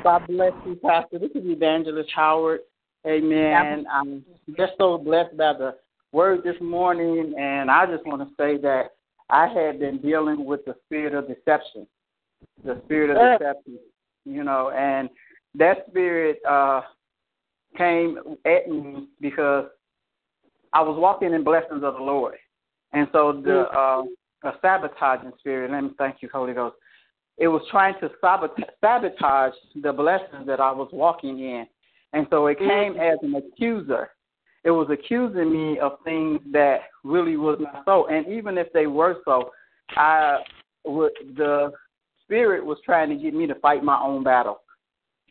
[0.04, 1.20] God bless you, Pastor.
[1.20, 2.62] This is Evangelist Howard.
[3.06, 3.86] Amen.
[3.92, 4.26] I'm
[4.58, 5.76] just so blessed by the
[6.12, 8.92] word this morning, and I just want to say that
[9.30, 11.88] I had been dealing with the spirit of deception,
[12.64, 13.80] the spirit of deception,
[14.26, 15.10] you know, and
[15.56, 16.82] that spirit uh,
[17.78, 19.66] came at me because
[20.74, 22.36] I was walking in blessings of the Lord,
[22.94, 24.04] and so the uh,
[24.44, 25.72] a sabotaging spirit.
[25.72, 26.76] Let me thank you, Holy Ghost.
[27.38, 28.10] It was trying to
[28.82, 31.66] sabotage the blessings that I was walking in.
[32.14, 33.00] And so it came mm-hmm.
[33.00, 34.10] as an accuser.
[34.64, 38.08] It was accusing me of things that really was not so.
[38.08, 39.52] And even if they were so,
[39.96, 40.40] I
[40.84, 41.72] would the
[42.24, 44.62] spirit was trying to get me to fight my own battle.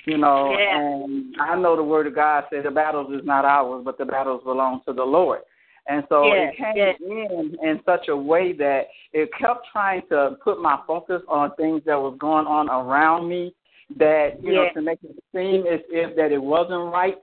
[0.06, 0.78] You know, yeah.
[0.78, 4.04] and I know the word of God says the battles is not ours, but the
[4.04, 5.40] battles belong to the Lord.
[5.88, 6.92] And so yeah, it came yeah.
[7.00, 8.82] in in such a way that
[9.12, 13.54] it kept trying to put my focus on things that was going on around me
[13.96, 14.58] that, you yeah.
[14.58, 17.16] know, to make it seem as if that it wasn't right.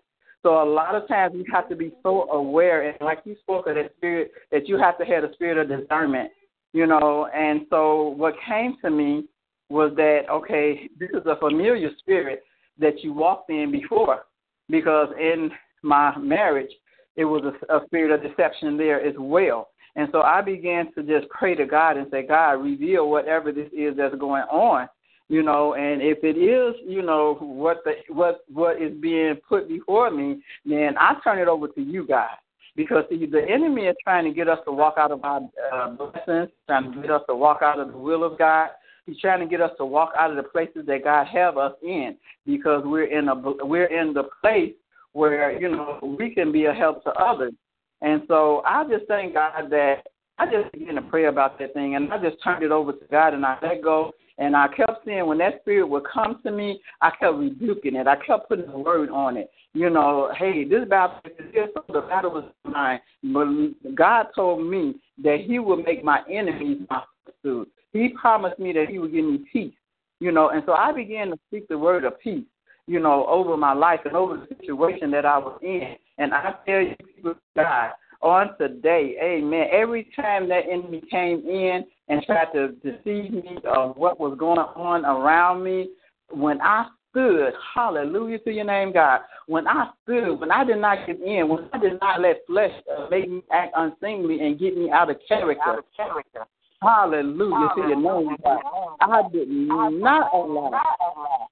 [0.43, 3.67] So a lot of times you have to be so aware and like you spoke
[3.67, 6.31] of that spirit that you have to have a spirit of discernment,
[6.73, 9.25] you know, and so what came to me
[9.69, 12.43] was that, okay, this is a familiar spirit
[12.77, 14.25] that you walked in before
[14.69, 15.49] because in
[15.81, 16.71] my marriage
[17.15, 19.69] it was a, a spirit of deception there as well.
[19.95, 23.69] And so I began to just pray to God and say, God, reveal whatever this
[23.71, 24.87] is that's going on
[25.29, 29.67] you know and if it is you know what the what what is being put
[29.67, 32.29] before me then i turn it over to you God
[32.75, 35.41] because the, the enemy is trying to get us to walk out of our
[35.73, 38.69] uh, blessings trying to get us to walk out of the will of god
[39.05, 41.73] he's trying to get us to walk out of the places that god have us
[41.81, 42.15] in
[42.45, 44.73] because we're in a we're in the place
[45.13, 47.53] where you know we can be a help to others
[48.01, 50.03] and so i just thank god that
[50.39, 53.05] I just began to pray about that thing, and I just turned it over to
[53.11, 54.11] God, and I let go.
[54.39, 58.07] And I kept saying, when that spirit would come to me, I kept rebuking it.
[58.07, 59.51] I kept putting the word on it.
[59.73, 62.99] You know, hey, this battle is here, so the battle was mine.
[63.23, 67.65] But God told me that He would make my enemies my footstool.
[67.91, 69.73] He promised me that He would give me peace.
[70.19, 72.45] You know, and so I began to speak the word of peace.
[72.87, 75.95] You know, over my life and over the situation that I was in.
[76.17, 77.91] And I tell you, God,
[78.21, 79.15] on today.
[79.21, 79.67] Amen.
[79.71, 84.59] Every time that enemy came in and tried to deceive me of what was going
[84.59, 85.89] on around me,
[86.29, 91.05] when I stood, hallelujah to your name, God, when I stood, when I did not
[91.05, 94.75] give in, when I did not let flesh uh, make me act unseemly and get
[94.75, 96.45] me out of character, out of character.
[96.81, 98.59] Hallelujah to your name, God.
[99.01, 101.47] I did not allow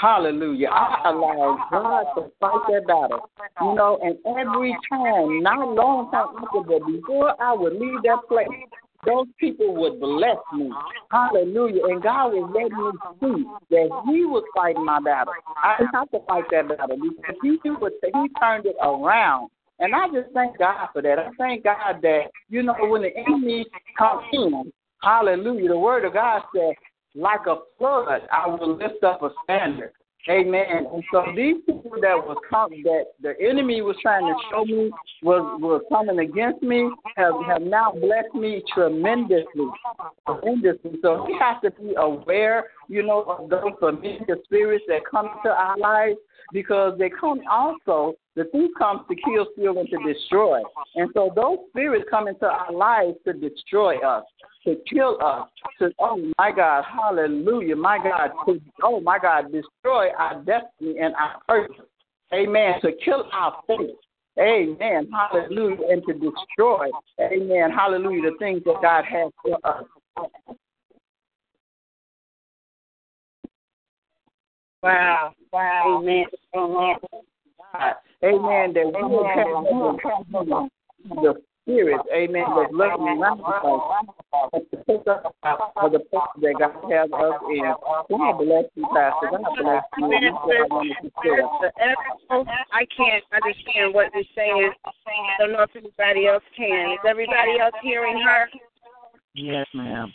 [0.00, 0.68] Hallelujah.
[0.68, 3.28] I allowed God to fight that battle.
[3.60, 8.20] You know, and every time, not long time after, but before I would leave that
[8.26, 8.48] place,
[9.04, 10.70] those people would bless me.
[11.10, 11.84] Hallelujah.
[11.84, 15.34] And God was letting me see that He was fighting my battle.
[15.62, 19.50] I didn't have to fight that battle because He would He turned it around.
[19.80, 21.18] And I just thank God for that.
[21.18, 23.66] I thank God that, you know, when the enemy
[23.96, 24.72] comes in,
[25.02, 26.74] hallelujah, the word of God says,
[27.14, 29.92] like a flood, I will lift up a standard.
[30.28, 30.86] Amen.
[30.92, 34.90] And so these people that was coming, that the enemy was trying to show me
[35.22, 39.66] was was coming against me, have have now blessed me tremendously,
[40.26, 40.98] tremendously.
[41.00, 45.48] So we have to be aware, you know, of those familiar spirits that come into
[45.48, 46.18] our lives
[46.52, 48.14] because they come also.
[48.36, 50.60] The thief comes to kill, steal, and to destroy.
[50.96, 54.24] And so those spirits come into our lives to destroy us
[54.64, 60.08] to kill us, to, oh my God, hallelujah, my God, to, oh my God, destroy
[60.18, 61.86] our destiny and our purpose.
[62.32, 62.74] Amen.
[62.82, 63.96] To kill our faith.
[64.38, 65.10] Amen.
[65.12, 65.88] Hallelujah.
[65.90, 67.70] And to destroy, amen.
[67.70, 69.84] Hallelujah, the things that God has for us.
[74.82, 75.34] Wow.
[75.52, 75.98] Wow.
[76.00, 76.24] Amen.
[76.54, 76.96] Amen.
[78.24, 78.72] Amen.
[78.72, 79.46] That we will have
[81.22, 85.34] the spirit, amen, that's looking around us to pick up
[85.74, 87.74] for the place that God has us in.
[88.10, 89.30] God bless you, Pastor.
[89.30, 90.08] God bless you.
[92.72, 94.72] I can't understand what you're saying.
[94.84, 94.90] I
[95.38, 96.92] don't know if anybody else can.
[96.92, 98.48] Is everybody else hearing her?
[99.34, 100.12] Yes, ma'am.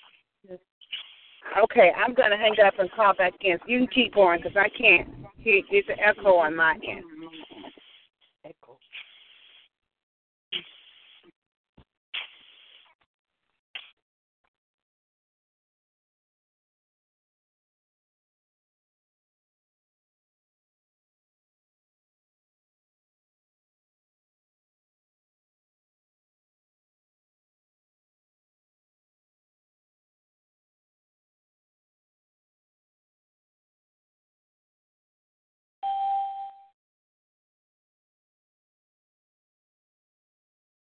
[1.64, 3.57] Okay, I'm going to hang up and call back in.
[3.68, 5.07] You can keep going because I can't
[5.38, 5.61] hear.
[5.72, 7.06] It's an echo on my end.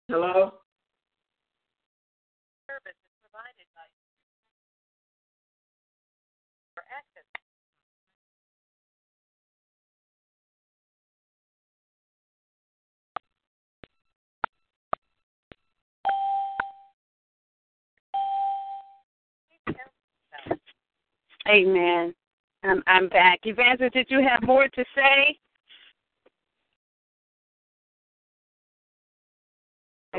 [0.10, 0.52] Hello?
[2.66, 3.86] Service is provided by
[6.74, 7.26] for access.
[21.48, 22.16] Amen.
[22.64, 23.42] I'm I'm back.
[23.44, 25.38] Evangelist, did you have more to say?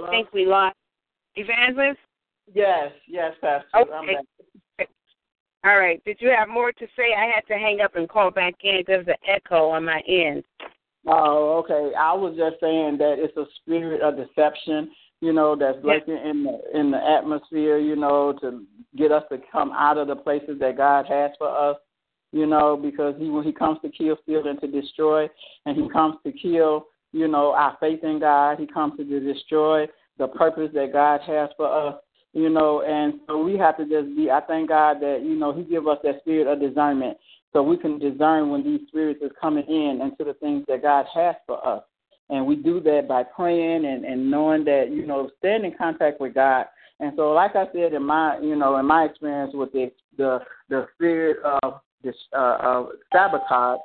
[0.07, 0.77] I think we lost
[1.37, 1.99] Evangelist.
[2.53, 3.67] Yes, yes, Pastor.
[3.77, 4.17] Okay.
[5.63, 6.03] All right.
[6.05, 7.15] Did you have more to say?
[7.17, 10.01] I had to hang up and call back in because of the echo on my
[10.09, 10.43] end.
[11.07, 11.95] Oh, okay.
[11.95, 14.91] I was just saying that it's a spirit of deception,
[15.21, 18.65] you know, that's lurking in the in the atmosphere, you know, to
[18.97, 21.77] get us to come out of the places that God has for us,
[22.33, 25.29] you know, because he when he comes to kill, steal, and to destroy,
[25.67, 28.59] and he comes to kill you know, our faith in God.
[28.59, 29.87] He comes to destroy
[30.19, 31.97] the purpose that God has for us,
[32.33, 35.53] you know, and so we have to just be, I thank God that, you know,
[35.53, 37.17] He give us that spirit of discernment
[37.53, 41.07] so we can discern when these spirits is coming in into the things that God
[41.15, 41.83] has for us.
[42.29, 46.21] And we do that by praying and, and knowing that, you know, staying in contact
[46.21, 46.67] with God.
[47.01, 50.41] And so, like I said, in my, you know, in my experience with the the,
[50.69, 53.81] the spirit of this uh, of sabotage,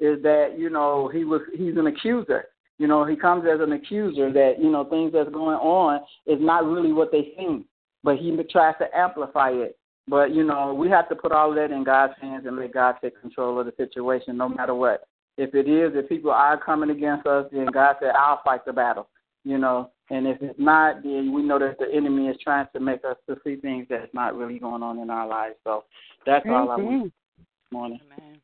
[0.00, 2.46] is that you know he was he's an accuser.
[2.78, 6.38] You know, he comes as an accuser that you know things that's going on is
[6.40, 7.64] not really what they seem,
[8.04, 9.78] but he tries to amplify it.
[10.08, 12.74] But you know, we have to put all of that in God's hands and let
[12.74, 15.08] God take control of the situation, no matter what.
[15.38, 18.72] If it is, if people are coming against us, then God said, "I'll fight the
[18.72, 19.08] battle."
[19.44, 22.80] You know, and if it's not, then we know that the enemy is trying to
[22.80, 25.56] make us to see things that's not really going on in our lives.
[25.64, 25.84] So
[26.24, 28.00] that's all I want this morning.
[28.06, 28.40] Amen.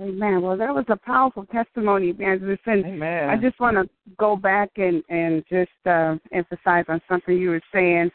[0.00, 0.42] Amen.
[0.42, 2.62] Well, that was a powerful testimony, Evangelist.
[2.66, 3.28] And Amen.
[3.28, 7.60] I just want to go back and and just uh, emphasize on something you were
[7.72, 8.10] saying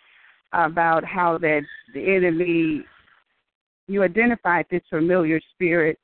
[0.54, 1.62] about how that
[1.94, 2.84] the enemy
[3.88, 6.00] you identified this familiar spirit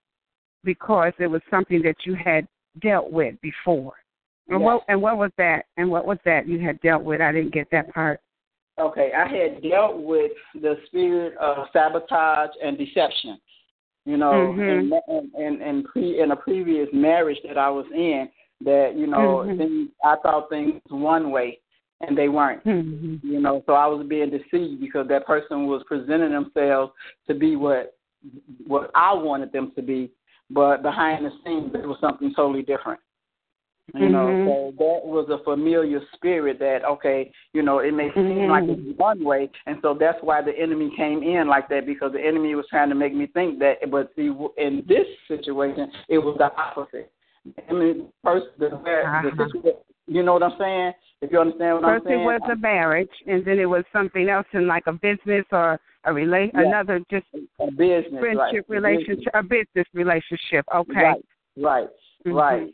[0.65, 2.45] because it was something that you had
[2.81, 3.93] dealt with before.
[4.49, 4.65] And Yes.
[4.65, 5.65] what and what was that?
[5.77, 7.21] And what was that you had dealt with?
[7.21, 8.19] I didn't get that part.
[8.77, 13.39] Okay, I had dealt with the spirit of sabotage and deception.
[14.09, 14.91] You know, Mhm.
[15.07, 18.27] and and and pre in a previous marriage that I was in,
[18.61, 19.57] that you know, Mhm.
[19.57, 21.59] things, I thought things one way,
[22.01, 22.63] and they weren't.
[22.63, 23.23] Mhm.
[23.23, 26.91] You know, so I was being deceived because that person was presenting themselves
[27.27, 27.93] to be what
[28.65, 30.11] what I wanted them to be,
[30.49, 32.99] but behind the scenes it was something totally different.
[33.95, 34.45] You know, Mhm.
[34.45, 38.89] so that was a familiar spirit that okay, you know, it may seem like Mhm.
[38.89, 42.21] it's one way, and so that's why the enemy came in like that because the
[42.21, 43.89] enemy was trying to make me think that.
[43.89, 47.11] But see, in this situation, it was the opposite.
[47.69, 49.31] I mean, first the, the Uh-huh.
[49.47, 50.93] situation, you know what I'm saying?
[51.21, 52.19] If you understand what I'm saying.
[52.19, 55.45] First, it was a marriage, and then it was something else in like a business
[55.51, 56.61] or a rela- Yeah.
[56.61, 57.25] another just
[57.59, 58.69] a business, friendship right?
[58.69, 60.65] relationship, a business relationship.
[60.73, 61.03] Okay.
[61.03, 61.25] Right,
[61.57, 61.89] right,
[62.25, 62.35] Mhm.
[62.35, 62.73] right.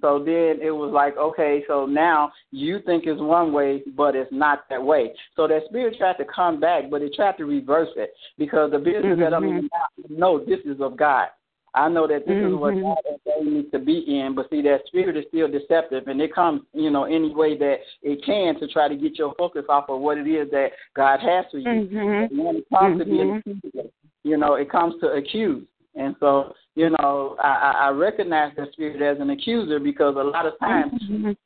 [0.00, 4.32] So then it was like, okay, so now you think it's one way, but it's
[4.32, 5.12] not that way.
[5.36, 8.78] So that spirit tried to come back, but it tried to reverse it because the
[8.78, 9.68] business that I'm in Mhm.
[9.72, 11.28] now, know this is of God.
[11.74, 12.82] I know that this is what Mhm.
[12.82, 16.32] God ordained me to be in, but see that spirit is still deceptive, and it
[16.32, 19.90] comes, you know, any way that it can to try to get your focus off
[19.90, 21.68] of what it is that God has for you.
[21.68, 22.30] Mhm.
[22.30, 23.90] And when it comes to being Mhm.
[24.24, 25.64] you know, it comes to accuse.
[25.96, 30.46] And so, you know, I, I recognize that spirit as an accuser because a lot
[30.46, 31.36] of times, Mhm.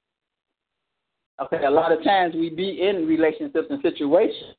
[1.40, 4.56] okay, a lot of times we be in relationships and situations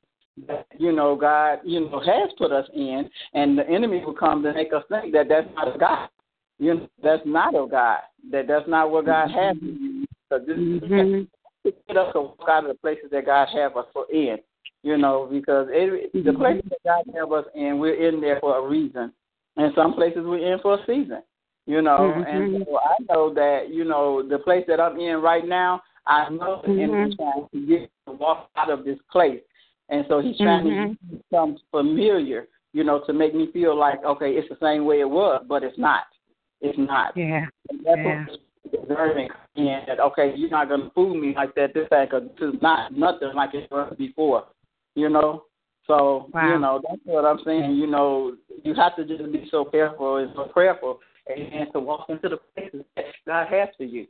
[0.48, 4.42] that, you know, God, you know, has put us in, and the enemy will come
[4.44, 6.10] to make us think that that's not of God.
[6.58, 8.00] You know, that's not of God.
[8.32, 10.06] That that's not what God has for you.
[10.30, 11.28] So this Mhm.
[11.66, 14.40] to get us to walk out of the places that God have us for in.
[14.84, 18.58] You know, because it, the places that God have us in, we're in there for
[18.58, 19.14] a reason,
[19.58, 21.22] and some places we're in for a season.
[21.68, 22.28] You know, Mhm.
[22.28, 25.82] and so I know that you know the place that I'm in right now.
[26.08, 27.18] I know the enemy's Mhm.
[27.18, 29.42] trying to get to walk out of this place,
[29.90, 30.98] and so he's trying Mhm.
[31.00, 32.48] to become familiar.
[32.74, 35.64] You know, to make me feel like okay, it's the same way it was, but
[35.64, 36.08] it's not.
[36.62, 37.16] It's not.
[37.16, 37.48] Yeah.
[37.70, 38.26] And that's Yeah.
[38.26, 38.40] what
[39.56, 42.62] and that okay, you're not gonna fool me like that this time because this is
[42.62, 44.46] not nothing like it was before.
[44.96, 45.46] You know?
[45.88, 46.54] So Wow.
[46.54, 47.76] you know, that's what I'm saying.
[47.76, 52.10] You know, you have to just be so careful and so prayerful and to walk
[52.10, 54.08] into the places that God has for you.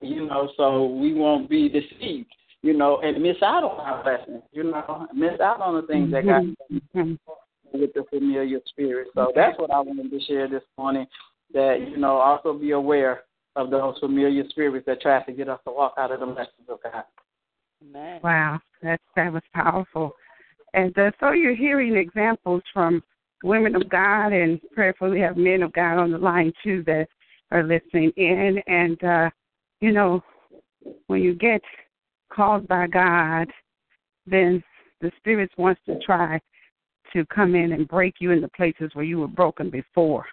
[0.00, 4.42] You know, so we won't be deceived, you know, and miss out on our blessings,
[4.52, 7.18] you know, miss out on the things that God Mhm.
[7.72, 9.08] with the familiar spirit.
[9.14, 11.06] So that's what I wanted to share this morning.
[11.52, 13.24] That you know, also be aware
[13.56, 16.68] of those familiar spirits that try to get us to walk out of the blessings
[16.68, 17.04] of God.
[17.82, 18.20] Amen.
[18.22, 20.16] Wow, that that was powerful.
[20.74, 23.02] And so you're hearing examples from
[23.44, 27.08] women of God, and prayerfully have men of God on the line too that
[27.50, 28.62] are listening in.
[28.66, 29.30] And uh,
[29.80, 30.22] you know,
[31.08, 31.60] when you get
[32.32, 33.48] called by God,
[34.26, 34.62] then
[35.00, 36.40] the spirits wants to try
[37.12, 40.24] to come in and break you in the places where you were broken before.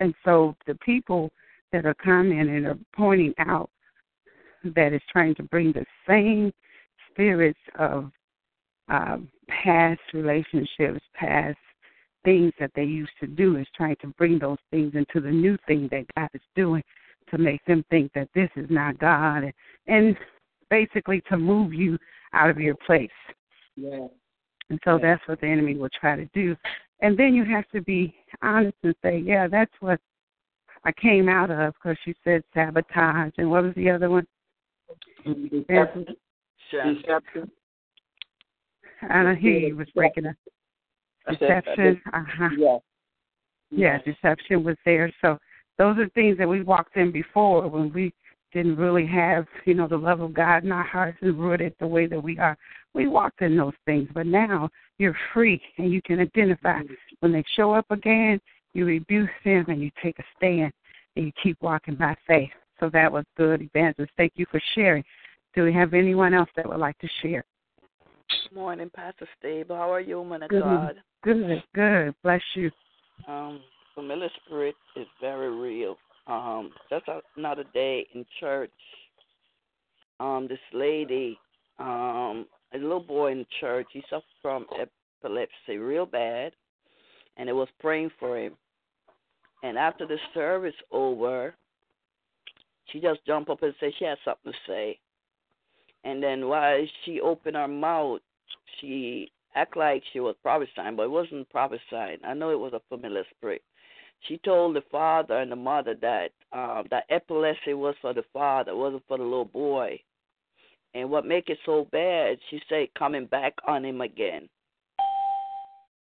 [0.00, 1.30] And so the people
[1.72, 3.70] that are coming and are pointing out
[4.62, 6.52] that is trying to bring the same
[7.10, 8.10] spirits of
[8.88, 11.58] um, past relationships, past
[12.24, 15.56] things that they used to do, is trying to bring those things into the new
[15.66, 16.82] thing that God is doing
[17.30, 19.52] to make them think that this is not God and,
[19.86, 20.16] and
[20.70, 21.98] basically to move you
[22.32, 23.10] out of your place.
[23.76, 24.06] Yeah.
[24.70, 26.56] And so that's what the enemy will try to do.
[27.00, 30.00] And then you have to be honest and say, yeah, that's what
[30.84, 33.32] I came out of because you said sabotage.
[33.38, 34.26] And what was the other one?
[35.24, 36.06] Deception.
[36.72, 37.50] Deception.
[39.02, 39.76] I don't hear you.
[39.76, 40.34] Was breaking up.
[41.28, 42.00] Deception.
[42.12, 42.48] Uh huh.
[42.56, 42.78] Yeah.
[43.70, 45.12] Yeah, deception was there.
[45.20, 45.38] So
[45.76, 48.12] those are things that we walked in before when we
[48.52, 51.86] didn't really have, you know, the love of God in our hearts and rooted the
[51.86, 52.56] way that we are.
[52.94, 56.80] We walked in those things, but now you're free and you can identify
[57.20, 58.40] when they show up again.
[58.72, 60.72] You rebuke them and you take a stand
[61.16, 62.50] and you keep walking by faith.
[62.80, 64.12] So that was good, Evangelist.
[64.16, 65.04] Thank you for sharing.
[65.54, 67.44] Do we have anyone else that would like to share?
[68.30, 69.76] Good morning, Pastor Stable.
[69.76, 70.96] How are you, man of good, God?
[71.22, 72.14] Good, good.
[72.22, 72.70] Bless you.
[73.26, 73.60] Um,
[73.94, 75.96] familiar spirit is very real.
[76.26, 77.06] Um, just
[77.36, 78.70] another day in church.
[80.20, 81.38] Um, this lady,
[81.78, 86.52] um, a little boy in church, he suffered from epilepsy real bad,
[87.38, 88.54] and it was praying for him.
[89.62, 91.54] And after the service over,
[92.92, 94.98] she just jumped up and said she had something to say.
[96.04, 98.20] And then while she opened her mouth,
[98.80, 102.18] she act like she was prophesying, but it wasn't prophesying.
[102.24, 103.62] I know it was a familiar spirit.
[104.26, 108.72] She told the father and the mother that um, that epilepsy was for the father,
[108.72, 110.00] it wasn't for the little boy.
[110.94, 114.48] And what make it so bad, she said, coming back on him again.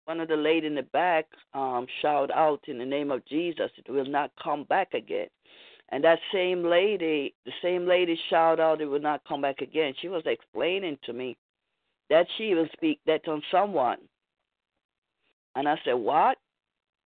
[0.04, 3.70] One of the lady in the back um, shout out in the name of Jesus,
[3.76, 5.28] it will not come back again.
[5.94, 9.94] And that same lady, the same lady shout out, it will not come back again.
[10.02, 11.36] She was explaining to me
[12.10, 13.98] that she will speak that on someone.
[15.54, 16.36] And I said, What?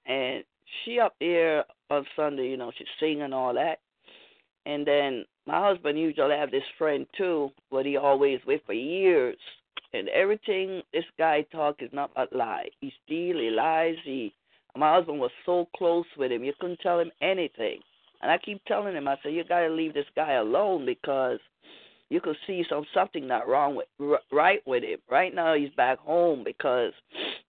[0.06, 0.42] And
[0.82, 3.80] she up there on Sunday, you know, she's singing all that.
[4.64, 9.36] And then my husband usually have this friend too, but he always with for years.
[9.92, 12.70] And everything this guy talk is not a lie.
[12.80, 14.32] He steal, he lies, he
[14.74, 17.80] my husband was so close with him, you couldn't tell him anything.
[18.20, 21.38] And I keep telling him, I said, you got to leave this guy alone because
[22.10, 24.98] you could see some something not wrong with right with him.
[25.10, 26.92] Right now he's back home because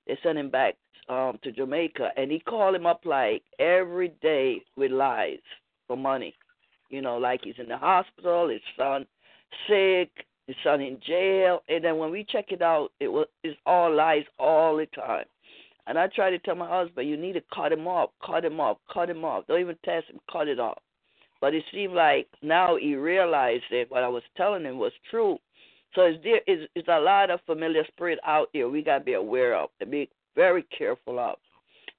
[0.05, 0.75] they sent him back
[1.07, 5.39] um to Jamaica and he called him up like every day with lies
[5.87, 6.35] for money.
[6.89, 9.05] You know, like he's in the hospital, his son
[9.67, 10.09] sick,
[10.47, 13.93] his son in jail, and then when we check it out, it was it's all
[13.93, 15.25] lies all the time.
[15.89, 18.59] And I try to tell my husband, you need to cut him off, cut him
[18.59, 19.47] off, cut him off.
[19.47, 20.77] Don't even test him, cut it off.
[21.41, 25.39] But it seemed like now he realized that what I was telling him was true.
[25.95, 29.13] So it's there is it's a lot of familiar spirit out there we gotta be
[29.13, 31.37] aware of and be very careful of.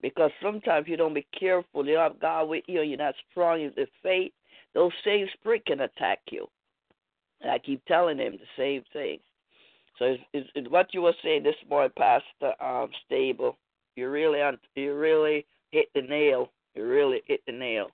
[0.01, 3.61] Because sometimes you don't be careful, you don't have God with you, you're not strong
[3.61, 4.31] in the faith,
[4.73, 6.47] those same spirit can attack you.
[7.41, 9.19] And I keep telling him the same thing.
[9.99, 13.59] So it's, it's, it's what you were saying this morning, Pastor um, Stable.
[14.01, 14.41] You really
[14.77, 16.51] you really hit the nail.
[16.75, 17.89] You really hit the nail.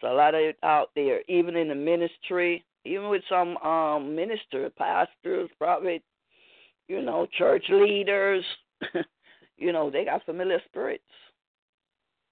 [0.00, 4.16] So a lot of it out there, even in the ministry, even with some um
[4.16, 6.04] ministers, pastors, prophets,
[6.88, 8.42] you know, church leaders,
[9.58, 11.04] you know, they got familiar spirits.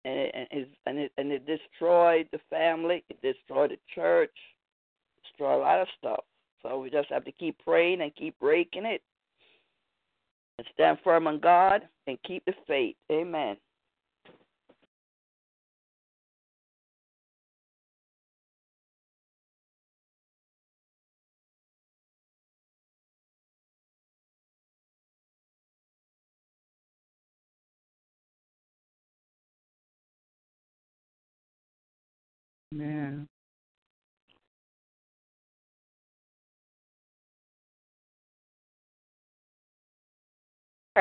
[0.07, 4.35] And it, and it, and it and it destroyed the family, it destroyed the church,
[5.23, 6.25] destroyed a lot of stuff.
[6.63, 9.03] So we just have to keep praying and keep breaking it.
[10.59, 12.97] And stand firm on God and keep the faith.
[13.11, 13.57] Amen.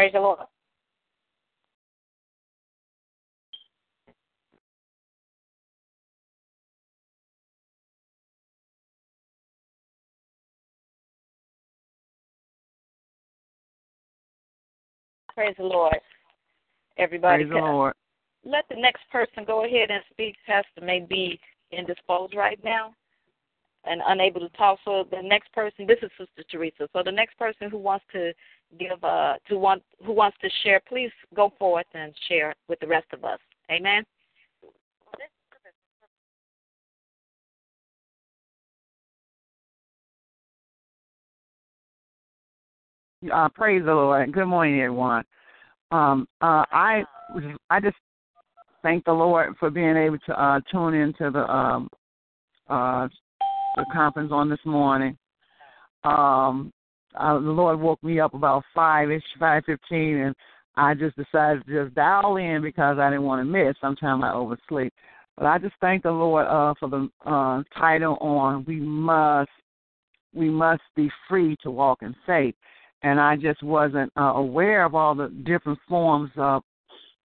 [0.01, 0.39] Praise the Lord.
[15.35, 15.93] Praise the Lord.
[16.97, 17.43] Everybody.
[17.43, 17.93] Praise the Lord.
[18.43, 20.35] Let the next person go ahead and speak.
[20.47, 21.39] Pastor may be
[21.71, 22.95] indisposed right now
[23.83, 24.79] and unable to talk.
[24.83, 26.89] So the next person, this is Sister Teresa.
[26.91, 28.33] So the next person who wants to
[28.80, 32.88] give uh to want who wants to share, please go forth and share with the
[32.88, 33.39] rest of us.
[33.72, 34.03] Amen.
[43.31, 44.34] Uh, praise the Lord.
[44.34, 45.23] Good morning, everyone.
[45.91, 47.03] Um, uh, I
[47.69, 47.98] I just
[48.81, 51.88] thank the Lord for being able to uh, tune into the um,
[52.68, 53.07] uh,
[53.76, 55.18] the conference on this morning.
[56.03, 56.72] Um,
[57.17, 60.35] uh, the Lord woke me up about five ish, five fifteen, and
[60.75, 63.75] I just decided to just dial in because I didn't want to miss.
[63.81, 64.93] Sometimes I oversleep,
[65.38, 69.49] but I just thank the Lord uh, for the uh, title on "We must,
[70.33, 72.55] we must be free to walk in faith."
[73.03, 76.63] And I just wasn't uh, aware of all the different forms of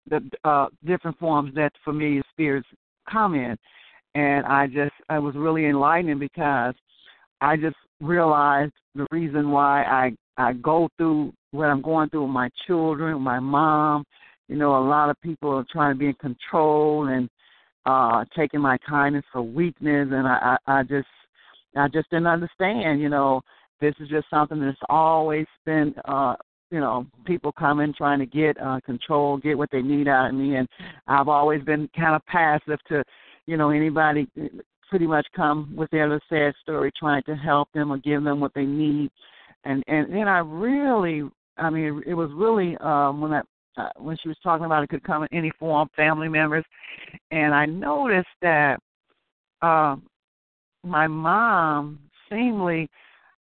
[0.08, 2.68] the uh, different forms that familiar spirits
[3.10, 3.56] come in.
[4.14, 6.74] and I just I was really enlightening because
[7.40, 12.30] I just realized the reason why I I go through what I'm going through with
[12.30, 14.04] my children, my mom.
[14.48, 17.28] You know, a lot of people are trying to be in control and
[17.86, 21.08] uh taking my kindness for weakness, and I I, I just
[21.76, 23.00] I just didn't understand.
[23.00, 23.40] You know,
[23.80, 26.34] this is just something that's always been uh
[26.70, 30.34] you know people coming trying to get uh control get what they need out of
[30.34, 30.66] me and
[31.06, 33.04] i've always been kind of passive to
[33.46, 34.26] you know anybody
[34.92, 38.40] pretty much come with their little sad story trying to help them or give them
[38.40, 39.10] what they need
[39.64, 41.22] and and then i really
[41.56, 43.46] i mean it was really um when that
[43.78, 46.62] uh, when she was talking about it could come in any form family members
[47.30, 48.78] and i noticed that
[49.62, 50.02] um
[50.84, 51.98] my mom
[52.28, 52.86] seemingly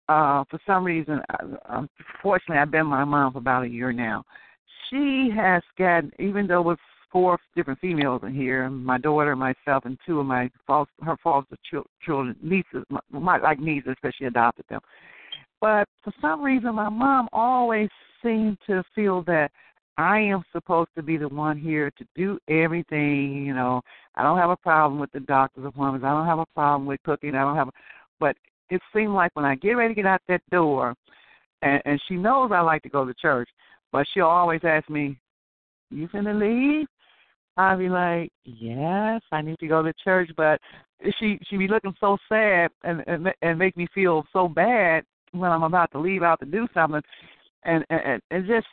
[0.07, 1.83] uh, for some reason, uh,
[2.15, 4.23] unfortunately, I've been my mom for about a year now.
[4.89, 6.79] She has gotten, even though with
[7.11, 11.57] four different females in here, my daughter, myself, and two of my false, her foster
[12.03, 14.81] children, nieces, my, my, like nieces, because she adopted them.
[15.61, 17.89] But for some reason, my mom always
[18.23, 19.51] seemed to feel that
[19.97, 23.45] I am supposed to be the one here to do everything.
[23.45, 23.81] You know,
[24.15, 26.05] I don't have a problem with the doctor's appointments.
[26.05, 27.35] I don't have a problem with cooking.
[27.35, 27.71] I don't have, a,
[28.19, 28.37] but
[28.69, 30.95] it seemed like when I get ready to get out that door,
[31.61, 33.49] and, and she knows I like to go to church,
[33.91, 35.17] but she'll always ask me,
[35.89, 36.87] "You finna leave?"
[37.59, 40.61] I'll be like, "Yes, I need to go to church," but
[41.19, 45.03] she she be looking so sad and and, and make me feel so bad
[45.33, 47.01] when I'm about to leave out to do something,
[47.63, 48.67] and and, and just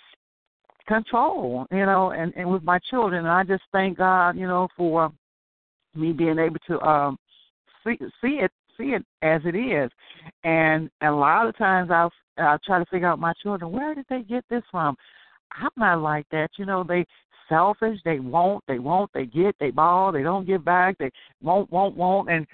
[0.86, 4.69] control, you know, and and with my children, and I just thank God, you know,
[4.77, 5.11] for
[5.97, 7.19] me being able to um
[7.83, 9.91] see see it see it as it is.
[10.44, 14.07] And a lot of times I'll I'll try to figure out my children, where did
[14.09, 14.97] they get this from?
[15.52, 16.51] I'm not like that.
[16.57, 17.05] You know, they
[17.49, 21.10] selfish, they won't, they won't, they get, they ball, they don't give back, they
[21.42, 22.47] won't, won't, won't and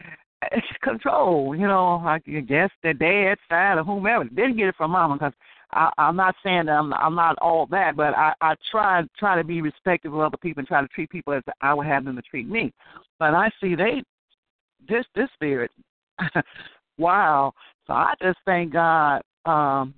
[0.50, 4.90] it's control, you know, I guess their dad's side or whomever didn't get it from
[4.92, 5.32] mama because
[5.72, 9.36] I, I'm not saying that I'm, I'm not all that, but I, I try try
[9.36, 12.04] to be respectful of other people and try to treat people as I would have
[12.04, 12.72] them to treat me.
[13.18, 14.02] But I see they
[14.88, 15.70] this this spirit
[16.98, 17.52] wow.
[17.86, 19.22] So I just thank God.
[19.44, 19.94] Um,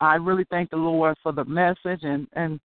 [0.00, 2.60] I really thank the Lord for the message and and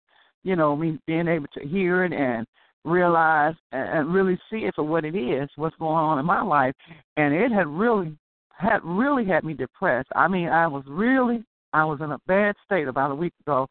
[0.45, 2.47] you know me being able to hear it and
[2.85, 6.75] realize and really see it for what it is, what's going on in my life,
[7.17, 8.17] and it had really
[8.51, 10.09] had really had me depressed.
[10.15, 13.67] I mean, I was really I was in a bad state about a week ago.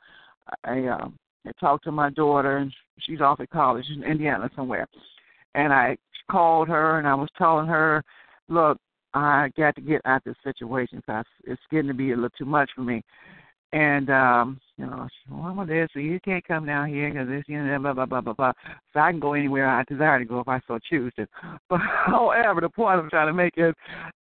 [0.65, 4.87] I um I talked to my daughter and she's off at college in Indiana somewhere.
[5.55, 5.97] And I
[6.29, 8.03] called her and I was telling her,
[8.49, 8.77] look,
[9.13, 12.29] I got to get out of this situation because it's getting to be a little
[12.31, 13.03] too much for me.
[13.73, 17.43] And um, you know, well, I'm this, so you can't come down here because this,
[17.47, 18.51] you know, blah blah blah blah blah.
[18.93, 21.27] So I can go anywhere I desire to go if I so choose to.
[21.69, 23.73] But however, the point I'm trying to make is,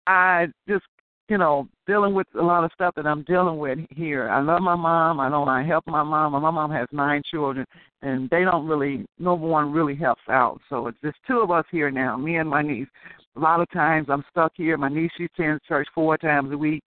[0.09, 0.85] I just,
[1.29, 4.29] you know, dealing with a lot of stuff that I'm dealing with here.
[4.29, 5.21] I love my mom.
[5.21, 6.33] I know I help my mom.
[6.33, 7.67] My mom has nine children,
[8.03, 10.61] and they don't really, no one really helps out.
[10.69, 12.89] So it's just two of us here now, me and my niece
[13.37, 14.77] a lot of times I'm stuck here.
[14.77, 16.83] My niece she attends church four times a week.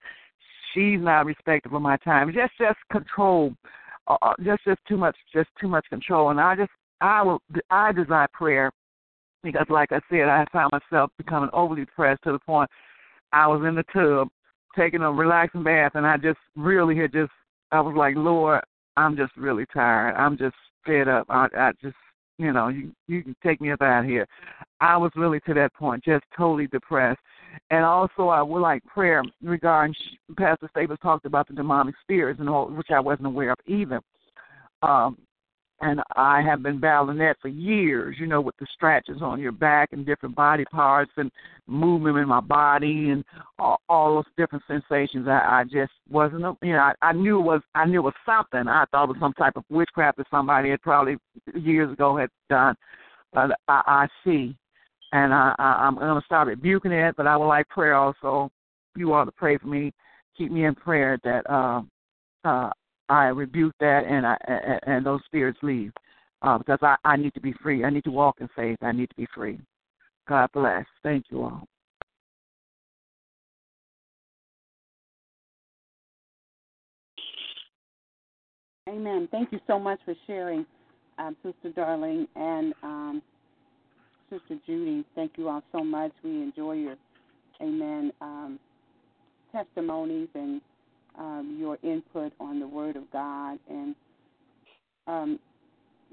[0.73, 2.31] She's not respectful of my time.
[2.33, 3.53] Just just control.
[4.07, 6.30] Uh, uh, just just too much just too much control.
[6.30, 8.72] And I just I will I desire prayer
[9.43, 12.69] because like I said, I found myself becoming overly depressed to the point
[13.31, 14.30] I was in the tub
[14.75, 17.31] taking a relaxing bath and I just really had just
[17.72, 18.61] I was like, Lord,
[18.98, 20.15] I'm just really tired.
[20.15, 21.25] I'm just fed up.
[21.30, 21.95] I I just
[22.38, 24.27] you know, you you can take me up out of here.
[24.80, 27.19] I was really to that point, just totally depressed.
[27.70, 29.96] And also, I would like prayer regarding
[30.38, 34.02] Pastor Staples talked about the demonic spirits, and all, which I wasn't aware of either.
[34.82, 35.18] Um,
[35.82, 39.54] and I have been battling that for years, you know, with the scratches on your
[39.54, 41.32] back and different body parts and
[41.68, 43.24] movement in my body and
[43.58, 45.28] all, all those different sensations.
[45.28, 48.14] I, I just wasn't, you know, I, I knew it was, I knew it was
[48.26, 48.68] something.
[48.68, 51.16] I thought it was some type of witchcraft that somebody had probably
[51.54, 52.76] years ago had done.
[53.32, 54.58] But I, I see,
[55.12, 57.16] and I, I, I'm going to start rebuking it.
[57.16, 58.52] But I would like prayer also.
[58.96, 59.94] You all to pray for me,
[60.38, 61.82] keep me in prayer that uh,
[62.44, 62.70] uh,
[63.08, 65.92] I rebuke that and I and, and those spirits leave.
[66.42, 67.84] Uh, because I, I need to be free.
[67.84, 68.78] I need to walk in faith.
[68.82, 69.60] I need to be free.
[70.28, 70.86] God bless.
[71.04, 71.68] Thank you all.
[78.88, 79.28] Amen.
[79.32, 80.66] Thank you so much for sharing,
[81.20, 83.22] um, Sister Darling and um,
[84.30, 85.06] Sister Judy.
[85.16, 86.11] Thank you all so much.
[86.24, 86.95] We enjoy your,
[87.61, 88.59] amen, um,
[89.51, 90.61] testimonies and
[91.17, 93.59] um, your input on the Word of God.
[93.69, 93.95] And
[95.08, 95.40] um,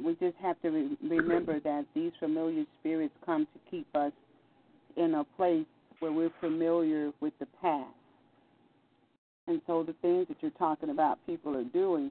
[0.03, 4.13] we just have to re- remember that these familiar spirits come to keep us
[4.97, 5.67] in a place
[6.01, 7.89] where we're familiar with the past.
[9.47, 12.11] And so the things that you're talking about people are doing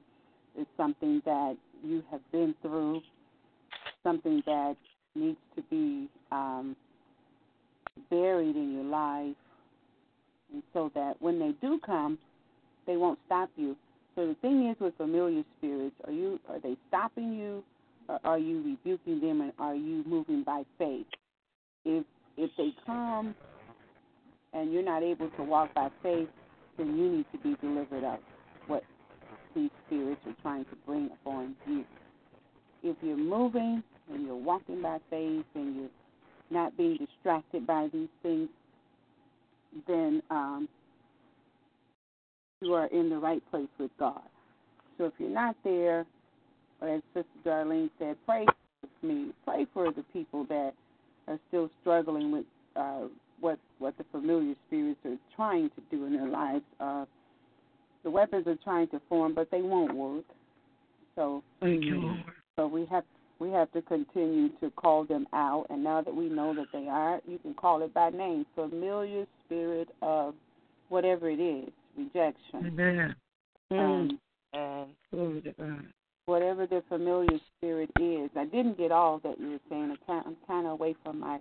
[0.58, 3.02] is something that you have been through,
[4.02, 4.76] something that
[5.16, 6.76] needs to be um,
[8.10, 9.36] buried in your life,
[10.52, 12.18] and so that when they do come,
[12.86, 13.76] they won't stop you.
[14.14, 17.62] So the thing is with familiar spirits, are you are they stopping you,
[18.08, 21.06] or are you rebuking them, and are you moving by faith?
[21.84, 22.04] If
[22.36, 23.34] if they come
[24.52, 26.28] and you're not able to walk by faith,
[26.78, 28.18] then you need to be delivered of
[28.66, 28.82] what
[29.54, 31.84] these spirits are trying to bring upon you.
[32.82, 35.88] If you're moving and you're walking by faith and you're
[36.50, 38.48] not being distracted by these things,
[39.86, 40.68] then um,
[42.60, 44.22] you are in the right place with God.
[44.98, 46.06] So if you're not there,
[46.82, 48.46] as Sister Darlene said, pray
[48.80, 49.32] for me.
[49.44, 50.72] Pray for the people that
[51.28, 52.44] are still struggling with
[52.76, 53.08] uh,
[53.40, 56.64] what what the familiar spirits are trying to do in their lives.
[56.80, 57.04] Uh,
[58.04, 60.24] the weapons are trying to form, but they won't work.
[61.16, 62.18] So, Thank you, Lord.
[62.56, 63.04] so we have
[63.38, 65.66] we have to continue to call them out.
[65.70, 68.46] And now that we know that they are, you can call it by name.
[68.54, 70.34] Familiar spirit of
[70.88, 72.66] whatever it is, rejection.
[73.72, 74.18] Amen.
[74.54, 75.54] Um, Glory to
[76.26, 78.30] whatever the familiar spirit is.
[78.36, 79.96] I didn't get all that you were saying.
[80.08, 81.38] I'm kind of away from my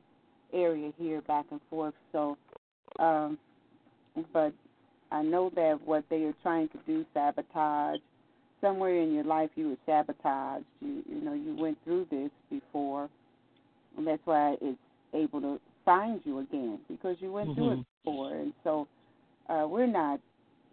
[0.53, 1.93] area here, back and forth.
[2.11, 2.37] So,
[2.99, 3.37] um,
[4.31, 4.53] but
[5.11, 7.99] I know that what they are trying to do, sabotage.
[8.61, 10.65] Somewhere in your life, you were sabotaged.
[10.81, 13.09] You, you know, you went through this before,
[13.97, 14.77] and that's why it's
[15.13, 17.85] able to find you again because you went through it Mhm.
[18.03, 18.33] before.
[18.33, 18.87] And so,
[19.49, 20.19] uh, we're not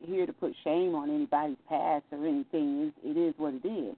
[0.00, 2.92] here to put shame on anybody's past or anything.
[3.04, 3.94] It, it is what it is.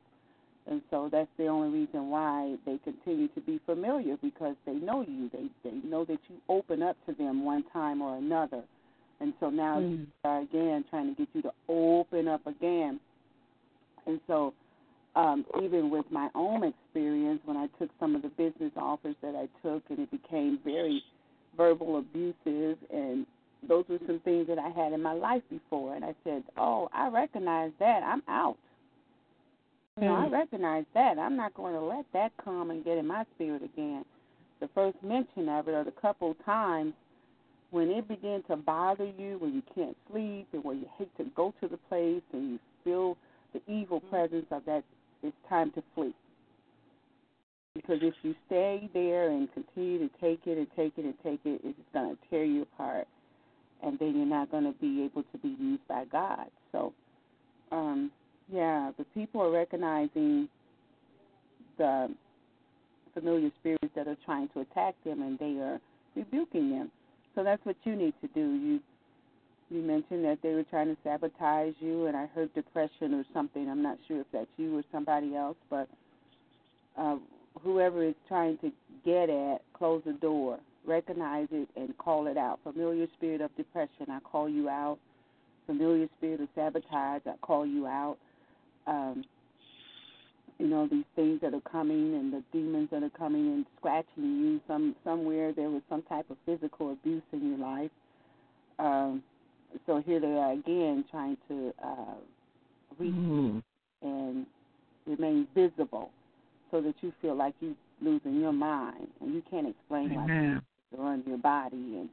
[0.66, 5.02] And so that's the only reason why they continue to be familiar because they know
[5.02, 5.28] you.
[5.30, 8.62] They they know that you open up to them one time or another.
[9.20, 10.06] And so now Mm.
[10.22, 12.98] they are again trying to get you to open up again.
[14.06, 14.52] And so
[15.16, 19.34] um, even with my own experience when I took some of the business offers that
[19.34, 21.02] I took and it became very
[21.56, 23.26] verbal abusive and
[23.68, 26.88] those were some things that I had in my life before and I said, Oh,
[26.92, 28.02] I recognize that.
[28.02, 28.56] I'm out.
[30.00, 30.32] You know, I Mm.
[30.32, 31.18] recognize that.
[31.18, 34.04] I'm not going to let that come and get in my spirit again.
[34.58, 36.94] The first mention of it, or the couple times
[37.70, 41.24] when it began to bother you, when you can't sleep, and when you hate to
[41.36, 43.16] go to the place, and you feel
[43.54, 44.84] the evil presence of that,
[45.22, 46.14] it's time to flee.
[47.74, 51.40] Because if you stay there and continue to take it and take it and take
[51.44, 53.08] it, it's going to tear you apart,
[53.82, 56.46] and then you're not going to be able to be used by God.
[56.70, 56.92] So,
[57.72, 58.10] um,
[58.52, 60.48] yeah, the people are recognizing
[61.78, 62.14] the
[63.12, 65.80] familiar spirits that are trying to attack them, and they are
[66.14, 66.90] rebuking them.
[67.34, 68.54] So that's what you need to do.
[68.54, 68.80] You
[69.70, 73.68] you mentioned that they were trying to sabotage you, and I heard depression or something.
[73.68, 75.88] I'm not sure if that's you or somebody else, but
[76.96, 77.16] uh,
[77.62, 78.70] whoever is trying to
[79.04, 82.60] get at, close the door, recognize it, and call it out.
[82.62, 84.98] Familiar spirit of depression, I call you out.
[85.66, 88.18] Familiar spirit of sabotage, I call you out.
[88.86, 89.24] Um,
[90.58, 94.08] you know these things that are coming and the demons that are coming and scratching
[94.40, 94.60] you.
[94.68, 97.90] Some somewhere there was some type of physical abuse in your life.
[98.78, 99.22] Um,
[99.86, 102.14] so here they are again trying to uh,
[102.98, 103.62] reach Mm.
[104.02, 104.46] and
[105.06, 106.10] remain visible,
[106.70, 110.60] so that you feel like you're losing your mind and you can't explain Amen.
[110.98, 112.08] are on your body and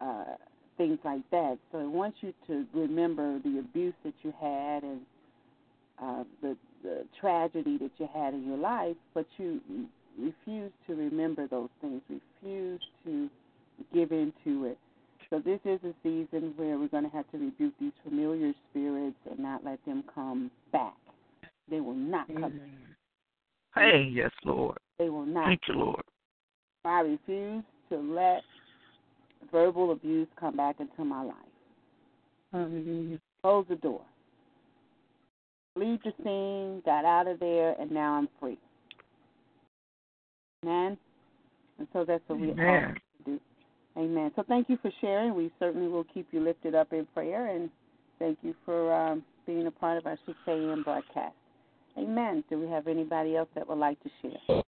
[0.00, 0.34] uh,
[0.76, 1.58] things like that.
[1.72, 5.00] So it wants you to remember the abuse that you had and
[6.02, 9.60] uh, the the tragedy that you had in your life, but you
[10.18, 13.30] refuse to remember those things, refuse to
[13.92, 14.78] give into it.
[15.34, 19.16] So this is a season where we're going to have to rebuke these familiar spirits
[19.28, 20.94] and not let them come back.
[21.68, 22.42] They will not come.
[22.42, 22.52] back.
[22.52, 23.90] Mm.
[23.90, 24.78] Hey, yes, Lord.
[25.00, 25.46] They will not.
[25.46, 26.02] Thank you, Lord.
[26.84, 28.42] I refuse to let
[29.50, 31.34] verbal abuse come back into my life.
[32.52, 33.18] Hallelujah.
[33.42, 34.02] Close the door.
[35.74, 38.58] Leave the scene, got out of there, and now I'm free.
[40.64, 40.96] Amen.
[41.80, 42.56] And so that's what we Amen.
[42.56, 43.00] to do.
[43.96, 44.32] Amen.
[44.34, 45.34] So thank you for sharing.
[45.34, 47.70] We certainly will keep you lifted up in prayer, and
[48.18, 50.82] thank you for um, being a part of our 6 a.m.
[50.82, 51.34] broadcast.
[51.96, 52.42] Amen.
[52.50, 54.62] Do we have anybody else that would like to share?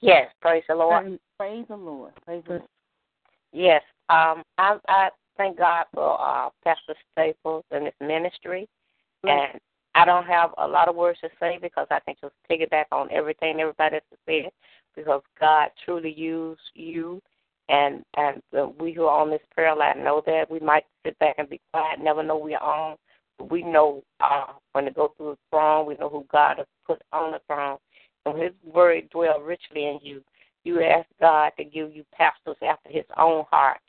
[0.00, 1.18] Yes, praise the Lord.
[1.36, 2.12] Praise the Lord.
[2.24, 2.62] Praise the Lord.
[3.52, 8.68] Yes, um, I, I thank God for uh, Pastor Staples and his ministry,
[9.24, 9.60] and
[9.96, 13.08] I don't have a lot of words to say because I can just piggyback on
[13.10, 14.52] everything everybody has said
[14.94, 17.20] because God truly used you
[17.70, 21.16] And and uh, we who are on this prayer line know that we might sit
[21.20, 22.96] back and be quiet, never know we're on.
[23.38, 26.66] But we know uh, when to go through the throne, we know who God has
[26.84, 27.78] put on the throne.
[28.26, 30.22] And His word dwell richly in you.
[30.64, 33.80] You ask God to give you pastors after His own heart.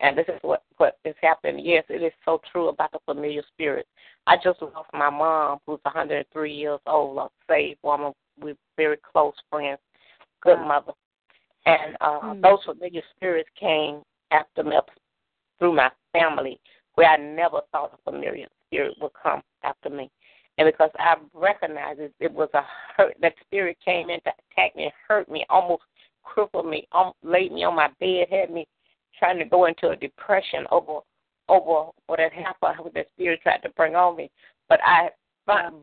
[0.00, 1.64] And this is what what is happening.
[1.64, 3.86] Yes, it is so true about the familiar spirit.
[4.26, 8.12] I just lost my mom, who's 103 years old, a saved woman.
[8.40, 9.78] We're very close friends,
[10.40, 10.66] good wow.
[10.66, 10.92] mother.
[11.66, 12.40] And uh, mm-hmm.
[12.40, 14.76] those familiar spirits came after me
[15.58, 16.58] through my family,
[16.94, 20.10] where I never thought a familiar spirit would come after me.
[20.58, 22.62] And because I recognized it, it was a
[22.96, 23.16] hurt.
[23.22, 25.82] That spirit came in to attack me, hurt me, almost
[26.24, 28.66] crippled me, um, laid me on my bed, had me
[29.18, 31.00] trying to go into a depression over
[31.48, 34.30] over what had happened, what the spirit tried to bring on me.
[34.68, 35.10] But I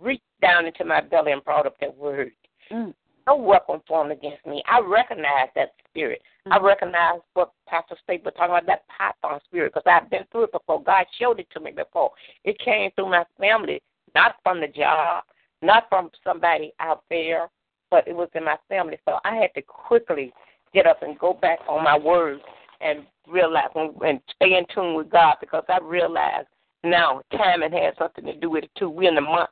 [0.02, 2.32] reached down into my belly and brought up that word.
[2.72, 2.94] Mm.
[3.30, 4.64] No weapon formed against me.
[4.68, 6.20] I recognize that spirit.
[6.48, 6.54] Mm.
[6.54, 10.46] I recognize what Pastor State was talking about, that python spirit, because I've been through
[10.46, 10.82] it before.
[10.82, 12.10] God showed it to me before.
[12.44, 13.84] It came through my family,
[14.16, 15.26] not from the job,
[15.62, 17.50] not from somebody out there,
[17.92, 18.98] but it was in my family.
[19.06, 20.34] So I had to quickly
[20.74, 22.42] get up and go back on my words
[22.82, 26.46] and realize and stay in tune with God because I realize
[26.84, 28.90] now timing has something to do with it too.
[28.90, 29.50] We're in the month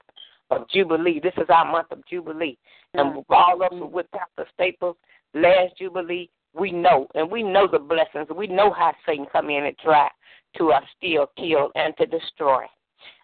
[0.49, 1.19] of Jubilee.
[1.21, 2.57] This is our month of Jubilee.
[2.97, 4.95] And all of us with Pastor Staples,
[5.33, 7.07] last Jubilee, we know.
[7.15, 8.27] And we know the blessings.
[8.35, 10.09] We know how Satan come in and try
[10.57, 12.63] to uh, steal, kill, and to destroy.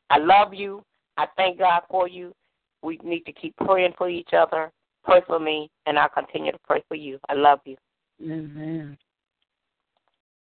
[0.09, 0.83] I love you.
[1.17, 2.33] I thank God for you.
[2.81, 4.71] We need to keep praying for each other.
[5.03, 7.19] Pray for me, and I'll continue to pray for you.
[7.29, 7.75] I love you.
[8.21, 8.97] Amen.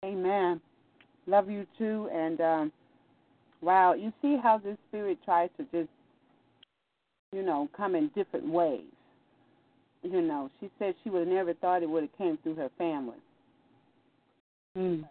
[0.05, 0.60] Amen.
[1.26, 2.08] Love you too.
[2.12, 2.73] And um,
[3.60, 5.90] wow, you see how this spirit tries to just,
[7.32, 8.84] you know, come in different ways.
[10.02, 12.70] You know, she said she would have never thought it would have came through her
[12.78, 13.18] family.
[14.76, 15.04] Mm.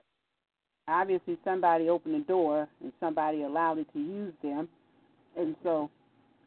[0.88, 4.68] Obviously, somebody opened the door and somebody allowed it to use them,
[5.38, 5.90] and so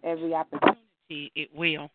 [0.03, 1.89] every opportunity it will.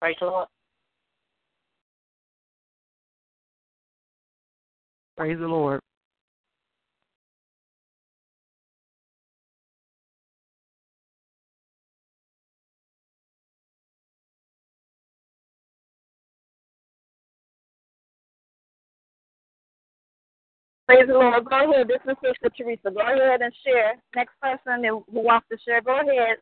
[0.00, 0.48] Praise the Lord.
[5.16, 5.80] Praise the Lord.
[20.86, 21.44] Praise the Lord.
[21.44, 21.88] Go ahead.
[21.88, 22.90] This is Sister Teresa.
[22.90, 23.96] Go ahead and share.
[24.14, 26.38] Next person who wants to share, go ahead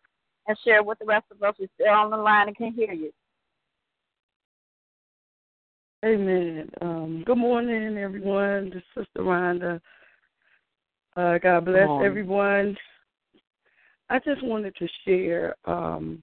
[0.47, 1.55] and share with the rest of us.
[1.59, 3.11] We're still on the line and can hear you.
[6.07, 6.71] Amen.
[6.83, 8.71] Um, good morning, everyone.
[8.71, 9.81] This is Sister Rhonda.
[11.17, 12.77] Uh, God bless everyone.
[14.09, 15.57] I just wanted to share.
[15.65, 16.23] Um,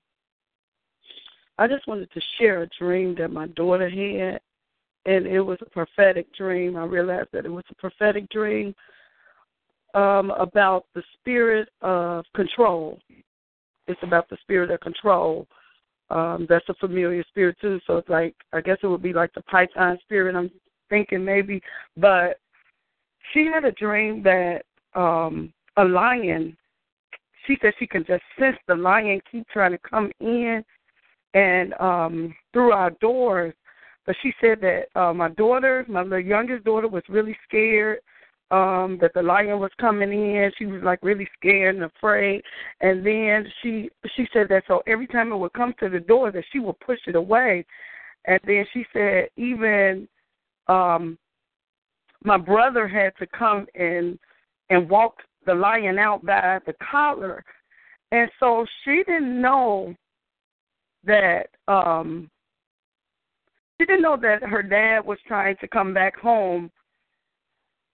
[1.57, 4.39] I just wanted to share a dream that my daughter had,
[5.05, 6.77] and it was a prophetic dream.
[6.77, 8.73] I realized that it was a prophetic dream
[9.95, 13.01] um, about the spirit of control.
[13.87, 15.45] It's about the spirit of control
[16.13, 17.79] um, that's a familiar spirit too.
[17.87, 20.35] So it's like I guess it would be like the Python spirit.
[20.35, 20.51] I'm
[20.89, 21.61] thinking maybe,
[21.97, 22.37] but
[23.33, 24.61] she had a dream that
[24.95, 26.55] um, a lion.
[27.47, 30.63] She said she can just sense the lion keep trying to come in
[31.33, 33.53] and um through our doors.
[34.05, 37.99] But she said that uh, my daughter, my youngest daughter, was really scared
[38.53, 40.51] um that the lion was coming in.
[40.57, 42.43] She was like really scared and afraid.
[42.81, 46.31] And then she she said that so every time it would come to the door
[46.31, 47.65] that she would push it away.
[48.25, 50.07] And then she said even
[50.67, 51.17] um
[52.23, 54.19] my brother had to come and
[54.69, 55.15] and walk
[55.45, 57.43] the lion out by the collar.
[58.11, 59.95] And so she didn't know
[61.05, 62.29] that um
[63.81, 66.69] she didn't know that her dad was trying to come back home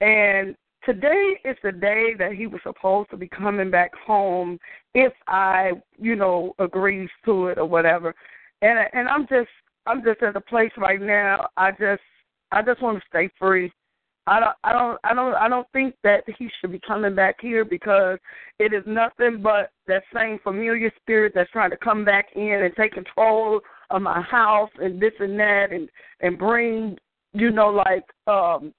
[0.02, 0.56] and
[0.86, 4.60] today is the day that he was supposed to be coming back home
[4.94, 8.16] if I, you know, agrees to it or whatever.
[8.62, 9.50] And and I'm just
[9.86, 11.50] I'm just at a place right now.
[11.58, 12.02] I just
[12.52, 13.72] I just want to stay free.
[14.28, 17.38] I don't I don't I don't I don't think that he should be coming back
[17.42, 18.20] here because
[18.60, 22.76] it is nothing but that same familiar spirit that's trying to come back in and
[22.76, 25.90] take control of my house and this and that and
[26.22, 26.98] and bring
[27.34, 28.74] you know like um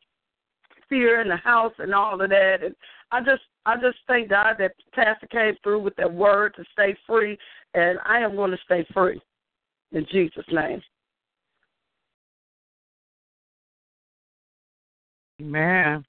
[0.91, 2.75] fear in the house and all of that and
[3.13, 6.95] I just I just thank God that Pastor came through with that word to stay
[7.07, 7.39] free
[7.75, 9.21] and I am going to stay free
[9.93, 10.83] in Jesus' name.
[15.41, 16.05] Amen.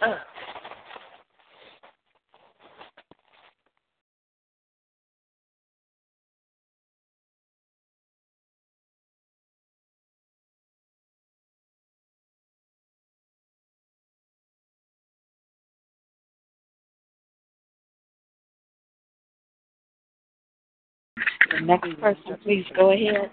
[0.00, 0.16] The
[21.62, 23.30] next person, please go ahead.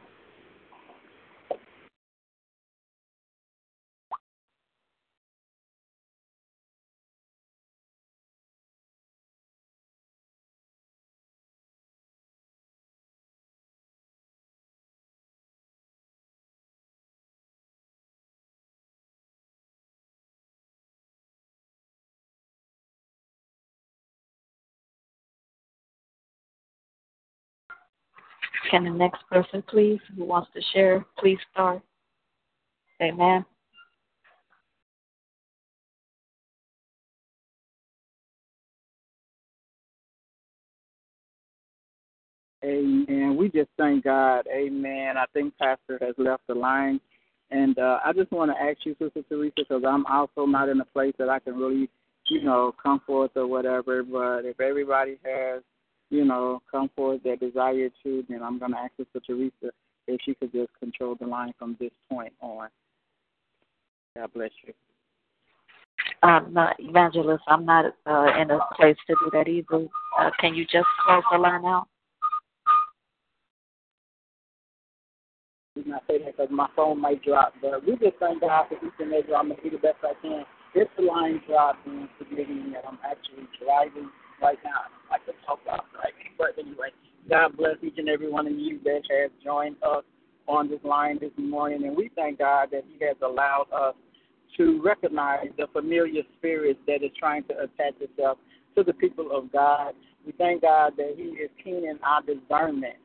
[28.76, 31.82] Can the next person, please, who wants to share, please start?
[33.02, 33.46] Amen.
[42.66, 43.38] Amen.
[43.38, 44.46] We just thank God.
[44.54, 45.16] Amen.
[45.16, 47.00] I think Pastor has left the line.
[47.52, 50.82] And uh, I just want to ask you, Sister Teresa, because I'm also not in
[50.82, 51.90] a place that I can really,
[52.28, 54.04] you know, come forth or whatever.
[54.04, 55.64] But if everybody has,
[56.10, 59.72] you know, come forth their desire to, then I'm going to ask Sister Teresa
[60.08, 62.70] if she could just control the line from this point on.
[64.16, 64.74] God bless you.
[66.24, 67.44] I'm not evangelist.
[67.48, 69.88] I'm not uh, in a place to do that either.
[70.18, 71.88] Uh, can you just close the line out?
[75.78, 77.54] I say that because my phone might drop.
[77.62, 79.34] But we just thank God for each and every.
[79.34, 80.46] I'm gonna do the best I can.
[80.74, 84.10] If the line drops, then forgive me that I'm actually driving
[84.42, 84.92] right now.
[85.12, 86.90] I can talk about driving, but anyway,
[87.30, 90.04] God bless each and every one of you that has joined us
[90.48, 93.96] on this line this morning, and we thank God that He has allowed us
[94.58, 98.38] to recognize the familiar spirit that is trying to attach itself
[98.76, 99.94] to the people of God.
[100.26, 102.96] We thank God that He is keen in our discernment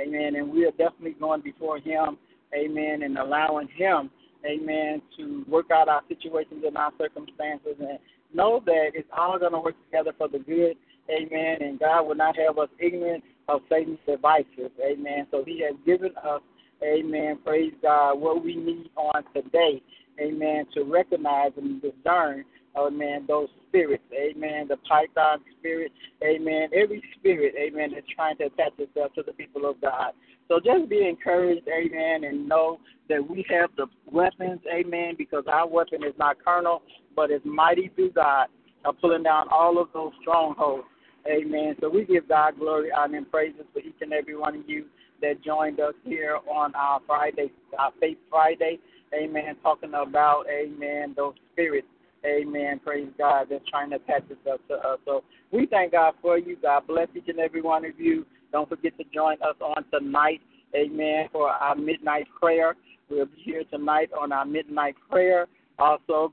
[0.00, 0.36] Amen.
[0.36, 2.16] And we are definitely going before Him,
[2.54, 4.10] Amen, and allowing Him,
[4.46, 7.98] Amen, to work out our situations and our circumstances and
[8.34, 10.76] know that it's all going to work together for the good,
[11.10, 11.58] Amen.
[11.60, 15.26] And God will not have us ignorant of Satan's devices, Amen.
[15.30, 16.42] So He has given us,
[16.82, 19.82] Amen, praise God, what we need on today,
[20.20, 22.44] Amen, to recognize and discern
[22.76, 25.92] amen, those spirits, amen, the python spirit,
[26.24, 30.12] amen, every spirit, amen, that's trying to attach itself to the people of God.
[30.48, 35.68] So just be encouraged, amen, and know that we have the weapons, amen, because our
[35.68, 36.82] weapon is not carnal,
[37.14, 38.48] but is mighty through God,
[38.84, 40.84] of pulling down all of those strongholds.
[41.30, 41.76] Amen.
[41.80, 44.86] So we give God glory, honor, and praises for each and every one of you
[45.20, 48.78] that joined us here on our Friday, our Faith Friday.
[49.14, 49.56] Amen.
[49.62, 51.86] Talking about, amen, those spirits
[52.24, 52.80] Amen.
[52.84, 53.46] Praise God.
[53.50, 54.98] That's trying to attach itself to us.
[55.04, 56.56] So we thank God for you.
[56.60, 58.26] God bless each and every one of you.
[58.52, 60.40] Don't forget to join us on tonight.
[60.74, 61.28] Amen.
[61.32, 62.76] For our midnight prayer.
[63.08, 65.46] We'll be here tonight on our midnight prayer.
[65.78, 66.32] Also,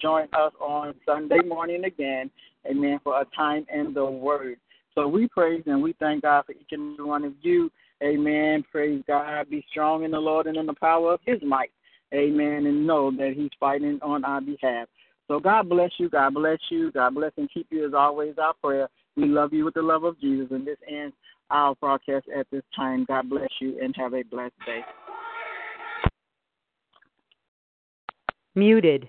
[0.00, 2.30] join us on Sunday morning again.
[2.66, 3.00] Amen.
[3.02, 4.56] For a time in the Word.
[4.94, 7.70] So we praise and we thank God for each and every one of you.
[8.02, 8.64] Amen.
[8.70, 9.50] Praise God.
[9.50, 11.70] Be strong in the Lord and in the power of His might.
[12.14, 12.66] Amen.
[12.66, 14.88] And know that He's fighting on our behalf.
[15.30, 16.10] So God bless you.
[16.10, 16.90] God bless you.
[16.90, 18.88] God bless and keep you as always our prayer.
[19.14, 20.48] We love you with the love of Jesus.
[20.50, 21.14] And this ends
[21.50, 23.04] our broadcast at this time.
[23.06, 24.80] God bless you and have a blessed day.
[28.56, 29.08] Muted.